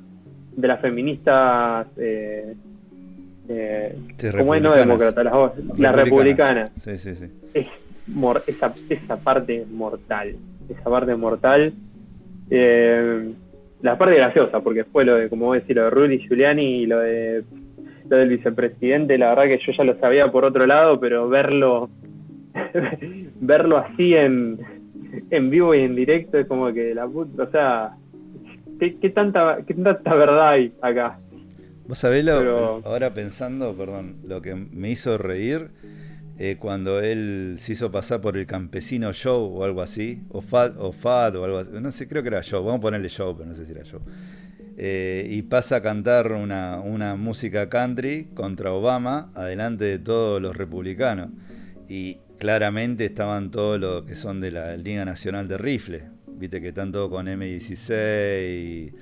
[0.54, 2.54] de las feministas, eh,
[3.48, 3.98] eh,
[4.38, 6.70] como es no demócrata, las, republicanas.
[6.76, 7.26] Sí, sí, sí.
[8.46, 10.36] esa, esa parte mortal,
[10.68, 11.72] esa parte mortal
[12.50, 13.32] eh,
[13.82, 16.82] la parte graciosa, porque fue lo de, como voy a decir, lo de Rudy Giuliani
[16.82, 17.44] y lo de
[18.08, 21.88] lo del vicepresidente, la verdad que yo ya lo sabía por otro lado, pero verlo
[23.40, 24.58] verlo así en,
[25.30, 27.96] en vivo y en directo es como que la puta, o sea,
[28.80, 31.18] ¿qué, tanta, qué tanta verdad hay acá?
[31.86, 35.70] Vos sabés lo, ahora pensando, perdón, lo que me hizo reír
[36.42, 40.78] eh, cuando él se hizo pasar por el campesino show o algo así, o Fad
[40.78, 43.54] o, algo así, no sé, creo que era show, vamos a ponerle show, pero no
[43.54, 44.00] sé si era show.
[44.78, 50.56] Eh, y pasa a cantar una, una, música country contra Obama, adelante de todos los
[50.56, 51.28] republicanos.
[51.90, 56.68] Y claramente estaban todos los que son de la Liga Nacional de Rifle, viste que
[56.68, 58.94] están todos con M16,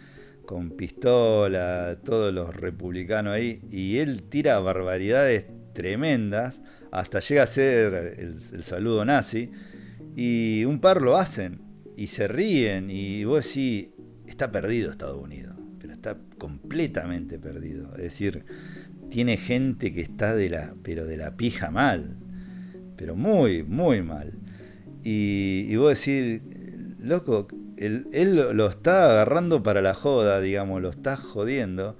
[0.45, 8.17] con pistola, todos los republicanos ahí, y él tira barbaridades tremendas hasta llega a ser
[8.19, 9.51] el, saludo nazi,
[10.17, 11.61] y un par lo hacen,
[11.97, 13.89] y se ríen, y vos decís,
[14.27, 17.89] está perdido Estados Unidos, pero está completamente perdido.
[17.97, 18.45] Es decir,
[19.11, 22.17] tiene gente que está de la, pero de la pija mal,
[22.97, 24.35] pero muy, muy mal.
[25.03, 26.43] Y, vos decís,
[27.01, 28.07] loco, él,
[28.53, 31.97] lo está agarrando para la joda, digamos, lo está jodiendo.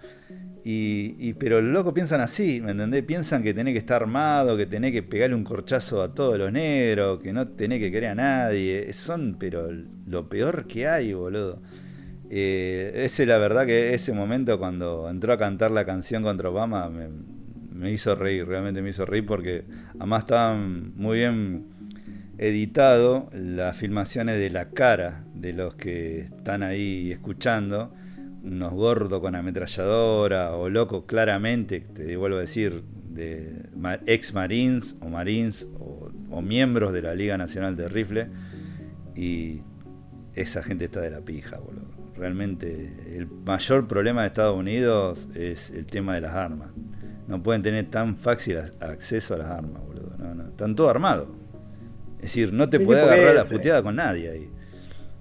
[0.65, 3.03] Y, pero los locos piensan así, ¿me entendés?
[3.03, 6.53] Piensan que tenés que estar armado, que tenés que pegarle un corchazo a todos los
[6.53, 8.93] negros, que no tenés que querer a nadie.
[8.93, 9.69] Son, pero
[10.07, 11.63] lo peor que hay, boludo.
[12.31, 16.91] Eh, ese, la verdad, que ese momento cuando entró a cantar la canción contra Obama
[16.91, 19.65] me, hizo reír, realmente me hizo reír porque
[19.99, 21.67] además estaban muy bien
[22.37, 27.93] editado las filmaciones de la cara de los que están ahí escuchando
[28.43, 33.69] unos gordos con ametralladora o locos claramente, te vuelvo a decir, de
[34.07, 38.29] ex marines o marines o, miembros de la Liga Nacional de Rifle
[39.17, 39.63] y
[40.35, 41.89] esa gente está de la pija, boludo.
[42.17, 46.71] Realmente el mayor problema de Estados Unidos es el tema de las armas.
[47.27, 50.17] No pueden tener tan fácil acceso a las armas, boludo.
[50.19, 50.49] No, no.
[50.49, 51.29] Están todos armados.
[52.19, 54.51] Es decir, no te puede agarrar la puteada con nadie ahí.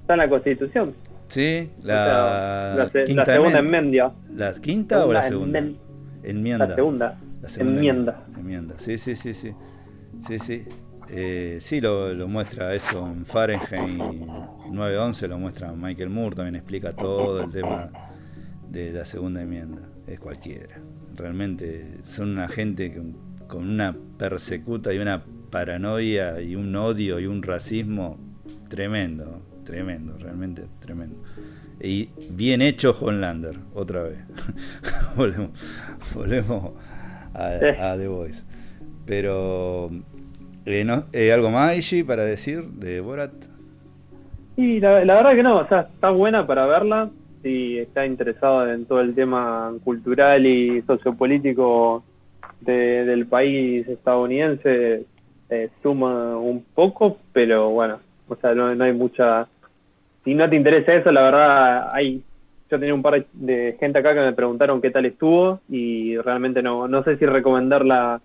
[0.02, 0.96] Está en la Constitución.
[1.28, 4.14] Sí, la, la, segunda enmienda.
[4.34, 5.60] ¿La quinta o la segunda?
[6.24, 6.68] enmienda.
[6.68, 7.20] La segunda.
[7.42, 8.26] La segunda enmienda.
[8.38, 8.76] enmienda.
[8.78, 9.54] Sí, sí, sí, sí.
[10.26, 10.66] Sí, sí.
[11.10, 13.98] Eh, sí, lo, lo, muestra eso en Fahrenheit
[14.72, 17.90] 911, lo muestra Michael Moore, también explica todo el tema
[18.70, 19.82] de la segunda enmienda.
[20.06, 20.82] Es cualquiera.
[21.16, 22.94] Realmente son una gente
[23.48, 28.18] con una persecuta y una paranoia y un odio y un racismo
[28.70, 31.18] tremendo, tremendo, realmente tremendo.
[31.82, 34.18] Y bien hecho Lander otra vez.
[35.16, 35.52] volvemos,
[36.16, 36.72] volvemos
[37.34, 38.44] a, The Voice.
[39.06, 39.90] Pero,
[40.66, 43.34] eh, no, eh, ¿algo más, Ishi, para decir de Borat?
[44.56, 47.10] Y la, verdad que no, o sea, está buena para verla.
[47.44, 52.04] Si está interesado en todo el tema cultural y sociopolítico
[52.62, 55.06] del país estadounidense,
[55.50, 59.48] eh, suma un poco, pero bueno, o sea, no, hay mucha...
[60.28, 62.22] Si no te interesa eso, la verdad, hay...
[62.70, 66.62] Yo tenía un par de gente acá que me preguntaron qué tal estuvo y realmente
[66.62, 68.20] no, no sé si recomendarla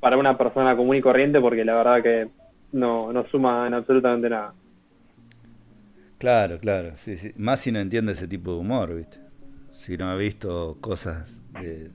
[0.00, 2.26] para una persona común y corriente porque la verdad que
[2.72, 4.52] no, no suma en absolutamente nada.
[6.18, 7.30] Claro, claro, sí, sí.
[7.38, 9.18] Más si no entiende ese tipo de humor, ¿viste?
[9.70, 11.92] Si no ha visto cosas de,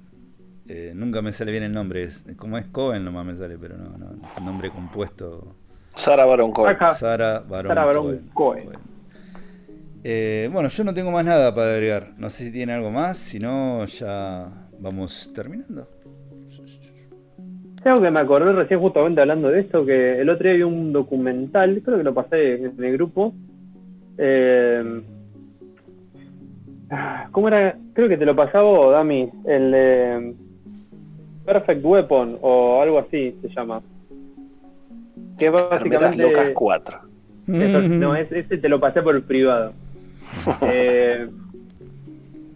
[0.70, 3.76] eh, nunca me sale bien el nombre, es, como es Cohen nomás me sale, pero
[3.76, 5.54] no, no, el nombre compuesto.
[5.98, 6.78] Sara Baron Cohen.
[6.96, 8.70] Sara Baron, Cohen.
[10.04, 12.10] Eh, bueno, yo no tengo más nada para agregar.
[12.18, 14.48] No sé si tiene algo más, si no, ya
[14.80, 15.88] vamos terminando.
[17.84, 20.94] Algo que me acordé recién justamente hablando de esto, que el otro día vi un
[20.94, 23.34] documental, creo que lo pasé en el grupo.
[24.18, 25.02] Eh,
[27.32, 27.76] ¿Cómo era?
[27.94, 30.36] Creo que te lo pasaba Dami, el de
[31.46, 33.82] Perfect Weapon o algo así se llama.
[35.38, 36.24] Que básicamente.
[36.24, 37.00] Locas 4.
[37.48, 39.74] no, ese, te lo pasé por el privado.
[40.62, 41.28] Eh,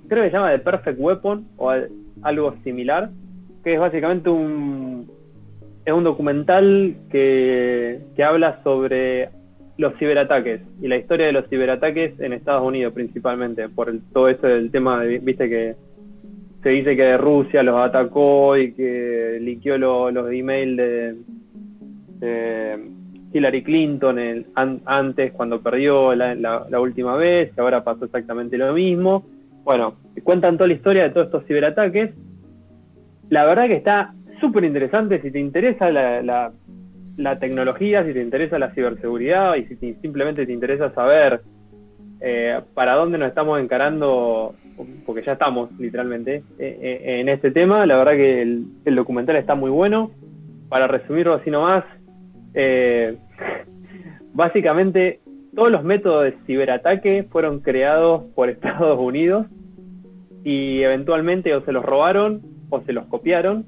[0.08, 1.74] creo que se llama The Perfect Weapon o
[2.22, 3.10] algo similar.
[3.64, 5.10] Que es básicamente un.
[5.86, 9.30] Es un documental que, que habla sobre
[9.78, 14.48] los ciberataques y la historia de los ciberataques en Estados Unidos principalmente, por todo eso
[14.48, 15.76] del tema, de, viste que
[16.64, 20.78] se dice que Rusia los atacó y que liqueó los emails
[22.20, 22.80] de,
[23.36, 24.46] Hillary Clinton
[24.86, 29.26] antes cuando perdió la, última vez, que ahora pasó exactamente lo mismo.
[29.64, 32.12] Bueno, cuentan toda la historia de todos estos ciberataques.
[33.30, 36.52] La verdad que está súper interesante si te interesa la,
[37.40, 41.42] tecnología, si te interesa la ciberseguridad y si simplemente te interesa saber
[42.22, 44.56] eh, para dónde nos estamos encarando
[45.06, 47.86] porque ya estamos literalmente eh, eh, en este tema.
[47.86, 50.12] La verdad que el, documental está muy bueno.
[50.70, 51.84] Para resumirlo así nomás,
[52.54, 53.18] eh,
[54.36, 55.22] básicamente
[55.56, 59.48] todos los métodos de ciberataque fueron creados por Estados Unidos
[60.44, 63.66] y eventualmente o se los robaron o se los copiaron.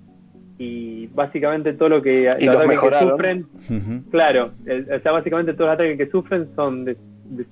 [0.60, 3.46] Y básicamente todo lo que, los que sufren,
[4.10, 6.98] claro, o sea, básicamente todos los ataques que sufren son de,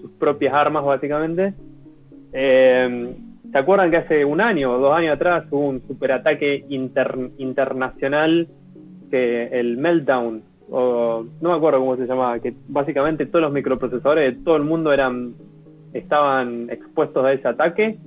[0.01, 1.53] sus propias armas básicamente.
[2.33, 3.15] Eh,
[3.51, 8.47] ¿Se acuerdan que hace un año o dos años atrás hubo un superataque internacional
[9.11, 14.35] que el Meltdown, o no me acuerdo cómo se llamaba, que básicamente todos los microprocesadores
[14.35, 15.33] de todo el mundo eran
[15.93, 17.97] estaban expuestos a ese ataque,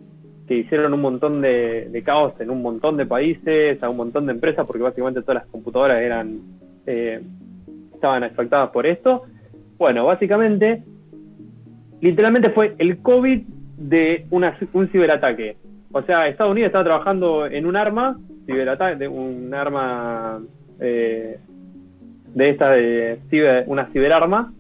[0.47, 4.33] que hicieron un montón de, caos en un montón de países, a un montón de
[4.33, 6.41] empresas, porque básicamente todas las computadoras eran
[6.87, 7.23] eh,
[7.95, 9.25] estaban afectadas por esto.
[9.79, 10.83] Bueno, básicamente,
[12.01, 13.43] literalmente fue el COVID
[13.77, 15.57] de un ciberataque.
[15.93, 20.41] O sea, Estados Unidos estaba trabajando en un arma, ciberataque, un arma
[20.81, 21.39] eh,
[22.35, 23.19] de esta de
[23.67, 24.53] una ciberarma,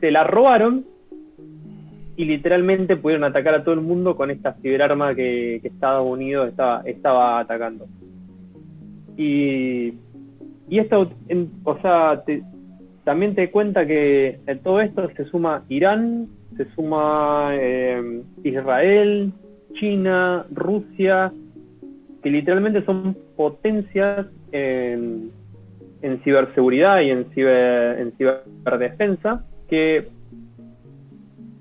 [0.00, 0.84] se la robaron
[2.16, 6.82] y literalmente pudieron atacar a todo el mundo con esta ciberarma que, Estados Unidos estaba,
[6.84, 7.86] estaba atacando.
[9.16, 9.94] Y,
[10.68, 11.10] y esto,
[11.64, 12.22] o sea,
[13.04, 19.32] también te cuenta que en todo esto se suma Irán, se suma eh, Israel,
[19.74, 21.32] China, Rusia,
[22.22, 25.30] que literalmente son potencias en,
[26.22, 30.08] ciberseguridad y en, ciber, en ciberdefensa, que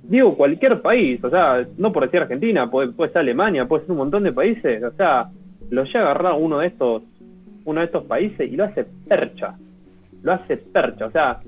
[0.04, 3.92] digo cualquier país, o sea, no por decir Argentina, puede, puede ser Alemania, puede ser
[3.92, 5.30] un montón de países, o sea,
[5.70, 7.04] lo llega a agarrar uno de estos,
[7.66, 9.56] uno de estos países y lo hace percha,
[10.22, 11.40] lo hace percha, o sea,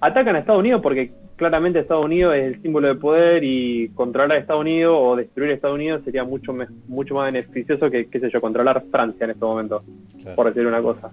[0.00, 4.32] atacan a Estados Unidos porque claramente Estados Unidos es el símbolo de poder y controlar
[4.32, 6.54] a Estados Unidos o destruir a Estados Unidos sería mucho,
[6.86, 9.82] mucho más beneficioso que, qué sé yo, controlar Francia en este momento,
[10.36, 11.10] por decir una cosa.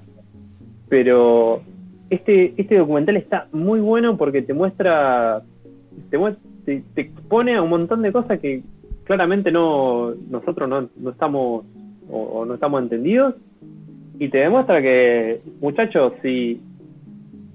[0.90, 1.62] Pero
[2.10, 5.42] este, este documental está muy bueno porque te muestra,
[6.10, 8.64] te, te, expone a un montón de cosas que
[9.04, 11.66] claramente no nosotros no, no estamos
[12.10, 13.36] o, no estamos entendidos
[14.20, 16.60] y te demuestra que, muchachos, si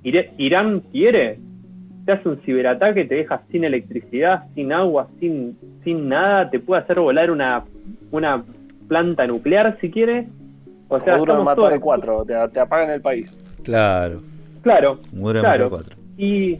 [0.04, 1.38] Irán quiere,
[2.04, 6.82] te hace un ciberataque, te deja sin electricidad, sin agua, sin, sin nada, te puede
[6.82, 7.64] hacer volar una,
[8.10, 8.44] una
[8.88, 10.28] planta nuclear si quiere.
[10.92, 13.42] O sea, matar cuatro, te, te, apagan el país.
[13.62, 14.20] Claro.
[14.62, 15.00] Claro.
[15.40, 15.70] claro.
[16.16, 16.58] Y,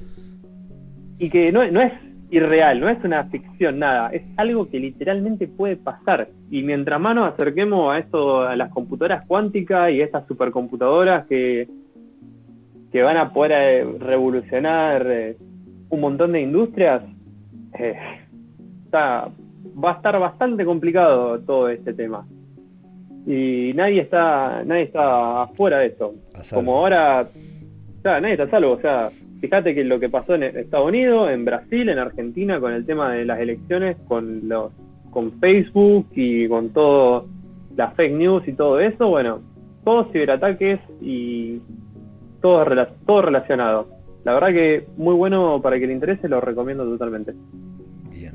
[1.19, 1.93] y que no, no es
[2.31, 6.29] irreal, no es una ficción, nada, es algo que literalmente puede pasar.
[6.51, 11.27] Y mientras más nos acerquemos a esto, a las computadoras cuánticas y a estas supercomputadoras
[11.27, 11.69] que,
[12.91, 15.37] que van a poder eh, revolucionar eh,
[15.91, 17.03] un montón de industrias,
[17.79, 17.99] eh,
[18.87, 19.29] está,
[19.85, 22.27] va a estar bastante complicado todo este tema.
[23.27, 26.15] Y nadie está, nadie está afuera de esto.
[26.53, 27.29] Como ahora,
[28.05, 31.89] nadie está salvo, o sea, fíjate que lo que pasó en Estados Unidos, en Brasil,
[31.89, 34.73] en Argentina, con el tema de las elecciones, con los
[35.11, 37.27] con Facebook y con todo
[37.77, 39.41] las fake news y todo eso, bueno,
[39.85, 41.61] todos ciberataques y
[42.41, 42.65] todo,
[43.07, 43.89] todo relacionado.
[44.25, 47.35] La verdad que muy bueno para que le interese, lo recomiendo totalmente.
[48.11, 48.35] Bien.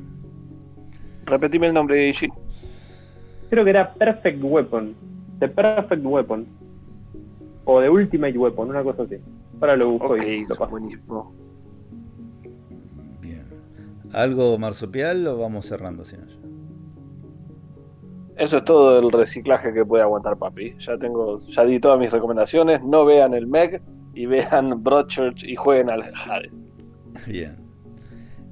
[1.25, 2.27] Repetime el nombre, de Ishi.
[3.49, 4.95] Creo que era Perfect Weapon.
[5.39, 6.45] The Perfect Weapon.
[7.65, 9.17] O The Ultimate Weapon, una cosa así.
[9.59, 10.71] Para lo busco y lo paso.
[10.71, 11.33] Buenísimo.
[13.21, 13.45] Bien.
[14.13, 16.39] ¿Algo marsupial o vamos cerrando sin eso?
[18.37, 20.75] Eso es todo el reciclaje que puede aguantar papi.
[20.77, 22.83] Ya tengo, ya di todas mis recomendaciones.
[22.83, 23.81] No vean el Meg
[24.13, 26.67] y vean Broadchurch y jueguen al Hades.
[27.25, 27.66] Bien.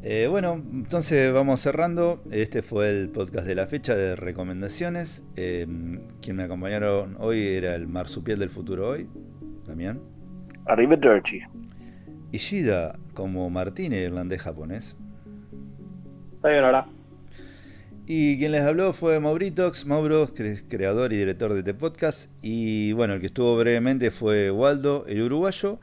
[0.07, 2.21] Eh, bueno, entonces vamos cerrando.
[2.29, 5.23] Este fue el podcast de la fecha de recomendaciones.
[5.35, 5.65] Eh,
[6.21, 9.09] quien me acompañaron hoy era el marsupial del futuro hoy,
[9.65, 9.99] Damián.
[10.67, 11.41] Arrivederci.
[12.31, 14.95] Ishida como Martín, irlandés japonés.
[16.43, 16.85] ahora.
[18.05, 20.29] Y quien les habló fue Mauritox, Mauro,
[20.69, 22.29] creador y director de este podcast.
[22.43, 25.79] Y bueno, el que estuvo brevemente fue Waldo, el uruguayo.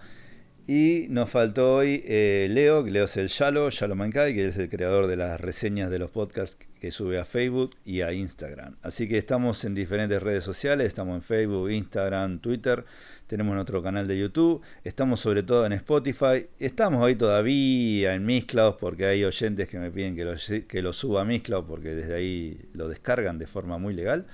[0.66, 4.68] Y nos faltó hoy eh, Leo, Leo es el Yalo, Yalo Mankai, que es el
[4.68, 8.76] creador de las reseñas de los podcasts que sube a Facebook y a Instagram.
[8.82, 12.84] Así que estamos en diferentes redes sociales, estamos en Facebook, Instagram, Twitter,
[13.26, 18.74] tenemos nuestro canal de YouTube, estamos sobre todo en Spotify, estamos hoy todavía en Mixcloud
[18.78, 20.34] porque hay oyentes que me piden que lo,
[20.68, 24.26] que lo suba a Mixcloud porque desde ahí lo descargan de forma muy legal.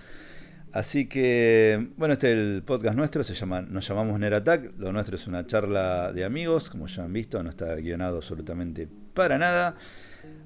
[0.78, 5.16] Así que, bueno, este es el podcast nuestro, se llama, nos llamamos Nerattack, lo nuestro
[5.16, 9.74] es una charla de amigos, como ya han visto, no está guionado absolutamente para nada.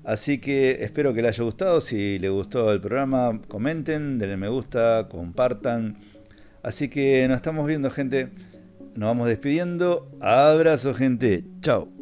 [0.05, 4.49] Así que espero que les haya gustado, si les gustó el programa, comenten, denle me
[4.49, 5.99] gusta, compartan.
[6.63, 8.31] Así que nos estamos viendo, gente.
[8.95, 10.11] Nos vamos despidiendo.
[10.23, 11.45] Abrazo, gente.
[11.61, 12.02] Chao.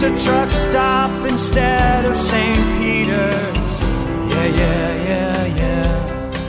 [0.00, 2.78] It's a truck stop instead of St.
[2.78, 3.80] Peter's.
[4.30, 6.40] Yeah, yeah, yeah, yeah.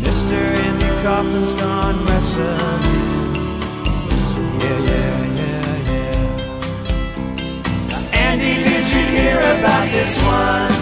[0.00, 0.32] Mr.
[0.32, 2.82] Andy Kaufman's gone wrestling.
[4.62, 6.26] Yeah, yeah, yeah, yeah.
[7.90, 10.75] Now, Andy, did you hear about this one?